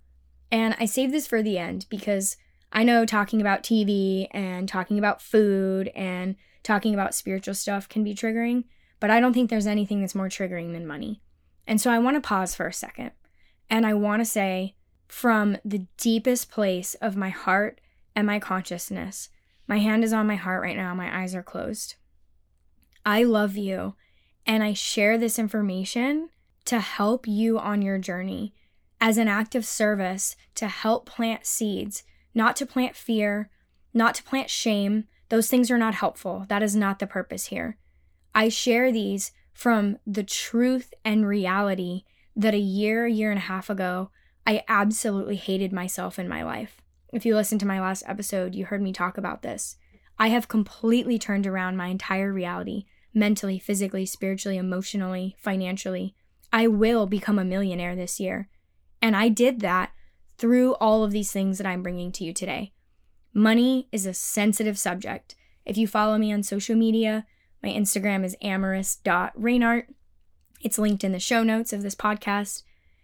And 0.51 0.75
I 0.79 0.85
saved 0.85 1.13
this 1.13 1.27
for 1.27 1.41
the 1.41 1.57
end 1.57 1.87
because 1.89 2.37
I 2.71 2.83
know 2.83 3.05
talking 3.05 3.41
about 3.41 3.63
TV 3.63 4.27
and 4.31 4.67
talking 4.67 4.97
about 4.97 5.21
food 5.21 5.89
and 5.95 6.35
talking 6.63 6.93
about 6.93 7.15
spiritual 7.15 7.53
stuff 7.53 7.89
can 7.89 8.03
be 8.03 8.13
triggering, 8.13 8.65
but 8.99 9.09
I 9.09 9.19
don't 9.19 9.33
think 9.33 9.49
there's 9.49 9.67
anything 9.67 10.01
that's 10.01 10.15
more 10.15 10.29
triggering 10.29 10.73
than 10.73 10.87
money. 10.87 11.21
And 11.67 11.81
so 11.81 11.89
I 11.89 11.99
want 11.99 12.15
to 12.15 12.27
pause 12.27 12.53
for 12.53 12.67
a 12.67 12.73
second 12.73 13.11
and 13.69 13.85
I 13.85 13.93
want 13.93 14.21
to 14.21 14.25
say, 14.25 14.75
from 15.07 15.57
the 15.63 15.85
deepest 15.97 16.49
place 16.49 16.95
of 16.95 17.15
my 17.15 17.29
heart 17.29 17.79
and 18.15 18.25
my 18.25 18.39
consciousness. 18.39 19.29
My 19.67 19.79
hand 19.79 20.03
is 20.03 20.13
on 20.13 20.27
my 20.27 20.35
heart 20.35 20.61
right 20.61 20.75
now, 20.75 20.93
my 20.93 21.21
eyes 21.21 21.35
are 21.35 21.43
closed. 21.43 21.95
I 23.05 23.23
love 23.23 23.55
you, 23.55 23.95
and 24.45 24.63
I 24.63 24.73
share 24.73 25.17
this 25.17 25.37
information 25.37 26.29
to 26.65 26.79
help 26.79 27.27
you 27.27 27.59
on 27.59 27.81
your 27.81 27.97
journey 27.97 28.53
as 28.99 29.17
an 29.17 29.27
act 29.27 29.55
of 29.55 29.65
service 29.65 30.35
to 30.55 30.67
help 30.67 31.05
plant 31.05 31.45
seeds, 31.45 32.03
not 32.33 32.55
to 32.55 32.65
plant 32.65 32.95
fear, 32.95 33.49
not 33.93 34.15
to 34.15 34.23
plant 34.23 34.49
shame. 34.49 35.05
Those 35.29 35.49
things 35.49 35.69
are 35.69 35.77
not 35.77 35.95
helpful. 35.95 36.45
That 36.49 36.63
is 36.63 36.75
not 36.75 36.99
the 36.99 37.07
purpose 37.07 37.47
here. 37.47 37.77
I 38.33 38.49
share 38.49 38.91
these 38.91 39.31
from 39.53 39.97
the 40.05 40.23
truth 40.23 40.93
and 41.03 41.27
reality 41.27 42.03
that 42.35 42.53
a 42.53 42.59
year, 42.59 43.07
year 43.07 43.31
and 43.31 43.37
a 43.37 43.43
half 43.43 43.69
ago, 43.69 44.11
I 44.45 44.63
absolutely 44.67 45.37
hated 45.37 45.71
myself 45.71 46.19
in 46.19 46.27
my 46.27 46.43
life. 46.43 46.81
If 47.13 47.25
you 47.25 47.35
listened 47.35 47.61
to 47.61 47.67
my 47.67 47.79
last 47.79 48.03
episode, 48.05 48.55
you 48.55 48.65
heard 48.65 48.81
me 48.81 48.91
talk 48.91 49.17
about 49.17 49.41
this. 49.41 49.77
I 50.19 50.27
have 50.27 50.47
completely 50.47 51.17
turned 51.17 51.47
around 51.47 51.77
my 51.77 51.87
entire 51.87 52.31
reality 52.31 52.85
mentally, 53.13 53.57
physically, 53.57 54.05
spiritually, 54.05 54.57
emotionally, 54.57 55.35
financially. 55.39 56.15
I 56.51 56.67
will 56.67 57.05
become 57.05 57.39
a 57.39 57.45
millionaire 57.45 57.95
this 57.95 58.19
year. 58.19 58.49
And 59.01 59.15
I 59.15 59.29
did 59.29 59.59
that 59.61 59.91
through 60.37 60.73
all 60.75 61.03
of 61.03 61.11
these 61.11 61.31
things 61.31 61.57
that 61.57 61.67
I'm 61.67 61.83
bringing 61.83 62.11
to 62.13 62.23
you 62.23 62.33
today. 62.33 62.73
Money 63.33 63.87
is 63.91 64.05
a 64.05 64.13
sensitive 64.13 64.77
subject. 64.77 65.35
If 65.65 65.77
you 65.77 65.87
follow 65.87 66.17
me 66.17 66.31
on 66.31 66.43
social 66.43 66.75
media, 66.75 67.25
my 67.61 67.69
Instagram 67.69 68.23
is 68.23 68.35
ameris.reynaert. 68.43 69.85
It's 70.61 70.77
linked 70.77 71.03
in 71.03 71.11
the 71.11 71.19
show 71.19 71.43
notes 71.43 71.73
of 71.73 71.83
this 71.83 71.95
podcast. 71.95 72.63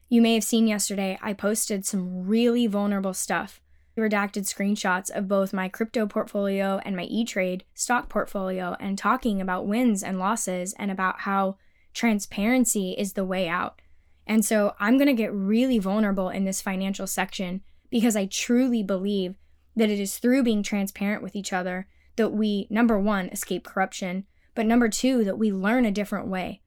You 0.10 0.22
may 0.22 0.34
have 0.34 0.44
seen 0.44 0.68
yesterday, 0.68 1.18
I 1.22 1.34
posted 1.34 1.86
some 1.86 2.26
really 2.26 2.68
vulnerable 2.68 3.14
stuff. 3.14 3.62
Redacted 3.98 4.44
screenshots 4.44 5.10
of 5.10 5.28
both 5.28 5.54
my 5.54 5.68
crypto 5.68 6.08
portfolio 6.08 6.80
and 6.86 6.96
my 6.96 7.04
E 7.04 7.26
Trade 7.26 7.66
stock 7.74 8.10
portfolio, 8.10 8.76
and 8.80 8.98
talking 8.98 9.42
about 9.42 9.68
wins 9.68 10.02
and 10.02 10.18
losses 10.18 10.74
and 10.80 10.90
about 10.90 11.22
how 11.22 11.58
transparency 11.94 12.92
is 12.92 13.14
the 13.14 13.26
way 13.26 13.48
out. 13.48 13.82
And 14.28 14.46
so 14.46 14.76
I'm 14.80 14.98
going 14.98 15.08
to 15.08 15.14
get 15.14 15.34
really 15.34 15.80
vulnerable 15.80 16.30
in 16.30 16.46
this 16.46 16.62
financial 16.62 17.08
section 17.08 17.62
because 17.90 18.16
I 18.16 18.26
truly 18.26 18.84
believe 18.84 19.36
that 19.76 19.90
it 19.90 20.00
is 20.00 20.18
through 20.18 20.44
being 20.44 20.64
transparent 20.64 21.24
with 21.24 21.36
each 21.36 21.52
other 21.52 21.88
that 22.16 22.30
we, 22.30 22.68
number 22.70 23.00
one, 23.00 23.30
escape 23.30 23.64
corruption, 23.64 24.26
but 24.54 24.66
number 24.66 24.90
two, 24.90 25.24
that 25.24 25.38
we 25.38 25.52
learn 25.52 25.86
a 25.86 25.92
different 25.92 26.28
way. 26.28 26.62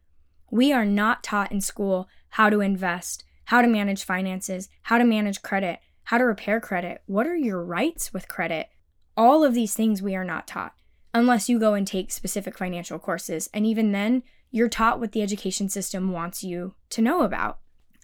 We 0.50 0.72
are 0.72 0.86
not 0.86 1.22
taught 1.22 1.52
in 1.52 1.60
school 1.60 2.08
how 2.30 2.50
to 2.50 2.60
invest 2.60 3.24
how 3.46 3.62
to 3.62 3.68
manage 3.68 4.04
finances, 4.04 4.68
how 4.82 4.98
to 4.98 5.04
manage 5.04 5.42
credit, 5.42 5.78
how 6.04 6.18
to 6.18 6.24
repair 6.24 6.60
credit, 6.60 7.02
what 7.06 7.26
are 7.26 7.36
your 7.36 7.62
rights 7.62 8.12
with 8.12 8.28
credit. 8.28 8.68
All 9.16 9.44
of 9.44 9.54
these 9.54 9.74
things 9.74 10.02
we 10.02 10.14
are 10.14 10.24
not 10.24 10.46
taught 10.46 10.74
unless 11.12 11.48
you 11.48 11.58
go 11.58 11.74
and 11.74 11.86
take 11.86 12.10
specific 12.10 12.58
financial 12.58 12.98
courses. 12.98 13.48
And 13.54 13.64
even 13.64 13.92
then, 13.92 14.22
you're 14.54 14.68
taught 14.68 15.00
what 15.00 15.10
the 15.10 15.20
education 15.20 15.68
system 15.68 16.12
wants 16.12 16.44
you 16.44 16.76
to 16.88 17.02
know 17.02 17.22
about. 17.22 17.58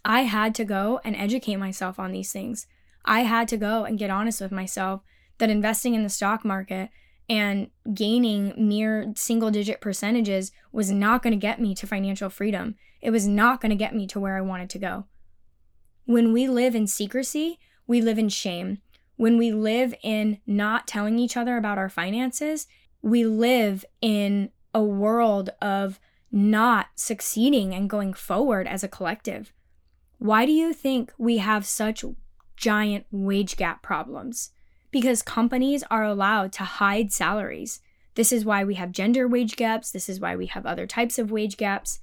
I 0.04 0.22
had 0.22 0.52
to 0.56 0.64
go 0.64 0.98
and 1.04 1.14
educate 1.14 1.54
myself 1.54 2.00
on 2.00 2.10
these 2.10 2.32
things. 2.32 2.66
I 3.04 3.20
had 3.20 3.46
to 3.48 3.56
go 3.56 3.84
and 3.84 3.96
get 3.96 4.10
honest 4.10 4.40
with 4.40 4.50
myself 4.50 5.02
that 5.38 5.48
investing 5.48 5.94
in 5.94 6.02
the 6.02 6.08
stock 6.08 6.44
market 6.44 6.90
and 7.28 7.70
gaining 7.94 8.52
mere 8.56 9.12
single 9.14 9.52
digit 9.52 9.80
percentages 9.80 10.50
was 10.72 10.90
not 10.90 11.22
going 11.22 11.30
to 11.30 11.36
get 11.36 11.60
me 11.60 11.72
to 11.76 11.86
financial 11.86 12.28
freedom. 12.28 12.74
It 13.00 13.10
was 13.10 13.28
not 13.28 13.60
going 13.60 13.70
to 13.70 13.76
get 13.76 13.94
me 13.94 14.08
to 14.08 14.18
where 14.18 14.36
I 14.36 14.40
wanted 14.40 14.70
to 14.70 14.78
go. 14.80 15.04
When 16.04 16.32
we 16.32 16.48
live 16.48 16.74
in 16.74 16.88
secrecy, 16.88 17.60
we 17.86 18.00
live 18.00 18.18
in 18.18 18.28
shame. 18.28 18.78
When 19.14 19.38
we 19.38 19.52
live 19.52 19.94
in 20.02 20.40
not 20.48 20.88
telling 20.88 21.16
each 21.20 21.36
other 21.36 21.56
about 21.56 21.78
our 21.78 21.88
finances, 21.88 22.66
we 23.02 23.24
live 23.24 23.84
in 24.02 24.50
a 24.74 24.82
world 24.82 25.50
of 25.62 26.00
not 26.32 26.88
succeeding 26.94 27.74
and 27.74 27.90
going 27.90 28.12
forward 28.12 28.66
as 28.66 28.84
a 28.84 28.88
collective. 28.88 29.52
Why 30.18 30.46
do 30.46 30.52
you 30.52 30.72
think 30.72 31.12
we 31.18 31.38
have 31.38 31.66
such 31.66 32.04
giant 32.56 33.06
wage 33.10 33.56
gap 33.56 33.82
problems? 33.82 34.50
Because 34.90 35.22
companies 35.22 35.82
are 35.90 36.04
allowed 36.04 36.52
to 36.54 36.64
hide 36.64 37.12
salaries. 37.12 37.80
This 38.14 38.32
is 38.32 38.44
why 38.44 38.64
we 38.64 38.74
have 38.74 38.92
gender 38.92 39.26
wage 39.26 39.56
gaps. 39.56 39.90
This 39.90 40.08
is 40.08 40.20
why 40.20 40.36
we 40.36 40.46
have 40.46 40.66
other 40.66 40.86
types 40.86 41.18
of 41.18 41.30
wage 41.30 41.56
gaps. 41.56 42.00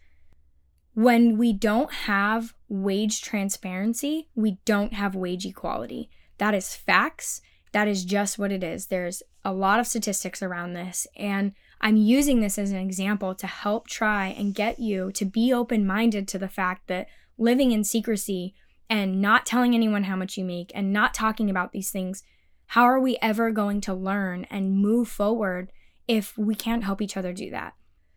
When 0.93 1.37
we 1.37 1.53
don't 1.53 1.93
have 1.93 2.55
wage 2.69 3.21
transparency, 3.21 4.29
we 4.35 4.57
don't 4.65 4.93
have 4.93 5.15
wage 5.15 5.45
equality. 5.45 6.09
That 6.39 6.55
is 6.55 6.75
facts. 6.75 7.41
That 7.71 7.87
is 7.87 8.03
just 8.03 8.39
what 8.39 8.51
it 8.51 8.63
is. 8.63 8.87
There's 8.87 9.21
a 9.45 9.53
lot 9.53 9.79
of 9.79 9.85
statistics 9.85 10.41
around 10.41 10.73
this. 10.73 11.05
And 11.15 11.53
I'm 11.79 11.97
using 11.97 12.39
this 12.39 12.57
as 12.57 12.71
an 12.71 12.77
example 12.77 13.35
to 13.35 13.47
help 13.47 13.87
try 13.87 14.27
and 14.27 14.55
get 14.55 14.79
you 14.79 15.11
to 15.13 15.25
be 15.25 15.53
open 15.53 15.85
minded 15.85 16.27
to 16.29 16.39
the 16.39 16.47
fact 16.47 16.87
that 16.87 17.07
living 17.37 17.71
in 17.71 17.83
secrecy 17.83 18.55
and 18.89 19.21
not 19.21 19.45
telling 19.45 19.75
anyone 19.75 20.03
how 20.03 20.15
much 20.15 20.37
you 20.37 20.45
make 20.45 20.71
and 20.73 20.91
not 20.91 21.13
talking 21.13 21.49
about 21.49 21.71
these 21.71 21.91
things, 21.91 22.23
how 22.67 22.83
are 22.83 22.99
we 22.99 23.17
ever 23.21 23.51
going 23.51 23.81
to 23.81 23.93
learn 23.93 24.45
and 24.49 24.77
move 24.77 25.07
forward 25.07 25.71
if 26.07 26.37
we 26.37 26.55
can't 26.55 26.83
help 26.83 27.01
each 27.01 27.15
other 27.15 27.33
do 27.33 27.51
that? 27.51 27.73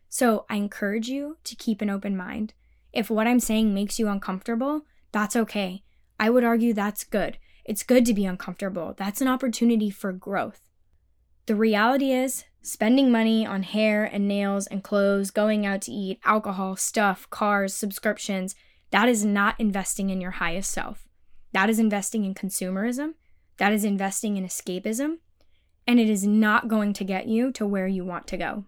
So 0.08 0.44
I 0.48 0.56
encourage 0.56 1.08
you 1.08 1.36
to 1.44 1.54
keep 1.54 1.80
an 1.82 1.90
open 1.90 2.16
mind. 2.16 2.54
If 2.92 3.10
what 3.10 3.26
I'm 3.26 3.40
saying 3.40 3.72
makes 3.72 3.98
you 3.98 4.08
uncomfortable, 4.08 4.82
that's 5.12 5.36
okay. 5.36 5.84
I 6.18 6.30
would 6.30 6.44
argue 6.44 6.72
that's 6.72 7.04
good. 7.04 7.38
It's 7.64 7.82
good 7.82 8.04
to 8.06 8.14
be 8.14 8.24
uncomfortable. 8.24 8.94
That's 8.96 9.20
an 9.20 9.28
opportunity 9.28 9.90
for 9.90 10.12
growth. 10.12 10.60
The 11.50 11.56
reality 11.56 12.12
is, 12.12 12.44
spending 12.62 13.10
money 13.10 13.44
on 13.44 13.64
hair 13.64 14.04
and 14.04 14.28
nails 14.28 14.68
and 14.68 14.84
clothes, 14.84 15.32
going 15.32 15.66
out 15.66 15.82
to 15.82 15.90
eat, 15.90 16.20
alcohol, 16.24 16.76
stuff, 16.76 17.28
cars, 17.28 17.74
subscriptions, 17.74 18.54
that 18.92 19.08
is 19.08 19.24
not 19.24 19.58
investing 19.58 20.10
in 20.10 20.20
your 20.20 20.30
highest 20.30 20.70
self. 20.70 21.08
That 21.50 21.68
is 21.68 21.80
investing 21.80 22.24
in 22.24 22.34
consumerism. 22.34 23.14
That 23.56 23.72
is 23.72 23.84
investing 23.84 24.36
in 24.36 24.44
escapism. 24.44 25.16
And 25.88 25.98
it 25.98 26.08
is 26.08 26.24
not 26.24 26.68
going 26.68 26.92
to 26.92 27.02
get 27.02 27.26
you 27.26 27.50
to 27.54 27.66
where 27.66 27.88
you 27.88 28.04
want 28.04 28.28
to 28.28 28.36
go. 28.36 28.64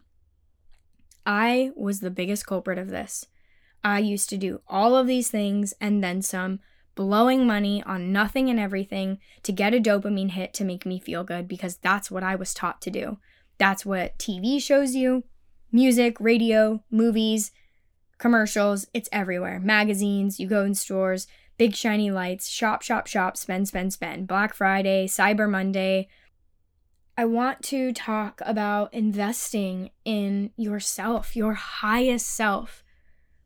I 1.25 1.71
was 1.77 2.01
the 2.01 2.11
biggest 2.11 2.49
culprit 2.49 2.79
of 2.79 2.89
this. 2.89 3.27
I 3.85 4.01
used 4.01 4.29
to 4.31 4.37
do 4.37 4.61
all 4.67 4.97
of 4.97 5.07
these 5.07 5.31
things 5.31 5.73
and 5.81 6.03
then 6.03 6.21
some, 6.21 6.59
blowing 6.95 7.47
money 7.47 7.83
on 7.85 8.13
nothing 8.13 8.51
and 8.51 8.61
everything 8.61 9.19
to 9.43 9.53
get 9.53 9.75
a 9.75 9.81
dopamine 9.81 10.31
hit 10.31 10.53
to 10.55 10.65
make 10.65 10.85
me 10.85 10.99
feel 10.99 11.25
good 11.25 11.49
because 11.49 11.77
that's 11.77 12.11
what 12.11 12.23
I 12.23 12.35
was 12.35 12.55
taught 12.55 12.81
to 12.83 12.91
do. 12.91 13.19
That's 13.59 13.87
what 13.87 14.19
TV 14.19 14.61
shows 14.63 14.95
you 14.95 15.25
music, 15.71 16.21
radio, 16.21 16.83
movies, 16.91 17.51
commercials, 18.19 18.87
it's 18.93 19.09
everywhere. 19.11 19.59
Magazines, 19.59 20.39
you 20.39 20.47
go 20.47 20.65
in 20.65 20.75
stores, 20.75 21.27
big 21.59 21.75
shiny 21.75 22.11
lights, 22.11 22.49
shop, 22.49 22.83
shop, 22.83 23.07
shop, 23.07 23.37
spend, 23.37 23.69
spend, 23.69 23.93
spend. 23.93 24.29
Black 24.29 24.55
Friday, 24.55 25.07
Cyber 25.07 25.49
Monday. 25.49 26.09
I 27.17 27.25
want 27.25 27.63
to 27.65 27.93
talk 27.93 28.41
about 28.45 28.93
investing 28.95 29.91
in 30.05 30.51
yourself, 30.57 31.37
your 31.37 31.55
highest 31.55 32.27
self. 32.27 32.83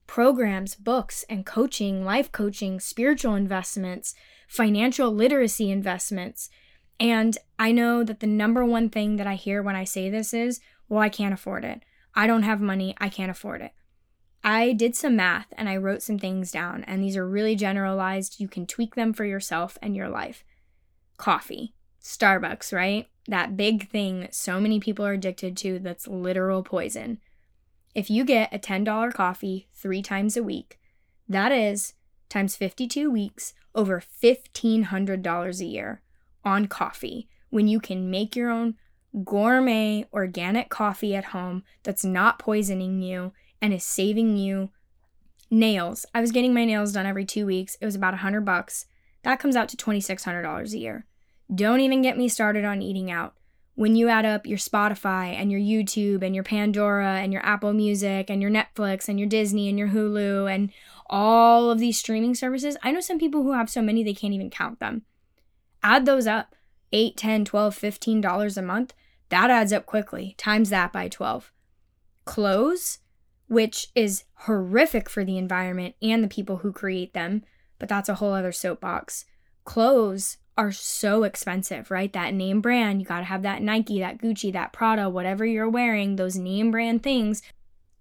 Programs, 0.06 0.74
books, 0.74 1.24
and 1.28 1.44
coaching, 1.44 2.04
life 2.04 2.30
coaching, 2.32 2.80
spiritual 2.80 3.34
investments, 3.34 4.14
financial 4.48 5.10
literacy 5.10 5.70
investments. 5.70 6.48
And 6.98 7.36
I 7.58 7.72
know 7.72 8.04
that 8.04 8.20
the 8.20 8.26
number 8.26 8.64
one 8.64 8.88
thing 8.88 9.16
that 9.16 9.26
I 9.26 9.34
hear 9.34 9.62
when 9.62 9.76
I 9.76 9.84
say 9.84 10.08
this 10.08 10.32
is, 10.32 10.60
well, 10.88 11.00
I 11.00 11.08
can't 11.08 11.34
afford 11.34 11.64
it. 11.64 11.82
I 12.14 12.26
don't 12.26 12.44
have 12.44 12.60
money. 12.60 12.94
I 12.98 13.08
can't 13.08 13.30
afford 13.30 13.60
it. 13.60 13.72
I 14.42 14.72
did 14.72 14.94
some 14.94 15.16
math 15.16 15.52
and 15.56 15.68
I 15.68 15.76
wrote 15.76 16.02
some 16.02 16.20
things 16.20 16.52
down, 16.52 16.84
and 16.84 17.02
these 17.02 17.16
are 17.16 17.28
really 17.28 17.56
generalized. 17.56 18.38
You 18.38 18.46
can 18.46 18.64
tweak 18.64 18.94
them 18.94 19.12
for 19.12 19.24
yourself 19.24 19.76
and 19.82 19.96
your 19.96 20.08
life. 20.08 20.44
Coffee, 21.16 21.74
Starbucks, 22.00 22.72
right? 22.72 23.08
That 23.26 23.56
big 23.56 23.90
thing 23.90 24.20
that 24.20 24.36
so 24.36 24.60
many 24.60 24.78
people 24.78 25.04
are 25.04 25.14
addicted 25.14 25.56
to 25.58 25.80
that's 25.80 26.06
literal 26.06 26.62
poison. 26.62 27.18
If 27.96 28.10
you 28.10 28.26
get 28.26 28.52
a 28.52 28.58
$10 28.58 29.14
coffee 29.14 29.68
three 29.72 30.02
times 30.02 30.36
a 30.36 30.42
week, 30.42 30.78
that 31.26 31.50
is 31.50 31.94
times 32.28 32.54
52 32.54 33.10
weeks 33.10 33.54
over 33.74 34.02
$1,500 34.22 35.60
a 35.60 35.64
year 35.64 36.02
on 36.44 36.66
coffee 36.66 37.26
when 37.48 37.68
you 37.68 37.80
can 37.80 38.10
make 38.10 38.36
your 38.36 38.50
own 38.50 38.74
gourmet 39.24 40.04
organic 40.12 40.68
coffee 40.68 41.14
at 41.14 41.24
home 41.26 41.64
that's 41.84 42.04
not 42.04 42.38
poisoning 42.38 43.00
you 43.00 43.32
and 43.62 43.72
is 43.72 43.82
saving 43.82 44.36
you 44.36 44.68
nails. 45.50 46.04
I 46.14 46.20
was 46.20 46.32
getting 46.32 46.52
my 46.52 46.66
nails 46.66 46.92
done 46.92 47.06
every 47.06 47.24
2 47.24 47.46
weeks. 47.46 47.78
It 47.80 47.86
was 47.86 47.94
about 47.94 48.12
100 48.12 48.42
bucks. 48.42 48.84
That 49.22 49.40
comes 49.40 49.56
out 49.56 49.70
to 49.70 49.76
$2600 49.78 50.74
a 50.74 50.78
year. 50.78 51.06
Don't 51.54 51.80
even 51.80 52.02
get 52.02 52.18
me 52.18 52.28
started 52.28 52.66
on 52.66 52.82
eating 52.82 53.10
out. 53.10 53.35
When 53.76 53.94
you 53.94 54.08
add 54.08 54.24
up 54.24 54.46
your 54.46 54.56
Spotify 54.56 55.34
and 55.34 55.52
your 55.52 55.60
YouTube 55.60 56.24
and 56.24 56.34
your 56.34 56.42
Pandora 56.42 57.20
and 57.20 57.30
your 57.30 57.44
Apple 57.44 57.74
Music 57.74 58.30
and 58.30 58.40
your 58.40 58.50
Netflix 58.50 59.06
and 59.06 59.18
your 59.18 59.28
Disney 59.28 59.68
and 59.68 59.78
your 59.78 59.88
Hulu 59.88 60.50
and 60.52 60.72
all 61.10 61.70
of 61.70 61.78
these 61.78 61.98
streaming 61.98 62.34
services, 62.34 62.78
I 62.82 62.90
know 62.90 63.00
some 63.00 63.18
people 63.18 63.42
who 63.42 63.52
have 63.52 63.68
so 63.68 63.82
many 63.82 64.02
they 64.02 64.14
can't 64.14 64.32
even 64.32 64.48
count 64.48 64.80
them. 64.80 65.02
Add 65.82 66.06
those 66.06 66.26
up 66.26 66.54
8, 66.92 67.18
10, 67.18 67.44
12, 67.44 67.74
15 67.74 68.20
dollars 68.22 68.56
a 68.56 68.62
month. 68.62 68.94
That 69.28 69.50
adds 69.50 69.74
up 69.74 69.84
quickly. 69.84 70.34
Times 70.38 70.70
that 70.70 70.90
by 70.90 71.08
12. 71.08 71.52
Clothes, 72.24 73.00
which 73.46 73.88
is 73.94 74.24
horrific 74.40 75.10
for 75.10 75.22
the 75.22 75.36
environment 75.36 75.96
and 76.00 76.24
the 76.24 76.28
people 76.28 76.58
who 76.58 76.72
create 76.72 77.12
them, 77.12 77.44
but 77.78 77.90
that's 77.90 78.08
a 78.08 78.14
whole 78.14 78.32
other 78.32 78.52
soapbox. 78.52 79.26
Clothes 79.64 80.38
are 80.56 80.72
so 80.72 81.24
expensive, 81.24 81.90
right? 81.90 82.12
That 82.12 82.34
name 82.34 82.60
brand, 82.60 83.00
you 83.00 83.06
got 83.06 83.18
to 83.18 83.24
have 83.24 83.42
that 83.42 83.62
Nike, 83.62 84.00
that 84.00 84.18
Gucci, 84.18 84.52
that 84.52 84.72
Prada, 84.72 85.08
whatever 85.08 85.44
you're 85.44 85.68
wearing, 85.68 86.16
those 86.16 86.36
name 86.36 86.70
brand 86.70 87.02
things, 87.02 87.42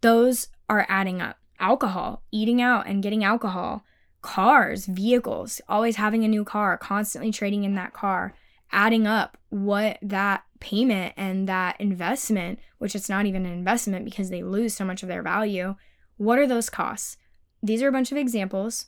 those 0.02 0.48
are 0.70 0.86
adding 0.90 1.22
up. 1.22 1.38
Alcohol, 1.60 2.22
eating 2.32 2.62
out 2.62 2.86
and 2.86 3.02
getting 3.02 3.24
alcohol, 3.24 3.84
cars, 4.22 4.86
vehicles, 4.88 5.62
always 5.70 5.96
having 5.96 6.24
a 6.24 6.28
new 6.28 6.44
car, 6.44 6.78
constantly 6.78 7.32
trading 7.32 7.64
in 7.64 7.76
that 7.76 7.94
car, 7.94 8.36
adding 8.72 9.08
up 9.08 9.38
what 9.50 9.98
that 10.02 10.44
payment 10.60 11.14
and 11.16 11.48
that 11.48 11.80
investment, 11.80 12.60
which 12.78 12.96
it's 12.96 13.10
not 13.10 13.26
even 13.26 13.46
an 13.46 13.54
investment 13.54 14.04
because 14.04 14.30
they 14.30 14.44
lose 14.44 14.74
so 14.74 14.84
much 14.84 15.02
of 15.02 15.10
their 15.10 15.22
value, 15.22 15.76
what 16.18 16.40
are 16.40 16.48
those 16.48 16.70
costs? 16.70 17.18
These 17.64 17.82
are 17.82 17.88
a 17.88 17.92
bunch 17.92 18.12
of 18.12 18.18
examples. 18.18 18.88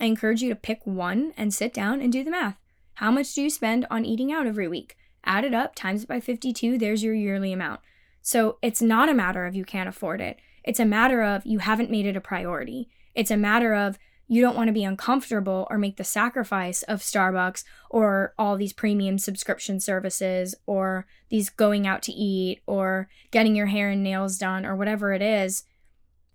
I 0.00 0.06
encourage 0.06 0.42
you 0.42 0.48
to 0.48 0.56
pick 0.56 0.80
one 0.84 1.32
and 1.36 1.52
sit 1.52 1.72
down 1.74 2.00
and 2.00 2.12
do 2.12 2.24
the 2.24 2.30
math. 2.30 2.56
How 3.00 3.10
much 3.10 3.32
do 3.32 3.40
you 3.40 3.48
spend 3.48 3.86
on 3.90 4.04
eating 4.04 4.30
out 4.30 4.46
every 4.46 4.68
week? 4.68 4.94
Add 5.24 5.46
it 5.46 5.54
up, 5.54 5.74
times 5.74 6.02
it 6.02 6.06
by 6.06 6.20
52, 6.20 6.76
there's 6.76 7.02
your 7.02 7.14
yearly 7.14 7.50
amount. 7.50 7.80
So 8.20 8.58
it's 8.60 8.82
not 8.82 9.08
a 9.08 9.14
matter 9.14 9.46
of 9.46 9.54
you 9.54 9.64
can't 9.64 9.88
afford 9.88 10.20
it. 10.20 10.36
It's 10.64 10.78
a 10.78 10.84
matter 10.84 11.22
of 11.22 11.46
you 11.46 11.60
haven't 11.60 11.90
made 11.90 12.04
it 12.04 12.14
a 12.14 12.20
priority. 12.20 12.90
It's 13.14 13.30
a 13.30 13.38
matter 13.38 13.72
of 13.72 13.98
you 14.28 14.42
don't 14.42 14.54
want 14.54 14.68
to 14.68 14.74
be 14.74 14.84
uncomfortable 14.84 15.66
or 15.70 15.78
make 15.78 15.96
the 15.96 16.04
sacrifice 16.04 16.82
of 16.82 17.00
Starbucks 17.00 17.64
or 17.88 18.34
all 18.36 18.58
these 18.58 18.74
premium 18.74 19.16
subscription 19.16 19.80
services 19.80 20.54
or 20.66 21.06
these 21.30 21.48
going 21.48 21.86
out 21.86 22.02
to 22.02 22.12
eat 22.12 22.60
or 22.66 23.08
getting 23.30 23.56
your 23.56 23.68
hair 23.68 23.88
and 23.88 24.02
nails 24.02 24.36
done 24.36 24.66
or 24.66 24.76
whatever 24.76 25.14
it 25.14 25.22
is. 25.22 25.64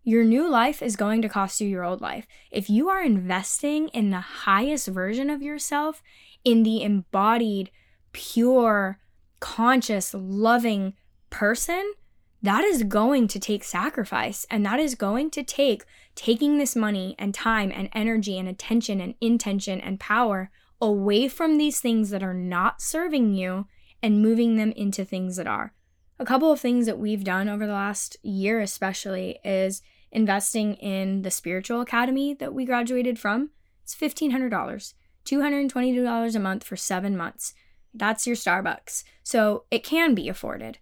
Your 0.08 0.24
new 0.24 0.50
life 0.50 0.84
is 0.84 0.96
going 0.96 1.22
to 1.24 1.30
cost 1.30 1.60
you 1.62 1.68
your 1.68 1.84
old 1.84 2.02
life. 2.02 2.28
If 2.52 2.70
you 2.70 2.90
are 2.90 3.04
investing 3.04 3.88
in 3.90 4.12
the 4.12 4.20
highest 4.20 4.88
version 4.88 5.32
of 5.32 5.42
yourself, 5.42 6.04
in 6.46 6.64
the 6.64 6.82
embodied, 6.82 7.72
pure, 8.14 9.00
conscious, 9.42 10.14
loving 10.14 10.94
person, 11.30 11.94
that 12.42 12.64
is 12.64 12.84
going 12.84 13.28
to 13.28 13.40
take 13.40 13.64
sacrifice 13.64 14.46
and 14.50 14.66
that 14.66 14.80
is 14.80 14.96
going 14.96 15.32
to 15.32 15.44
take 15.44 15.84
taking 16.14 16.58
this 16.58 16.76
money 16.76 17.16
and 17.18 17.34
time 17.34 17.72
and 17.74 17.90
energy 17.94 18.38
and 18.38 18.48
attention 18.48 19.02
and 19.02 19.16
intention 19.20 19.82
and 19.82 20.00
power 20.00 20.52
away 20.80 21.28
from 21.28 21.58
these 21.58 21.80
things 21.80 22.12
that 22.12 22.24
are 22.24 22.34
not 22.34 22.82
serving 22.82 23.34
you 23.34 23.66
and 24.04 24.22
moving 24.22 24.58
them 24.58 24.72
into 24.74 25.04
things 25.04 25.36
that 25.38 25.48
are. 25.48 25.74
A 26.20 26.26
couple 26.26 26.52
of 26.52 26.60
things 26.60 26.86
that 26.86 27.00
we've 27.00 27.24
done 27.24 27.50
over 27.50 27.66
the 27.66 27.74
last 27.74 28.16
year, 28.22 28.62
especially, 28.62 29.40
is 29.44 29.82
investing 30.12 30.76
in 30.76 31.24
the 31.24 31.32
spiritual 31.32 31.82
academy 31.82 32.34
that 32.36 32.54
we 32.54 32.64
graduated 32.64 33.20
from. 33.20 33.50
It's 33.84 33.96
$1,500, 33.96 34.94
$222 35.26 36.36
a 36.36 36.40
month 36.40 36.64
for 36.64 36.76
seven 36.76 37.18
months. 37.18 37.54
That's 37.94 38.28
your 38.28 38.36
Starbucks. 38.36 39.04
So 39.24 39.64
it 39.72 39.84
can 39.84 40.14
be 40.14 40.30
afforded. 40.30 40.80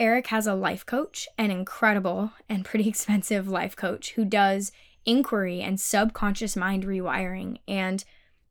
Eric 0.00 0.28
has 0.28 0.46
a 0.46 0.54
life 0.54 0.84
coach, 0.84 1.28
an 1.38 1.50
incredible 1.50 2.32
and 2.48 2.64
pretty 2.64 2.88
expensive 2.90 3.48
life 3.48 3.76
coach 3.76 4.12
who 4.12 4.24
does 4.24 4.72
inquiry 5.04 5.60
and 5.60 5.80
subconscious 5.80 6.56
mind 6.56 6.84
rewiring. 6.84 7.58
And 7.68 8.04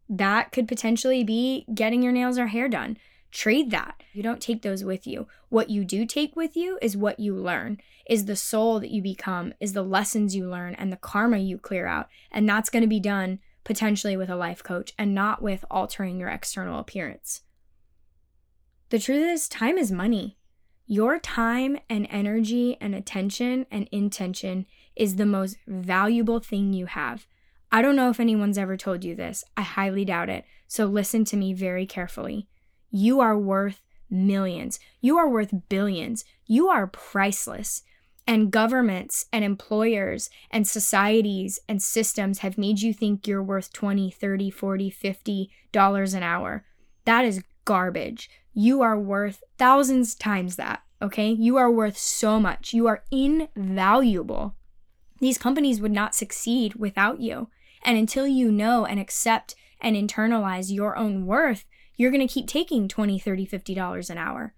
that 0.09 0.51
could 0.51 0.67
potentially 0.67 1.23
be 1.23 1.65
getting 1.73 2.03
your 2.03 2.11
nails 2.11 2.37
or 2.37 2.47
hair 2.47 2.69
done. 2.69 2.97
Trade 3.31 3.71
that. 3.71 4.03
You 4.13 4.21
don't 4.21 4.41
take 4.41 4.61
those 4.61 4.83
with 4.83 5.07
you. 5.07 5.27
What 5.49 5.71
you 5.71 5.83
do 5.83 6.05
take 6.05 6.35
with 6.35 6.55
you 6.55 6.77
is 6.83 6.95
what 6.95 7.19
you 7.19 7.35
learn, 7.35 7.79
is 8.07 8.25
the 8.25 8.35
soul 8.35 8.79
that 8.79 8.91
you 8.91 9.01
become, 9.01 9.53
is 9.59 9.73
the 9.73 9.81
lessons 9.81 10.35
you 10.35 10.47
learn, 10.47 10.75
and 10.75 10.91
the 10.91 10.97
karma 10.97 11.39
you 11.39 11.57
clear 11.57 11.87
out. 11.87 12.09
And 12.31 12.47
that's 12.47 12.69
going 12.69 12.83
to 12.83 12.87
be 12.87 12.99
done 12.99 13.39
potentially 13.63 14.17
with 14.17 14.29
a 14.29 14.35
life 14.35 14.63
coach 14.63 14.93
and 14.97 15.13
not 15.13 15.41
with 15.41 15.65
altering 15.71 16.19
your 16.19 16.29
external 16.29 16.79
appearance. 16.79 17.41
The 18.89 18.99
truth 18.99 19.23
is, 19.23 19.47
time 19.47 19.77
is 19.77 19.91
money. 19.91 20.37
Your 20.85 21.17
time 21.17 21.77
and 21.89 22.07
energy 22.09 22.77
and 22.81 22.93
attention 22.93 23.65
and 23.71 23.87
intention 23.91 24.65
is 24.95 25.15
the 25.15 25.25
most 25.25 25.57
valuable 25.65 26.39
thing 26.39 26.73
you 26.73 26.85
have. 26.87 27.25
I 27.71 27.81
don't 27.81 27.95
know 27.95 28.09
if 28.09 28.19
anyone's 28.19 28.57
ever 28.57 28.77
told 28.77 29.03
you 29.03 29.15
this. 29.15 29.43
I 29.57 29.61
highly 29.61 30.05
doubt 30.05 30.29
it. 30.29 30.45
So 30.67 30.85
listen 30.85 31.25
to 31.25 31.37
me 31.37 31.53
very 31.53 31.85
carefully. 31.85 32.47
You 32.91 33.19
are 33.19 33.37
worth 33.37 33.81
millions. 34.09 34.79
You 35.01 35.17
are 35.17 35.27
worth 35.27 35.53
billions. 35.69 36.25
You 36.45 36.67
are 36.67 36.85
priceless. 36.85 37.81
And 38.25 38.51
governments 38.51 39.25
and 39.33 39.43
employers 39.43 40.29
and 40.49 40.67
societies 40.67 41.59
and 41.67 41.83
systems 41.83 42.39
have 42.39 42.57
made 42.57 42.81
you 42.81 42.93
think 42.93 43.27
you're 43.27 43.43
worth 43.43 43.73
20, 43.73 44.11
30, 44.11 44.49
40, 44.49 44.89
50 44.89 45.49
dollars 45.71 46.13
an 46.13 46.23
hour. 46.23 46.63
That 47.05 47.25
is 47.25 47.43
garbage. 47.65 48.29
You 48.53 48.81
are 48.81 48.97
worth 48.97 49.43
thousands 49.57 50.15
times 50.15 50.55
that, 50.55 50.83
okay? 51.01 51.31
You 51.31 51.57
are 51.57 51.71
worth 51.71 51.97
so 51.97 52.39
much. 52.39 52.73
You 52.73 52.87
are 52.87 53.03
invaluable. 53.11 54.55
These 55.19 55.37
companies 55.37 55.81
would 55.81 55.91
not 55.91 56.15
succeed 56.15 56.75
without 56.75 57.19
you. 57.19 57.49
And 57.83 57.97
until 57.97 58.27
you 58.27 58.51
know 58.51 58.85
and 58.85 58.99
accept 58.99 59.55
and 59.81 59.95
internalize 59.95 60.73
your 60.73 60.95
own 60.97 61.25
worth, 61.25 61.65
you're 61.97 62.11
going 62.11 62.25
to 62.25 62.33
keep 62.33 62.47
taking 62.47 62.87
20, 62.87 63.19
30, 63.19 63.45
50 63.45 63.73
dollars 63.73 64.09
an 64.09 64.17
hour. 64.17 64.53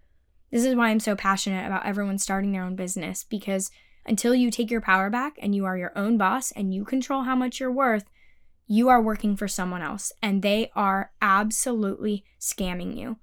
This 0.55 0.63
is 0.63 0.73
why 0.73 0.87
I'm 0.87 1.01
so 1.01 1.17
passionate 1.17 1.65
about 1.65 1.85
everyone 1.85 2.17
starting 2.17 2.53
their 2.53 2.63
own 2.63 2.77
business 2.77 3.25
because 3.25 3.69
until 4.05 4.33
you 4.33 4.49
take 4.49 4.71
your 4.71 4.79
power 4.79 5.09
back 5.09 5.33
and 5.41 5.53
you 5.53 5.65
are 5.65 5.77
your 5.77 5.91
own 5.97 6.17
boss 6.17 6.53
and 6.53 6.73
you 6.73 6.85
control 6.85 7.23
how 7.23 7.35
much 7.35 7.59
you're 7.59 7.69
worth, 7.69 8.05
you 8.65 8.87
are 8.87 9.01
working 9.01 9.35
for 9.35 9.49
someone 9.49 9.81
else 9.81 10.13
and 10.21 10.41
they 10.41 10.71
are 10.73 11.11
absolutely 11.21 12.23
scamming 12.39 12.97
you. 12.97 13.17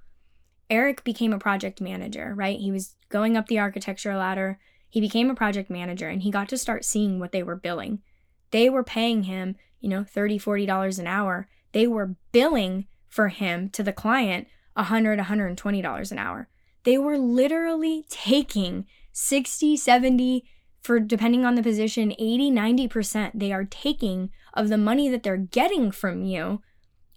Eric 0.68 1.04
became 1.04 1.32
a 1.32 1.38
project 1.38 1.80
manager, 1.80 2.34
right? 2.34 2.60
He 2.60 2.70
was 2.70 2.96
going 3.08 3.34
up 3.34 3.46
the 3.46 3.58
architecture 3.58 4.14
ladder. 4.14 4.60
He 4.90 5.00
became 5.00 5.30
a 5.30 5.34
project 5.34 5.70
manager 5.70 6.10
and 6.10 6.20
he 6.20 6.30
got 6.30 6.50
to 6.50 6.58
start 6.58 6.84
seeing 6.84 7.18
what 7.18 7.32
they 7.32 7.42
were 7.42 7.56
billing. 7.56 8.02
They 8.50 8.68
were 8.68 8.84
paying 8.84 9.22
him, 9.22 9.56
you 9.80 9.88
know, 9.88 10.02
$30, 10.02 10.34
$40 10.34 10.98
an 10.98 11.06
hour. 11.06 11.48
They 11.72 11.86
were 11.86 12.14
billing 12.32 12.88
for 13.08 13.28
him 13.28 13.70
to 13.70 13.82
the 13.82 13.94
client 13.94 14.48
$100, 14.76 15.18
$120 15.18 16.12
an 16.12 16.18
hour. 16.18 16.48
They 16.84 16.98
were 16.98 17.18
literally 17.18 18.04
taking 18.08 18.86
60, 19.12 19.76
70, 19.76 20.44
for 20.82 20.98
depending 20.98 21.44
on 21.44 21.54
the 21.54 21.62
position, 21.62 22.12
80, 22.18 22.50
90%. 22.50 23.32
They 23.34 23.52
are 23.52 23.64
taking 23.64 24.30
of 24.52 24.68
the 24.68 24.78
money 24.78 25.08
that 25.08 25.22
they're 25.22 25.36
getting 25.36 25.92
from 25.92 26.24
you 26.24 26.60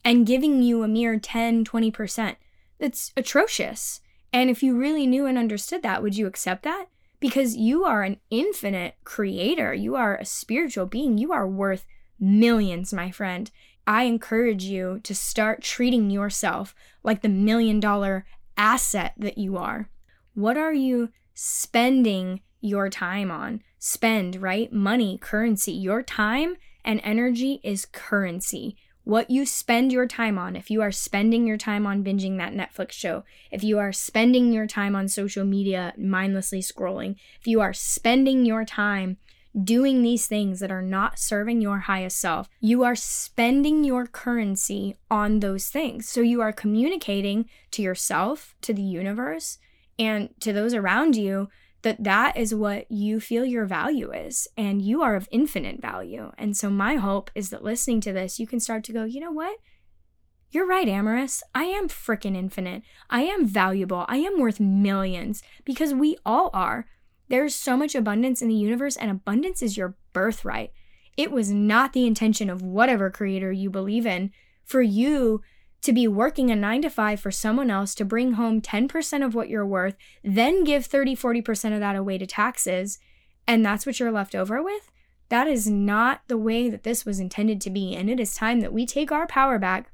and 0.04 0.28
giving 0.28 0.62
you 0.62 0.84
a 0.84 0.88
mere 0.88 1.20
10, 1.20 1.66
20%. 1.66 2.36
That's 2.80 3.12
atrocious. 3.18 4.02
And 4.32 4.50
if 4.50 4.62
you 4.62 4.78
really 4.78 5.08
knew 5.08 5.26
and 5.26 5.38
understood 5.38 5.82
that, 5.82 6.04
would 6.04 6.16
you 6.16 6.28
accept 6.28 6.64
that? 6.64 6.88
Because 7.20 7.56
you 7.56 7.86
are 7.86 8.04
an 8.04 8.18
infinite 8.30 8.96
creator. 9.04 9.74
You 9.74 9.96
are 9.96 10.16
a 10.16 10.26
spiritual 10.26 10.86
being. 10.86 11.18
You 11.18 11.32
are 11.32 11.48
worth 11.48 11.86
millions, 12.20 12.94
my 12.94 13.10
friend. 13.10 13.50
I 13.88 14.04
encourage 14.04 14.64
you 14.64 15.00
to 15.04 15.16
start 15.16 15.62
treating 15.62 16.10
yourself 16.10 16.76
like 17.04 17.22
the 17.22 17.30
million 17.30 17.80
dollar 17.80 18.26
asset 18.58 19.14
that 19.18 19.38
you 19.38 19.58
are. 19.58 19.90
What 20.34 20.58
are 20.58 20.74
you 20.74 21.10
spending 21.34 22.42
your 22.62 22.90
time 22.90 23.32
on? 23.32 23.62
Spend, 23.80 24.42
right? 24.42 24.72
Money, 24.72 25.18
currency. 25.18 25.72
Your 25.72 26.02
time 26.02 26.56
and 26.84 27.00
energy 27.04 27.60
is 27.64 27.86
currency. 27.86 28.78
What 29.04 29.30
you 29.30 29.46
spend 29.46 29.92
your 29.92 30.08
time 30.08 30.40
on, 30.40 30.56
if 30.56 30.72
you 30.72 30.82
are 30.82 30.92
spending 30.92 31.46
your 31.46 31.58
time 31.58 31.86
on 31.86 32.04
binging 32.04 32.38
that 32.38 32.54
Netflix 32.54 32.94
show, 32.94 33.24
if 33.52 33.64
you 33.64 33.78
are 33.78 33.94
spending 33.94 34.52
your 34.52 34.66
time 34.66 34.96
on 34.96 35.08
social 35.08 35.46
media 35.46 35.94
mindlessly 35.96 36.60
scrolling, 36.60 37.16
if 37.40 37.46
you 37.46 37.62
are 37.62 37.74
spending 37.74 38.46
your 38.46 38.66
time 38.66 39.18
doing 39.64 40.02
these 40.02 40.28
things 40.28 40.60
that 40.60 40.72
are 40.72 40.82
not 40.82 41.20
serving 41.20 41.62
your 41.62 41.80
highest 41.80 42.20
self, 42.20 42.50
you 42.60 42.84
are 42.84 42.96
spending 42.96 43.84
your 43.84 44.06
currency 44.06 44.96
on 45.10 45.40
those 45.40 45.70
things. 45.70 46.10
So 46.10 46.22
you 46.22 46.42
are 46.42 46.52
communicating 46.52 47.50
to 47.72 47.82
yourself, 47.82 48.56
to 48.62 48.74
the 48.74 48.82
universe, 48.82 49.58
and 49.98 50.30
to 50.42 50.52
those 50.52 50.74
around 50.74 51.16
you 51.16 51.48
that 51.84 52.04
that 52.04 52.36
is 52.36 52.54
what 52.54 52.90
you 52.92 53.20
feel 53.20 53.46
your 53.46 53.66
value 53.66 54.12
is 54.12 54.48
and 54.58 54.82
you 54.82 55.04
are 55.04 55.16
of 55.16 55.30
infinite 55.32 55.80
value. 55.80 56.32
And 56.38 56.58
so 56.58 56.70
my 56.70 56.96
hope 56.96 57.30
is 57.36 57.52
that 57.52 57.64
listening 57.64 58.02
to 58.02 58.12
this 58.12 58.40
you 58.40 58.48
can 58.48 58.60
start 58.60 58.84
to 58.86 58.92
go, 58.92 59.04
"You 59.04 59.22
know 59.22 59.32
what? 59.32 59.58
You're 60.50 60.66
right, 60.66 60.88
Ameris. 60.88 61.42
I 61.54 61.66
am 61.66 61.88
freaking 61.88 62.36
infinite. 62.36 62.82
I 63.10 63.22
am 63.24 63.46
valuable. 63.46 64.06
I 64.08 64.18
am 64.18 64.40
worth 64.40 64.60
millions 64.60 65.44
because 65.64 65.94
we 65.94 66.18
all 66.26 66.50
are. 66.54 66.88
There's 67.28 67.56
so 67.56 67.76
much 67.76 67.96
abundance 67.96 68.42
in 68.42 68.48
the 68.48 68.56
universe, 68.56 68.96
and 68.96 69.10
abundance 69.10 69.62
is 69.62 69.78
your 69.78 69.96
birthright. 70.14 70.72
It 71.18 71.32
was 71.32 71.52
not 71.52 71.94
the 71.94 72.06
intention 72.06 72.50
of 72.50 72.62
whatever 72.62 73.10
creator 73.10 73.52
you 73.52 73.70
believe 73.70 74.06
in 74.06 74.32
for 74.64 74.82
you 74.82 75.42
to 75.82 75.94
be 75.94 76.08
working 76.08 76.50
a 76.50 76.56
nine 76.56 76.82
to 76.82 76.90
five 76.90 77.20
for 77.20 77.32
someone 77.32 77.70
else 77.70 77.94
to 77.96 78.04
bring 78.04 78.34
home 78.34 78.60
10% 78.60 79.24
of 79.24 79.36
what 79.36 79.50
you're 79.50 79.66
worth, 79.66 79.96
then 80.24 80.64
give 80.64 80.86
30, 80.86 81.16
40% 81.16 81.74
of 81.74 81.80
that 81.80 81.96
away 81.96 82.18
to 82.18 82.26
taxes, 82.26 82.98
and 83.48 83.64
that's 83.64 83.86
what 83.86 84.00
you're 84.00 84.12
left 84.12 84.34
over 84.34 84.64
with. 84.64 84.92
That 85.30 85.48
is 85.48 85.68
not 85.68 86.22
the 86.28 86.38
way 86.38 86.70
that 86.70 86.84
this 86.84 87.06
was 87.06 87.20
intended 87.20 87.62
to 87.62 87.70
be. 87.70 87.96
And 87.96 88.10
it 88.10 88.20
is 88.20 88.36
time 88.36 88.62
that 88.62 88.74
we 88.74 88.86
take 88.86 89.12
our 89.12 89.28
power 89.28 89.58
back 89.58 89.92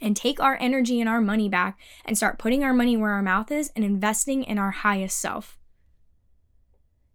and 0.00 0.16
take 0.16 0.40
our 0.40 0.56
energy 0.60 1.00
and 1.00 1.08
our 1.08 1.20
money 1.20 1.48
back 1.48 1.78
and 2.04 2.16
start 2.16 2.38
putting 2.38 2.64
our 2.64 2.72
money 2.72 2.96
where 2.96 3.12
our 3.12 3.22
mouth 3.22 3.50
is 3.50 3.70
and 3.76 3.84
investing 3.84 4.42
in 4.42 4.58
our 4.58 4.70
highest 4.70 5.18
self. 5.18 5.58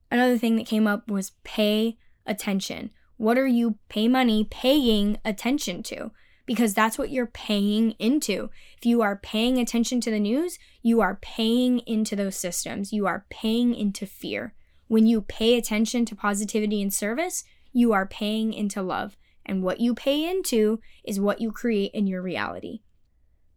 Another 0.10 0.38
thing 0.38 0.56
that 0.56 0.68
came 0.68 0.88
up 0.88 1.10
was 1.10 1.32
pay 1.44 1.98
attention. 2.26 2.92
What 3.18 3.38
are 3.38 3.48
you 3.48 3.78
pay 3.90 4.08
money 4.08 4.48
paying 4.50 5.18
attention 5.26 5.84
to? 5.84 6.12
Because 6.46 6.74
that's 6.74 6.98
what 6.98 7.10
you're 7.10 7.26
paying 7.26 7.92
into. 8.00 8.50
If 8.78 8.86
you 8.86 9.02
are 9.02 9.18
paying 9.18 9.58
attention 9.58 10.00
to 10.02 10.12
the 10.12 10.20
news, 10.20 10.60
you 10.82 11.02
are 11.02 11.20
paying 11.22 11.80
into 11.80 12.16
those 12.16 12.38
systems. 12.38 12.94
You 12.94 13.06
are 13.06 13.26
paying 13.30 13.76
into 13.76 14.06
fear. 14.06 14.54
When 14.88 15.06
you 15.06 15.22
pay 15.22 15.58
attention 15.58 16.06
to 16.06 16.16
positivity 16.16 16.82
and 16.82 16.94
service, 16.94 17.44
you 17.74 17.92
are 17.92 18.06
paying 18.06 18.54
into 18.54 18.82
love. 18.82 19.18
And 19.46 19.62
what 19.62 19.82
you 19.82 19.94
pay 19.94 20.30
into 20.30 20.80
is 21.04 21.20
what 21.20 21.42
you 21.42 21.52
create 21.52 21.92
in 21.94 22.08
your 22.08 22.22
reality 22.22 22.82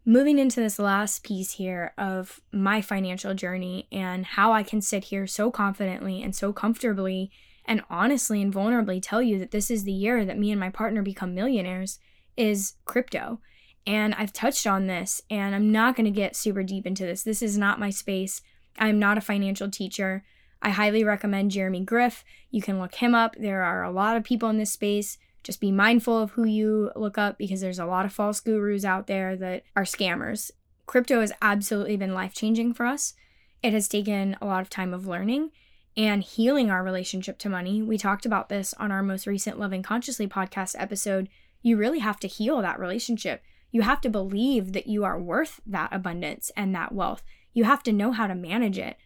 moving 0.04 0.38
into 0.38 0.60
this 0.60 0.78
last 0.78 1.22
piece 1.22 1.52
here 1.52 1.92
of 1.98 2.40
my 2.52 2.80
financial 2.80 3.34
journey 3.34 3.86
and 3.92 4.24
how 4.24 4.52
I 4.52 4.62
can 4.62 4.80
sit 4.80 5.04
here 5.04 5.26
so 5.26 5.50
confidently 5.50 6.22
and 6.22 6.34
so 6.34 6.52
comfortably 6.52 7.30
and 7.66 7.82
honestly 7.90 8.40
and 8.40 8.52
vulnerably 8.52 9.00
tell 9.02 9.22
you 9.22 9.38
that 9.38 9.50
this 9.50 9.70
is 9.70 9.84
the 9.84 9.92
year 9.92 10.24
that 10.24 10.38
me 10.38 10.50
and 10.50 10.58
my 10.58 10.70
partner 10.70 11.02
become 11.02 11.34
millionaires 11.34 11.98
is 12.36 12.74
crypto. 12.84 13.40
And 13.86 14.14
I've 14.14 14.32
touched 14.32 14.66
on 14.66 14.86
this 14.86 15.22
and 15.30 15.54
I'm 15.54 15.70
not 15.70 15.96
going 15.96 16.06
to 16.06 16.10
get 16.10 16.36
super 16.36 16.62
deep 16.62 16.86
into 16.86 17.04
this. 17.04 17.22
This 17.22 17.42
is 17.42 17.58
not 17.58 17.80
my 17.80 17.90
space. 17.90 18.42
I'm 18.78 18.98
not 18.98 19.18
a 19.18 19.22
financial 19.22 19.70
teacher. 19.70 20.24
I 20.62 20.70
highly 20.70 21.04
recommend 21.04 21.50
Jeremy 21.50 21.84
Griff. 21.84 22.24
You 22.50 22.62
can 22.62 22.78
look 22.78 22.96
him 22.96 23.14
up. 23.14 23.36
There 23.38 23.62
are 23.62 23.82
a 23.82 23.90
lot 23.90 24.16
of 24.16 24.24
people 24.24 24.48
in 24.48 24.58
this 24.58 24.72
space 24.72 25.18
just 25.42 25.60
be 25.60 25.72
mindful 25.72 26.18
of 26.18 26.32
who 26.32 26.44
you 26.44 26.90
look 26.94 27.18
up 27.18 27.38
because 27.38 27.60
there's 27.60 27.78
a 27.78 27.86
lot 27.86 28.04
of 28.04 28.12
false 28.12 28.40
gurus 28.40 28.84
out 28.84 29.06
there 29.06 29.36
that 29.36 29.62
are 29.74 29.84
scammers. 29.84 30.50
Crypto 30.86 31.20
has 31.20 31.32
absolutely 31.40 31.96
been 31.96 32.14
life 32.14 32.34
changing 32.34 32.74
for 32.74 32.86
us. 32.86 33.14
It 33.62 33.72
has 33.72 33.88
taken 33.88 34.36
a 34.40 34.46
lot 34.46 34.62
of 34.62 34.70
time 34.70 34.92
of 34.92 35.06
learning 35.06 35.50
and 35.96 36.22
healing 36.22 36.70
our 36.70 36.82
relationship 36.82 37.38
to 37.38 37.48
money. 37.48 37.82
We 37.82 37.98
talked 37.98 38.26
about 38.26 38.48
this 38.48 38.74
on 38.74 38.90
our 38.90 39.02
most 39.02 39.26
recent 39.26 39.58
Loving 39.58 39.82
Consciously 39.82 40.26
podcast 40.26 40.74
episode. 40.78 41.28
You 41.62 41.76
really 41.76 41.98
have 41.98 42.18
to 42.20 42.28
heal 42.28 42.62
that 42.62 42.78
relationship. 42.78 43.42
You 43.70 43.82
have 43.82 44.00
to 44.02 44.10
believe 44.10 44.72
that 44.72 44.86
you 44.86 45.04
are 45.04 45.20
worth 45.20 45.60
that 45.66 45.92
abundance 45.92 46.50
and 46.56 46.74
that 46.74 46.92
wealth. 46.92 47.22
You 47.52 47.64
have 47.64 47.82
to 47.84 47.92
know 47.92 48.12
how 48.12 48.26
to 48.26 48.34
manage 48.34 48.78
it. 48.78 48.96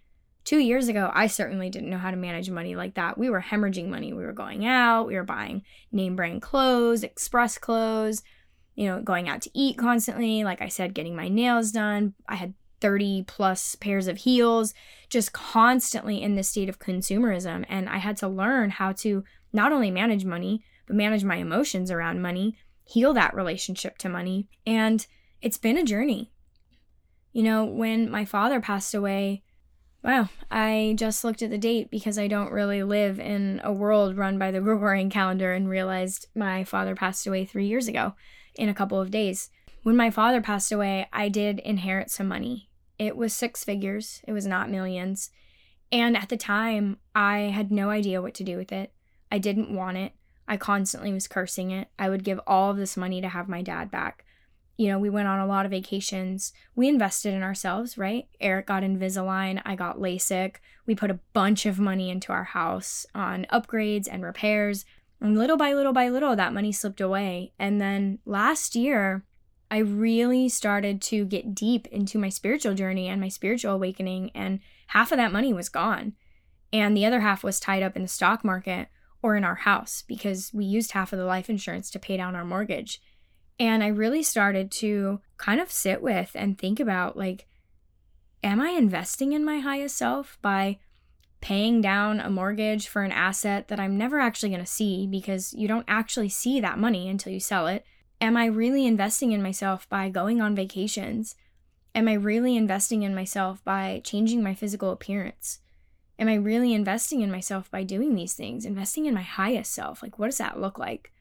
Two 0.45 0.59
years 0.59 0.89
ago, 0.89 1.11
I 1.15 1.27
certainly 1.27 1.71
didn't 1.71 1.89
know 1.89 1.99
how 1.99 2.11
to 2.11 2.17
manage 2.17 2.51
money 2.51 2.77
like 2.77 2.95
that. 2.95 3.17
We 3.17 3.31
were 3.31 3.41
hemorrhaging 3.41 3.89
money. 3.89 4.13
We 4.13 4.25
were 4.25 4.33
going 4.33 4.67
out, 4.67 5.07
we 5.07 5.15
were 5.15 5.25
buying 5.25 5.63
name 5.91 6.17
brand 6.17 6.43
clothes, 6.43 7.03
express 7.03 7.57
clothes, 7.57 8.23
you 8.75 8.87
know, 8.87 9.01
going 9.01 9.29
out 9.29 9.41
to 9.43 9.51
eat 9.55 9.79
constantly. 9.79 10.45
Like 10.45 10.61
I 10.61 10.69
said, 10.69 10.95
getting 10.95 11.17
my 11.17 11.29
nails 11.29 11.73
done. 11.73 12.15
I 12.29 12.35
had 12.35 12.55
30 12.81 13.25
plus 13.27 13.75
pairs 13.77 14.07
of 14.07 14.19
heels, 14.19 14.75
just 15.09 15.33
constantly 15.33 16.21
in 16.21 16.35
this 16.35 16.49
state 16.49 16.69
of 16.69 16.79
consumerism. 16.79 17.65
And 17.69 17.89
I 17.89 17.97
had 17.97 18.19
to 18.19 18.29
learn 18.29 18.69
how 18.69 18.93
to 18.93 19.25
not 19.55 19.73
only 19.73 19.91
manage 19.91 20.27
money, 20.27 20.63
but 20.87 20.97
manage 20.97 21.25
my 21.25 21.37
emotions 21.37 21.91
around 21.91 22.21
money, 22.21 22.59
heal 22.85 23.15
that 23.15 23.35
relationship 23.35 23.97
to 23.99 24.11
money. 24.11 24.49
And 24.67 25.07
it's 25.41 25.57
been 25.57 25.79
a 25.79 25.85
journey. 25.85 26.31
You 27.33 27.45
know, 27.45 27.65
when 27.65 28.11
my 28.11 28.27
father 28.27 28.61
passed 28.61 28.95
away, 28.95 29.43
Wow, 30.05 30.29
I 30.51 30.95
just 30.99 31.25
looked 31.25 31.41
at 31.41 31.49
the 31.49 31.57
date 31.57 31.91
because 31.91 32.19
I 32.19 32.29
don't 32.29 32.53
really 32.53 32.83
live 32.83 33.19
in 33.19 33.63
a 33.65 33.73
world 33.73 34.19
run 34.19 34.39
by 34.39 34.51
the 34.51 34.61
Gregorian 34.61 35.09
calendar 35.09 35.55
and 35.55 35.67
realized 35.67 36.27
my 36.35 36.63
father 36.63 36.95
passed 36.95 37.27
away 37.27 37.47
three 37.47 37.67
years 37.67 37.89
ago 37.89 38.13
in 38.55 38.69
a 38.69 38.75
couple 38.75 39.01
of 39.01 39.11
days. 39.11 39.49
When 39.83 39.97
my 39.97 40.11
father 40.11 40.43
passed 40.43 40.71
away, 40.71 41.09
I 41.11 41.31
did 41.31 41.59
inherit 41.61 42.11
some 42.11 42.29
money. 42.29 42.69
It 42.99 43.17
was 43.17 43.33
six 43.33 43.65
figures, 43.65 44.21
it 44.29 44.33
was 44.33 44.47
not 44.47 44.71
millions. 44.71 45.31
And 45.91 46.19
at 46.19 46.29
the 46.29 46.37
time, 46.37 46.99
I 47.15 47.39
had 47.39 47.73
no 47.73 47.89
idea 47.89 48.21
what 48.21 48.35
to 48.35 48.45
do 48.45 48.59
with 48.59 48.73
it. 48.73 48.93
I 49.33 49.39
didn't 49.39 49.75
want 49.75 49.97
it. 49.97 50.13
I 50.47 50.59
constantly 50.59 51.15
was 51.15 51.27
cursing 51.27 51.71
it. 51.71 51.89
I 51.99 52.11
would 52.11 52.25
give 52.25 52.41
all 52.47 52.71
of 52.71 52.77
this 52.77 52.99
money 52.99 53.23
to 53.23 53.29
have 53.29 53.49
my 53.49 53.63
dad 53.63 53.91
back. 53.91 54.27
You 54.77 54.89
know, 54.89 54.99
we 54.99 55.11
went 55.11 55.29
on 55.29 55.39
a 55.39 55.47
lot 55.47 55.67
of 55.67 55.71
vacations. 55.71 56.53
We 56.75 56.89
invested 56.89 57.33
in 57.33 57.43
ourselves, 57.43 57.97
right? 57.97 58.27
Eric 58.41 58.67
got 58.67 58.83
Invisalign. 58.83 59.63
I 59.65 59.77
got 59.77 59.99
LASIK. 59.99 60.57
We 60.87 60.95
put 60.95 61.11
a 61.11 61.21
bunch 61.33 61.65
of 61.65 61.79
money 61.79 62.11
into 62.11 62.33
our 62.33 62.45
house 62.45 63.07
on 63.15 63.47
upgrades 63.53 64.09
and 64.11 64.25
repairs. 64.25 64.85
And 65.21 65.39
little 65.39 65.57
by 65.57 65.75
little 65.75 65.93
by 65.93 66.09
little, 66.09 66.35
that 66.37 66.53
money 66.53 66.73
slipped 66.73 67.01
away. 67.01 67.53
And 67.59 67.81
then 67.81 68.19
last 68.27 68.75
year, 68.75 69.25
I 69.71 69.79
really 69.79 70.49
started 70.49 71.01
to 71.03 71.25
get 71.25 71.55
deep 71.55 71.87
into 71.89 72.19
my 72.19 72.29
spiritual 72.29 72.75
journey 72.75 73.09
and 73.09 73.21
my 73.21 73.29
spiritual 73.29 73.75
awakening. 73.75 74.31
And 74.35 74.61
half 74.89 75.13
of 75.13 75.19
that 75.19 75.33
money 75.33 75.53
was 75.53 75.69
gone. 75.69 76.15
And 76.73 76.97
the 76.97 77.07
other 77.07 77.21
half 77.21 77.45
was 77.45 77.61
tied 77.61 77.85
up 77.85 77.95
in 77.95 78.03
the 78.03 78.09
stock 78.09 78.45
market 78.45 78.89
or 79.23 79.37
in 79.37 79.45
our 79.45 79.55
house 79.55 80.03
because 80.07 80.51
we 80.53 80.65
used 80.65 80.91
half 80.91 81.13
of 81.13 81.19
the 81.19 81.25
life 81.25 81.49
insurance 81.49 81.91
to 81.93 81.99
pay 81.99 82.17
down 82.17 82.35
our 82.35 82.45
mortgage. 82.45 83.01
And 83.59 83.83
I 83.83 83.89
really 83.89 84.23
started 84.23 84.71
to 84.73 85.21
kind 85.37 85.61
of 85.61 85.71
sit 85.71 86.03
with 86.03 86.33
and 86.35 86.59
think 86.59 86.81
about 86.81 87.17
like, 87.17 87.47
am 88.43 88.61
I 88.61 88.71
investing 88.71 89.33
in 89.33 89.45
my 89.45 89.61
highest 89.61 89.97
self 89.97 90.39
by 90.43 90.79
paying 91.41 91.81
down 91.81 92.21
a 92.21 92.31
mortgage 92.31 92.89
for 92.89 93.03
an 93.03 93.13
asset 93.13 93.69
that 93.69 93.79
I'm 93.79 93.99
never 93.99 94.19
actually 94.19 94.49
going 94.49 94.65
to 94.65 94.67
see 94.67 95.07
because 95.07 95.53
you 95.53 95.69
don't 95.69 95.85
actually 95.87 96.31
see 96.31 96.61
that 96.61 96.79
money 96.79 97.09
until 97.09 97.33
you 97.33 97.41
sell 97.41 97.67
it? 97.67 97.85
Am 98.21 98.37
I 98.37 98.47
really 98.47 98.87
investing 98.87 99.33
in 99.33 99.43
myself 99.43 99.89
by 99.89 100.09
going 100.09 100.41
on 100.41 100.57
vacations? 100.57 101.37
Am 101.95 102.09
I 102.09 102.15
really 102.15 102.57
investing 102.57 103.03
in 103.03 103.15
myself 103.15 103.63
by 103.63 104.01
changing 104.05 104.43
my 104.43 104.55
physical 104.55 104.91
appearance? 104.91 105.61
Am 106.19 106.29
I 106.29 106.35
really 106.35 106.73
investing 106.73 107.21
in 107.21 107.31
myself 107.31 107.71
by 107.71 107.85
doing 107.85 108.15
these 108.15 108.35
things? 108.35 108.65
Investing 108.65 109.07
in 109.07 109.15
my 109.15 109.23
highest 109.23 109.73
self? 109.73 110.03
Like, 110.03 110.19
what 110.19 110.27
does 110.27 110.39
that 110.39 110.61
look 110.61 110.79
like? 110.79 111.13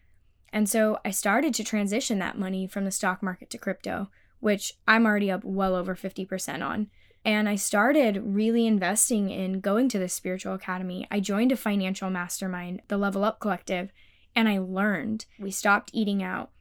And 0.53 0.69
so 0.69 0.99
I 1.03 1.09
started 1.09 1.55
to 1.55 1.63
transition 1.63 2.19
that 2.19 2.37
money 2.37 2.67
from 2.67 2.85
the 2.85 2.91
stock 2.91 3.23
market 3.23 3.49
to 3.49 3.57
crypto, 3.57 4.11
which 4.39 4.73
I'm 4.87 5.07
already 5.07 5.31
up 5.31 5.43
well 5.43 5.75
over 5.75 5.95
50% 5.95 6.63
on. 6.63 6.91
And 7.25 7.49
I 7.49 7.55
started 7.55 8.21
really 8.23 8.67
investing 8.67 9.31
in 9.31 9.61
going 9.61 9.89
to 9.89 9.99
the 9.99 10.07
spiritual 10.07 10.53
academy. 10.53 11.07
I 11.09 11.21
joined 11.21 11.51
a 11.51 11.57
financial 11.57 12.11
mastermind, 12.11 12.83
the 12.87 12.97
Level 12.97 13.23
Up 13.23 13.39
Collective, 13.39 13.91
and 14.35 14.47
I 14.47 14.59
learned. 14.59 15.25
We 15.39 15.49
stopped 15.49 15.89
eating 15.91 16.21
out. 16.21 16.51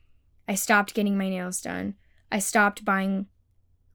I 0.48 0.54
stopped 0.54 0.94
getting 0.94 1.18
my 1.18 1.28
nails 1.28 1.60
done. 1.60 1.94
I 2.30 2.38
stopped 2.38 2.86
buying 2.86 3.26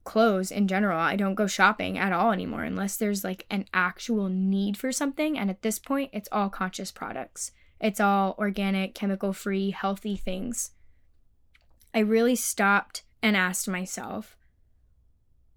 clothes 0.04 0.52
in 0.52 0.68
general. 0.68 1.00
I 1.00 1.16
don't 1.16 1.34
go 1.34 1.46
shopping 1.48 1.98
at 1.98 2.12
all 2.12 2.30
anymore 2.30 2.62
unless 2.62 2.96
there's 2.96 3.24
like 3.24 3.46
an 3.50 3.64
actual 3.74 4.28
need 4.28 4.76
for 4.76 4.92
something. 4.92 5.36
And 5.36 5.50
at 5.50 5.62
this 5.62 5.78
point, 5.80 6.10
it's 6.12 6.28
all 6.30 6.50
conscious 6.50 6.92
products, 6.92 7.50
it's 7.80 8.00
all 8.00 8.34
organic, 8.38 8.94
chemical 8.94 9.32
free, 9.32 9.70
healthy 9.70 10.16
things. 10.16 10.72
I 11.94 12.00
really 12.00 12.36
stopped 12.36 13.02
and 13.22 13.36
asked 13.36 13.68
myself, 13.68 14.36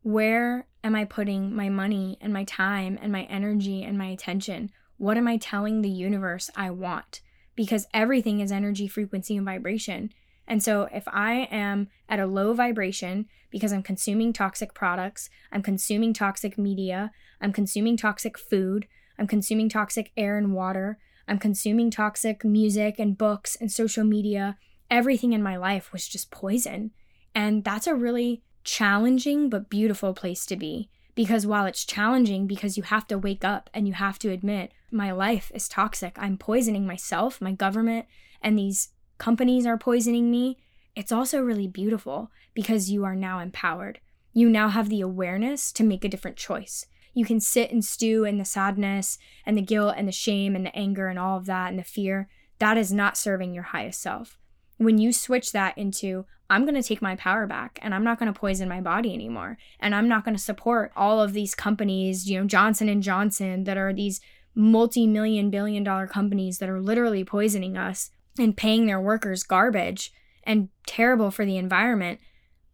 where 0.04 0.68
am 0.84 0.96
I 0.96 1.06
putting 1.06 1.56
my 1.56 1.70
money 1.70 2.18
and 2.22 2.34
my 2.34 2.44
time 2.44 2.98
and 3.02 3.12
my 3.12 3.24
energy 3.24 3.84
and 3.84 3.98
my 3.98 4.08
attention? 4.08 4.72
What 4.98 5.18
am 5.18 5.28
I 5.28 5.38
telling 5.38 5.82
the 5.82 5.90
universe 5.90 6.50
I 6.56 6.72
want? 6.72 7.22
Because 7.56 7.88
everything 7.94 8.40
is 8.40 8.52
energy, 8.52 8.88
frequency, 8.88 9.38
and 9.38 9.46
vibration. 9.46 10.12
And 10.48 10.64
so, 10.64 10.88
if 10.92 11.08
I 11.08 11.48
am 11.52 11.90
at 12.10 12.20
a 12.20 12.26
low 12.26 12.54
vibration 12.54 13.28
because 13.52 13.72
I'm 13.72 13.84
consuming 13.84 14.34
toxic 14.34 14.74
products, 14.74 15.30
I'm 15.52 15.62
consuming 15.62 16.14
toxic 16.14 16.58
media, 16.58 17.12
I'm 17.40 17.54
consuming 17.54 17.96
toxic 17.96 18.38
food, 18.38 18.88
I'm 19.20 19.28
consuming 19.28 19.70
toxic 19.70 20.12
air 20.18 20.38
and 20.38 20.54
water, 20.54 20.98
I'm 21.28 21.40
consuming 21.40 21.92
toxic 21.92 22.44
music 22.44 23.00
and 23.00 23.18
books 23.18 23.56
and 23.56 23.72
social 23.72 24.04
media, 24.04 24.58
everything 24.90 25.34
in 25.34 25.42
my 25.42 25.56
life 25.56 25.92
was 25.92 26.08
just 26.08 26.32
poison. 26.32 26.92
And 27.34 27.64
that's 27.64 27.88
a 27.88 27.96
really 27.96 28.44
challenging 28.64 29.50
but 29.50 29.70
beautiful 29.70 30.14
place 30.14 30.46
to 30.48 30.56
be. 30.56 30.90
Because 31.16 31.46
while 31.46 31.66
it's 31.66 31.86
challenging, 31.86 32.48
because 32.48 32.78
you 32.78 32.84
have 32.84 33.08
to 33.08 33.18
wake 33.18 33.44
up 33.44 33.70
and 33.74 33.88
you 33.88 33.94
have 33.94 34.18
to 34.20 34.32
admit, 34.32 34.72
my 34.92 35.12
life 35.12 35.52
is 35.54 35.68
toxic. 35.68 36.16
I'm 36.18 36.38
poisoning 36.38 36.86
myself, 36.86 37.42
my 37.42 37.52
government, 37.52 38.06
and 38.42 38.58
these 38.58 38.90
companies 39.18 39.66
are 39.66 39.78
poisoning 39.78 40.32
me. 40.32 40.58
It's 40.96 41.12
also 41.12 41.42
really 41.42 41.68
beautiful 41.68 42.32
because 42.54 42.90
you 42.90 43.04
are 43.06 43.16
now 43.16 43.40
empowered. 43.40 44.00
You 44.34 44.50
now 44.50 44.70
have 44.70 44.90
the 44.90 45.02
awareness 45.02 45.72
to 45.74 45.84
make 45.84 46.04
a 46.04 46.10
different 46.10 46.38
choice. 46.38 46.86
You 47.14 47.26
can 47.26 47.40
sit 47.40 47.72
and 47.72 47.84
stew 47.84 48.24
in 48.24 48.38
the 48.38 48.46
sadness 48.46 49.18
and 49.46 49.58
the 49.58 49.62
guilt 49.62 49.96
and 49.98 50.08
the 50.08 50.14
shame 50.14 50.56
and 50.56 50.66
the 50.66 50.76
anger 50.76 51.08
and 51.08 51.20
all 51.20 51.38
of 51.38 51.46
that 51.46 51.70
and 51.70 51.80
the 51.80 51.84
fear. 51.84 52.30
That 52.60 52.78
is 52.78 52.92
not 52.92 53.18
serving 53.18 53.54
your 53.54 53.64
highest 53.64 54.02
self. 54.02 54.38
When 54.78 54.98
you 54.98 55.12
switch 55.12 55.52
that 55.52 55.78
into, 55.78 56.26
I'm 56.50 56.64
going 56.64 56.76
to 56.76 56.84
take 56.84 57.02
my 57.02 57.16
power 57.16 57.48
back 57.48 57.80
and 57.82 57.94
I'm 57.94 58.04
not 58.04 58.20
going 58.20 58.32
to 58.32 58.40
poison 58.40 58.68
my 58.68 58.82
body 58.82 59.14
anymore 59.14 59.58
and 59.80 59.96
I'm 59.96 60.08
not 60.08 60.26
going 60.26 60.36
to 60.36 60.42
support 60.42 60.92
all 60.96 61.22
of 61.22 61.34
these 61.34 61.56
companies, 61.56 62.30
you 62.30 62.40
know, 62.40 62.46
Johnson 62.46 62.90
and 62.90 63.02
Johnson 63.02 63.64
that 63.64 63.78
are 63.78 63.94
these 63.94 64.20
multi-million 64.54 65.50
billion 65.50 65.84
dollar 65.84 66.08
companies 66.08 66.58
that 66.58 66.70
are 66.70 66.82
literally 66.82 67.24
poisoning 67.24 67.78
us 67.78 68.12
and 68.38 68.58
paying 68.58 68.86
their 68.86 69.00
workers 69.00 69.44
garbage 69.44 70.12
and 70.44 70.70
terrible 70.86 71.32
for 71.32 71.46
the 71.46 71.58
environment. 71.58 72.20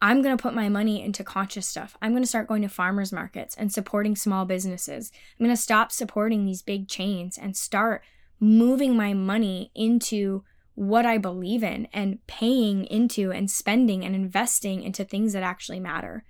I'm 0.01 0.21
going 0.21 0.37
to 0.37 0.41
put 0.41 0.53
my 0.53 0.69
money 0.69 1.03
into 1.03 1.23
conscious 1.23 1.67
stuff. 1.67 1.97
I'm 2.01 2.11
going 2.11 2.23
to 2.23 2.27
start 2.27 2.47
going 2.47 2.61
to 2.61 2.69
farmers 2.69 3.11
markets 3.11 3.55
and 3.55 3.71
supporting 3.71 4.15
small 4.15 4.45
businesses. 4.45 5.11
I'm 5.39 5.45
going 5.45 5.55
to 5.55 5.61
stop 5.61 5.91
supporting 5.91 6.45
these 6.45 6.61
big 6.61 6.87
chains 6.87 7.37
and 7.37 7.57
start 7.57 8.03
moving 8.39 8.95
my 8.95 9.13
money 9.13 9.71
into 9.73 10.43
what 10.75 11.07
I 11.07 11.17
believe 11.17 11.63
in 11.63 11.87
and 11.91 12.25
paying 12.27 12.85
into 12.85 13.31
and 13.31 13.49
spending 13.49 14.05
and 14.05 14.13
investing 14.13 14.83
into 14.83 15.03
things 15.03 15.33
that 15.33 15.41
actually 15.41 15.79
matter. 15.79 16.23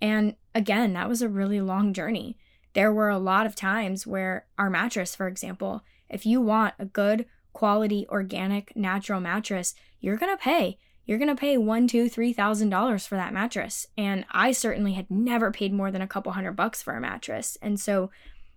And 0.00 0.36
again, 0.54 0.94
that 0.94 1.08
was 1.08 1.20
a 1.20 1.28
really 1.28 1.60
long 1.60 1.92
journey. 1.92 2.38
There 2.72 2.92
were 2.92 3.10
a 3.10 3.18
lot 3.18 3.44
of 3.44 3.54
times 3.54 4.06
where 4.06 4.46
our 4.56 4.70
mattress, 4.70 5.14
for 5.14 5.28
example, 5.28 5.84
if 6.08 6.24
you 6.24 6.40
want 6.40 6.74
a 6.78 6.86
good 6.86 7.26
quality, 7.52 8.06
organic, 8.08 8.74
natural 8.74 9.20
mattress, 9.20 9.74
you're 10.00 10.16
gonna 10.16 10.38
pay. 10.38 10.78
You're 11.06 11.18
gonna 11.18 11.36
pay 11.36 11.58
one, 11.58 11.86
two, 11.86 12.08
three 12.08 12.32
thousand 12.32 12.70
dollars 12.70 13.06
for 13.06 13.16
that 13.16 13.32
mattress. 13.32 13.86
And 13.96 14.24
I 14.30 14.52
certainly 14.52 14.94
had 14.94 15.10
never 15.10 15.50
paid 15.50 15.72
more 15.72 15.90
than 15.90 16.02
a 16.02 16.08
couple 16.08 16.32
hundred 16.32 16.52
bucks 16.52 16.82
for 16.82 16.96
a 16.96 17.00
mattress. 17.00 17.58
And 17.60 17.78
so 17.78 18.10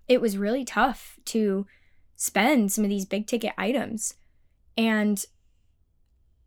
it 0.08 0.22
was 0.22 0.38
really 0.38 0.64
tough 0.64 1.20
to 1.26 1.68
spend 2.16 2.72
some 2.72 2.84
of 2.84 2.89
these 2.89 3.06
big 3.06 3.28
ticket 3.28 3.54
items. 3.58 4.16
And 4.78 5.24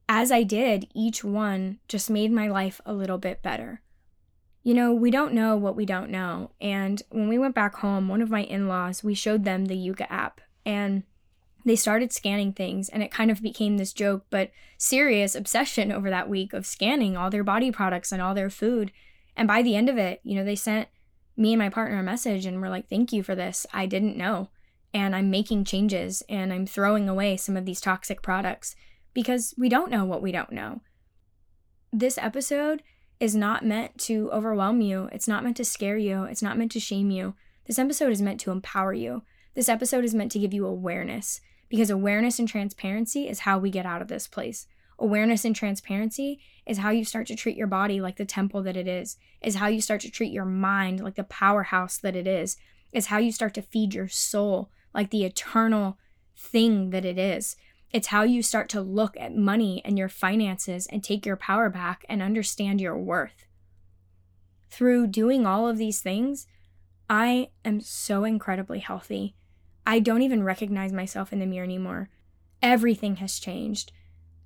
as 0.09 0.33
I 0.33 0.43
did, 0.43 0.89
each 0.95 1.23
one 1.23 1.79
just 1.87 2.11
made 2.11 2.33
my 2.33 2.49
life 2.49 2.81
a 2.85 2.93
little 2.93 3.19
bit 3.19 3.43
better. 3.43 3.83
You 4.63 4.75
know, 4.75 4.93
we 4.93 5.11
don't 5.11 5.33
know 5.33 5.57
what 5.57 5.77
we 5.77 5.87
don't 5.87 6.11
know. 6.11 6.51
And 6.61 7.03
when 7.11 7.29
we 7.29 7.39
went 7.39 7.55
back 7.55 7.77
home, 7.77 8.09
one 8.09 8.21
of 8.21 8.31
my 8.31 8.43
in 8.43 8.69
laws, 8.69 9.05
we 9.05 9.15
showed 9.15 9.45
them 9.45 9.67
the 9.67 9.77
Yuka 9.77 10.07
app 10.11 10.41
and 10.67 11.05
they 11.65 11.77
started 11.77 12.13
scanning 12.13 12.53
things. 12.53 12.89
And 12.89 13.03
it 13.03 13.11
kind 13.11 13.31
of 13.31 13.43
became 13.43 13.77
this 13.77 13.93
joke, 13.93 14.27
but 14.31 14.51
serious 14.79 15.35
obsession 15.35 15.93
over 15.93 16.11
that 16.11 16.29
week 16.29 16.53
of 16.53 16.67
scanning 16.67 17.17
all 17.17 17.31
their 17.31 17.45
body 17.45 17.71
products 17.71 18.13
and 18.13 18.23
all 18.23 18.35
their 18.35 18.51
food. 18.51 18.93
And 19.37 19.47
by 19.47 19.63
the 19.63 19.77
end 19.77 19.89
of 19.89 19.99
it, 19.99 20.21
you 20.23 20.35
know, 20.37 20.45
they 20.45 20.57
sent 20.57 20.89
me 21.37 21.53
and 21.53 21.59
my 21.59 21.69
partner 21.69 21.99
a 21.99 22.03
message 22.03 22.47
and 22.47 22.61
were 22.61 22.69
like, 22.69 22.89
thank 22.89 23.13
you 23.13 23.23
for 23.23 23.35
this. 23.35 23.67
I 23.73 23.87
didn't 23.87 24.17
know 24.17 24.51
and 24.93 25.15
I'm 25.15 25.31
making 25.31 25.65
changes 25.65 26.23
and 26.29 26.53
I'm 26.53 26.67
throwing 26.67 27.09
away 27.09 27.37
some 27.37 27.57
of 27.57 27.65
these 27.65 27.81
toxic 27.81 28.23
products 28.23 28.75
because 29.15 29.55
we 29.57 29.69
don't 29.69 29.91
know 29.91 30.05
what 30.05 30.23
we 30.23 30.33
don't 30.33 30.53
know. 30.53 30.81
This 31.93 32.19
episode 32.19 32.83
is 33.19 33.35
not 33.35 33.65
meant 33.65 33.99
to 33.99 34.31
overwhelm 34.33 34.81
you, 34.81 35.09
it's 35.13 35.29
not 35.29 35.45
meant 35.45 35.57
to 35.59 35.65
scare 35.65 35.99
you, 35.99 36.25
it's 36.25 36.43
not 36.43 36.57
meant 36.57 36.73
to 36.73 36.81
shame 36.81 37.11
you. 37.11 37.35
This 37.67 37.79
episode 37.79 38.13
is 38.13 38.23
meant 38.23 38.41
to 38.41 38.51
empower 38.51 38.93
you. 38.93 39.23
This 39.55 39.69
episode 39.69 40.05
is 40.05 40.15
meant 40.15 40.33
to 40.33 40.39
give 40.39 40.55
you 40.55 40.67
awareness 40.67 41.41
because 41.71 41.89
awareness 41.89 42.39
and 42.39 42.49
transparency 42.49 43.27
is 43.27 43.41
how 43.41 43.59
we 43.59 43.71
get 43.71 43.87
out 43.87 44.03
of 44.03 44.09
this 44.09 44.29
place. 44.29 44.67
Awareness 44.99 45.47
and 45.47 45.57
transparency 45.57 46.41
is 46.67 46.79
how 46.79 46.91
you 46.91 47.07
start 47.07 47.27
to 47.29 47.37
treat 47.37 47.57
your 47.57 47.69
body 47.69 48.03
like 48.03 48.17
the 48.17 48.27
temple 48.27 48.63
that 48.65 48.77
it 48.77 48.87
is, 48.87 49.17
is 49.41 49.55
how 49.55 49.69
you 49.69 49.81
start 49.81 50.03
to 50.03 50.11
treat 50.11 50.33
your 50.33 50.45
mind 50.45 51.01
like 51.03 51.15
the 51.15 51.25
powerhouse 51.25 51.97
that 51.97 52.15
it 52.15 52.27
is, 52.27 52.59
is 52.93 53.07
how 53.07 53.17
you 53.17 53.33
start 53.33 53.55
to 53.55 53.63
feed 53.63 53.95
your 53.95 54.09
soul 54.09 54.71
like 54.93 55.11
the 55.11 55.25
eternal 55.25 55.97
thing 56.37 56.91
that 56.91 57.05
it 57.07 57.17
is. 57.17 57.57
It's 57.93 58.09
how 58.09 58.25
you 58.25 58.43
start 58.43 58.69
to 58.71 58.81
look 58.81 59.17
at 59.17 59.35
money 59.35 59.81
and 59.85 59.97
your 59.97 60.09
finances 60.09 60.87
and 60.89 61.03
take 61.03 61.25
your 61.25 61.37
power 61.37 61.71
back 61.71 62.05
and 62.09 62.21
understand 62.21 62.81
your 62.81 62.99
worth. 62.99 63.47
Through 64.71 65.07
doing 65.09 65.47
all 65.47 65.69
of 65.69 65.79
these 65.79 66.01
things, 66.01 66.47
I 67.09 67.51
am 67.65 67.81
so 67.81 68.25
incredibly 68.25 68.81
healthy. 68.81 69.35
I 69.87 70.01
don't 70.01 70.23
even 70.23 70.43
recognize 70.43 70.93
myself 70.93 71.33
in 71.33 71.39
the 71.39 71.47
mirror 71.47 71.65
anymore. 71.65 72.09
Everything 72.63 73.17
has 73.17 73.39
changed. 73.39 73.93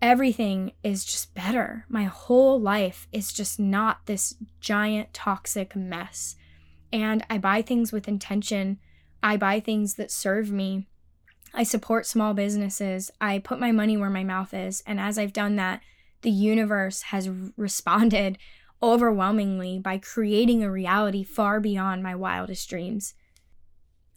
Everything 0.00 0.72
is 0.82 1.04
just 1.04 1.34
better. 1.34 1.86
My 1.88 2.04
whole 2.04 2.60
life 2.60 3.08
is 3.12 3.32
just 3.32 3.58
not 3.58 4.06
this 4.06 4.34
giant 4.60 5.12
toxic 5.12 5.74
mess. 5.74 6.36
And 6.92 7.24
I 7.28 7.38
buy 7.38 7.62
things 7.62 7.92
with 7.92 8.06
intention 8.06 8.78
I 9.24 9.38
buy 9.38 9.58
things 9.58 9.94
that 9.94 10.10
serve 10.10 10.52
me. 10.52 10.86
I 11.54 11.62
support 11.62 12.06
small 12.06 12.34
businesses. 12.34 13.10
I 13.22 13.38
put 13.38 13.58
my 13.58 13.72
money 13.72 13.96
where 13.96 14.10
my 14.10 14.22
mouth 14.22 14.52
is. 14.52 14.82
And 14.86 15.00
as 15.00 15.18
I've 15.18 15.32
done 15.32 15.56
that, 15.56 15.80
the 16.20 16.30
universe 16.30 17.00
has 17.02 17.30
responded 17.56 18.36
overwhelmingly 18.82 19.78
by 19.78 19.96
creating 19.96 20.62
a 20.62 20.70
reality 20.70 21.24
far 21.24 21.58
beyond 21.58 22.02
my 22.02 22.14
wildest 22.14 22.68
dreams. 22.68 23.14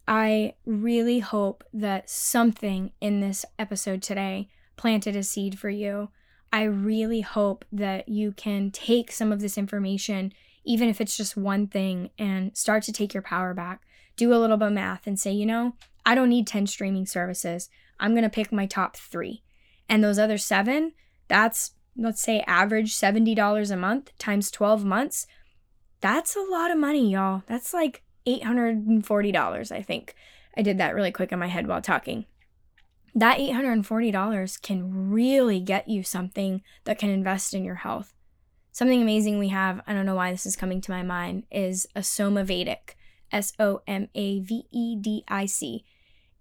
I 0.07 0.53
really 0.65 1.19
hope 1.19 1.63
that 1.73 2.09
something 2.09 2.91
in 3.01 3.19
this 3.19 3.45
episode 3.59 4.01
today 4.01 4.49
planted 4.77 5.15
a 5.15 5.23
seed 5.23 5.59
for 5.59 5.69
you. 5.69 6.09
I 6.53 6.63
really 6.63 7.21
hope 7.21 7.65
that 7.73 8.07
you 8.07 8.31
can 8.31 8.71
take 8.71 9.11
some 9.11 9.33
of 9.33 9.41
this 9.41 9.57
information, 9.57 10.31
even 10.63 10.87
if 10.87 11.01
it's 11.01 11.17
just 11.17 11.35
one 11.35 11.67
thing, 11.67 12.11
and 12.17 12.55
start 12.55 12.83
to 12.83 12.93
take 12.93 13.13
your 13.13 13.23
power 13.23 13.53
back. 13.53 13.81
Do 14.15 14.33
a 14.33 14.39
little 14.39 14.55
bit 14.55 14.67
of 14.67 14.73
math 14.73 15.07
and 15.07 15.19
say, 15.19 15.31
you 15.33 15.45
know, 15.45 15.75
I 16.05 16.15
don't 16.15 16.29
need 16.29 16.47
10 16.47 16.67
streaming 16.67 17.05
services. 17.05 17.69
I'm 17.99 18.13
going 18.13 18.23
to 18.23 18.29
pick 18.29 18.51
my 18.51 18.65
top 18.65 18.95
three. 18.95 19.43
And 19.89 20.01
those 20.01 20.17
other 20.17 20.37
seven, 20.37 20.93
that's, 21.27 21.71
let's 21.97 22.21
say, 22.21 22.43
average 22.47 22.95
$70 22.95 23.71
a 23.71 23.75
month 23.75 24.17
times 24.17 24.49
12 24.51 24.85
months. 24.85 25.27
That's 25.99 26.35
a 26.35 26.41
lot 26.49 26.71
of 26.71 26.77
money, 26.77 27.11
y'all. 27.11 27.43
That's 27.47 27.73
like 27.73 28.03
$840, 28.27 29.71
I 29.71 29.81
think. 29.81 30.15
I 30.55 30.61
did 30.61 30.77
that 30.79 30.93
really 30.93 31.11
quick 31.11 31.31
in 31.31 31.39
my 31.39 31.47
head 31.47 31.67
while 31.67 31.81
talking. 31.81 32.25
That 33.15 33.39
$840 33.39 34.61
can 34.61 35.11
really 35.11 35.59
get 35.59 35.87
you 35.87 36.03
something 36.03 36.61
that 36.83 36.99
can 36.99 37.09
invest 37.09 37.53
in 37.53 37.63
your 37.63 37.75
health. 37.75 38.13
Something 38.71 39.01
amazing 39.01 39.39
we 39.39 39.47
have, 39.47 39.81
I 39.87 39.93
don't 39.93 40.05
know 40.05 40.15
why 40.15 40.31
this 40.31 40.45
is 40.45 40.55
coming 40.55 40.81
to 40.81 40.91
my 40.91 41.01
mind, 41.01 41.43
is 41.49 41.87
a 41.95 42.01
Somavedic, 42.01 42.95
S 43.31 43.53
O 43.59 43.81
M 43.87 44.07
A 44.13 44.39
V 44.41 44.65
E 44.71 44.95
D 44.95 45.23
I 45.27 45.47
C. 45.47 45.83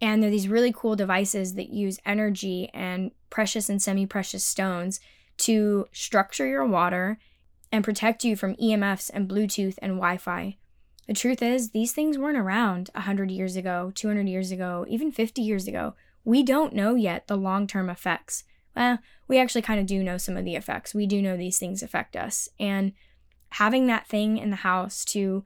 And 0.00 0.22
they're 0.22 0.30
these 0.30 0.48
really 0.48 0.72
cool 0.72 0.96
devices 0.96 1.54
that 1.54 1.70
use 1.70 1.98
energy 2.04 2.68
and 2.74 3.12
precious 3.30 3.70
and 3.70 3.80
semi 3.80 4.04
precious 4.04 4.44
stones 4.44 5.00
to 5.38 5.86
structure 5.92 6.46
your 6.46 6.66
water 6.66 7.18
and 7.72 7.84
protect 7.84 8.24
you 8.24 8.36
from 8.36 8.54
EMFs 8.56 9.10
and 9.12 9.28
Bluetooth 9.28 9.76
and 9.80 9.92
Wi 9.92 10.18
Fi. 10.18 10.58
The 11.06 11.14
truth 11.14 11.40
is, 11.40 11.70
these 11.70 11.92
things 11.92 12.18
weren't 12.18 12.36
around 12.38 12.90
100 12.94 13.30
years 13.30 13.56
ago, 13.56 13.92
200 13.94 14.28
years 14.28 14.50
ago, 14.50 14.84
even 14.88 15.12
50 15.12 15.40
years 15.40 15.68
ago. 15.68 15.94
We 16.24 16.42
don't 16.42 16.72
know 16.72 16.96
yet 16.96 17.28
the 17.28 17.36
long 17.36 17.66
term 17.66 17.88
effects. 17.88 18.44
Well, 18.74 18.98
we 19.28 19.38
actually 19.38 19.62
kind 19.62 19.80
of 19.80 19.86
do 19.86 20.02
know 20.02 20.18
some 20.18 20.36
of 20.36 20.44
the 20.44 20.56
effects. 20.56 20.94
We 20.94 21.06
do 21.06 21.22
know 21.22 21.36
these 21.36 21.58
things 21.58 21.82
affect 21.82 22.16
us. 22.16 22.48
And 22.58 22.92
having 23.50 23.86
that 23.86 24.06
thing 24.06 24.36
in 24.36 24.50
the 24.50 24.56
house 24.56 25.04
to 25.06 25.44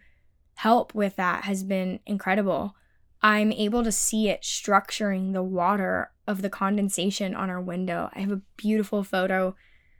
help 0.56 0.94
with 0.94 1.16
that 1.16 1.44
has 1.44 1.62
been 1.62 2.00
incredible. 2.06 2.74
I'm 3.22 3.52
able 3.52 3.84
to 3.84 3.92
see 3.92 4.28
it 4.28 4.42
structuring 4.42 5.32
the 5.32 5.42
water 5.42 6.10
of 6.26 6.42
the 6.42 6.50
condensation 6.50 7.34
on 7.34 7.50
our 7.50 7.60
window. 7.60 8.10
I 8.14 8.20
have 8.20 8.32
a 8.32 8.40
beautiful 8.56 9.04
photo. 9.04 9.54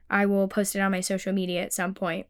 I 0.09 0.27
will 0.27 0.49
post 0.49 0.75
it 0.75 0.81
on 0.81 0.91
my 0.91 1.01
social 1.01 1.33
media 1.33 1.63
at 1.63 1.73
some 1.73 1.95
point. 1.95 2.27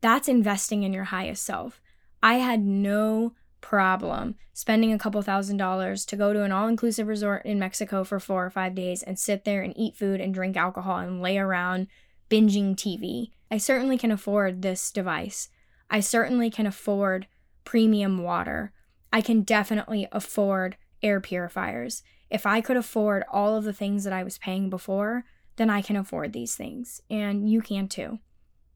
That's 0.00 0.28
investing 0.28 0.82
in 0.82 0.92
your 0.92 1.04
highest 1.04 1.44
self. 1.44 1.80
I 2.22 2.34
had 2.34 2.64
no 2.64 3.34
problem 3.60 4.36
spending 4.52 4.92
a 4.92 4.98
couple 4.98 5.20
thousand 5.22 5.56
dollars 5.56 6.04
to 6.06 6.16
go 6.16 6.32
to 6.32 6.42
an 6.42 6.52
all 6.52 6.68
inclusive 6.68 7.06
resort 7.06 7.44
in 7.44 7.58
Mexico 7.58 8.04
for 8.04 8.18
four 8.18 8.44
or 8.44 8.50
five 8.50 8.74
days 8.74 9.02
and 9.02 9.18
sit 9.18 9.44
there 9.44 9.62
and 9.62 9.76
eat 9.76 9.96
food 9.96 10.20
and 10.20 10.34
drink 10.34 10.56
alcohol 10.56 10.98
and 10.98 11.22
lay 11.22 11.38
around 11.38 11.86
binging 12.30 12.74
TV. 12.74 13.30
I 13.50 13.58
certainly 13.58 13.98
can 13.98 14.10
afford 14.10 14.62
this 14.62 14.90
device. 14.90 15.48
I 15.90 16.00
certainly 16.00 16.50
can 16.50 16.66
afford 16.66 17.26
premium 17.64 18.22
water. 18.22 18.72
I 19.12 19.20
can 19.20 19.42
definitely 19.42 20.06
afford 20.12 20.76
air 21.02 21.20
purifiers. 21.20 22.02
If 22.30 22.44
I 22.44 22.60
could 22.60 22.76
afford 22.76 23.24
all 23.30 23.56
of 23.56 23.64
the 23.64 23.72
things 23.72 24.04
that 24.04 24.12
I 24.12 24.22
was 24.22 24.38
paying 24.38 24.68
before, 24.68 25.24
then 25.56 25.70
I 25.70 25.82
can 25.82 25.96
afford 25.96 26.32
these 26.32 26.54
things. 26.54 27.00
And 27.08 27.50
you 27.50 27.62
can 27.62 27.88
too. 27.88 28.18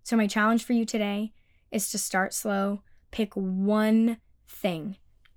So, 0.03 0.17
my 0.17 0.27
challenge 0.27 0.65
for 0.65 0.73
you 0.73 0.85
today 0.85 1.33
is 1.71 1.91
to 1.91 1.99
start 1.99 2.35
slow 2.35 2.83
Pick 3.13 3.35
one 3.35 4.17
thing, 4.49 4.97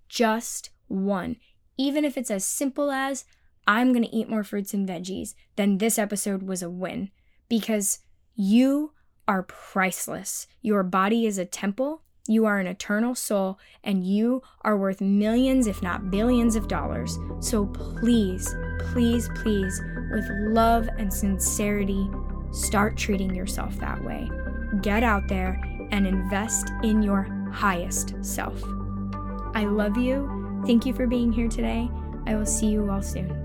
just 0.09 0.71
one. 0.87 1.35
Even 1.77 2.03
if 2.03 2.17
it's 2.17 2.31
as 2.31 2.45
simple 2.45 2.89
as, 2.89 3.25
I'm 3.67 3.91
going 3.91 4.05
to 4.05 4.15
eat 4.15 4.29
more 4.29 4.43
fruits 4.43 4.73
and 4.73 4.87
veggies, 4.87 5.35
then 5.55 5.77
this 5.77 5.99
episode 5.99 6.43
was 6.43 6.63
a 6.63 6.69
win 6.69 7.11
because 7.49 7.99
you 8.33 8.93
are 9.27 9.43
priceless. 9.43 10.47
Your 10.61 10.83
body 10.83 11.25
is 11.25 11.37
a 11.37 11.45
temple. 11.45 12.01
You 12.27 12.45
are 12.45 12.57
an 12.57 12.65
eternal 12.65 13.13
soul, 13.13 13.59
and 13.83 14.03
you 14.03 14.41
are 14.61 14.77
worth 14.77 14.99
millions, 14.99 15.67
if 15.67 15.83
not 15.83 16.09
billions, 16.09 16.55
of 16.55 16.67
dollars. 16.67 17.19
So 17.39 17.67
please, 17.67 18.55
please, 18.79 19.29
please, 19.35 19.79
with 20.11 20.25
love 20.47 20.89
and 20.97 21.13
sincerity, 21.13 22.09
start 22.51 22.97
treating 22.97 23.35
yourself 23.35 23.77
that 23.77 24.03
way. 24.03 24.27
Get 24.81 25.03
out 25.03 25.27
there 25.27 25.61
and 25.91 26.07
invest 26.07 26.71
in 26.81 27.03
your 27.03 27.27
highest 27.55 28.13
self. 28.21 28.61
I 29.55 29.65
love 29.65 29.97
you. 29.97 30.61
Thank 30.65 30.85
you 30.85 30.93
for 30.93 31.07
being 31.07 31.31
here 31.31 31.47
today. 31.47 31.89
I 32.27 32.35
will 32.35 32.45
see 32.45 32.67
you 32.67 32.89
all 32.91 33.01
soon. 33.01 33.44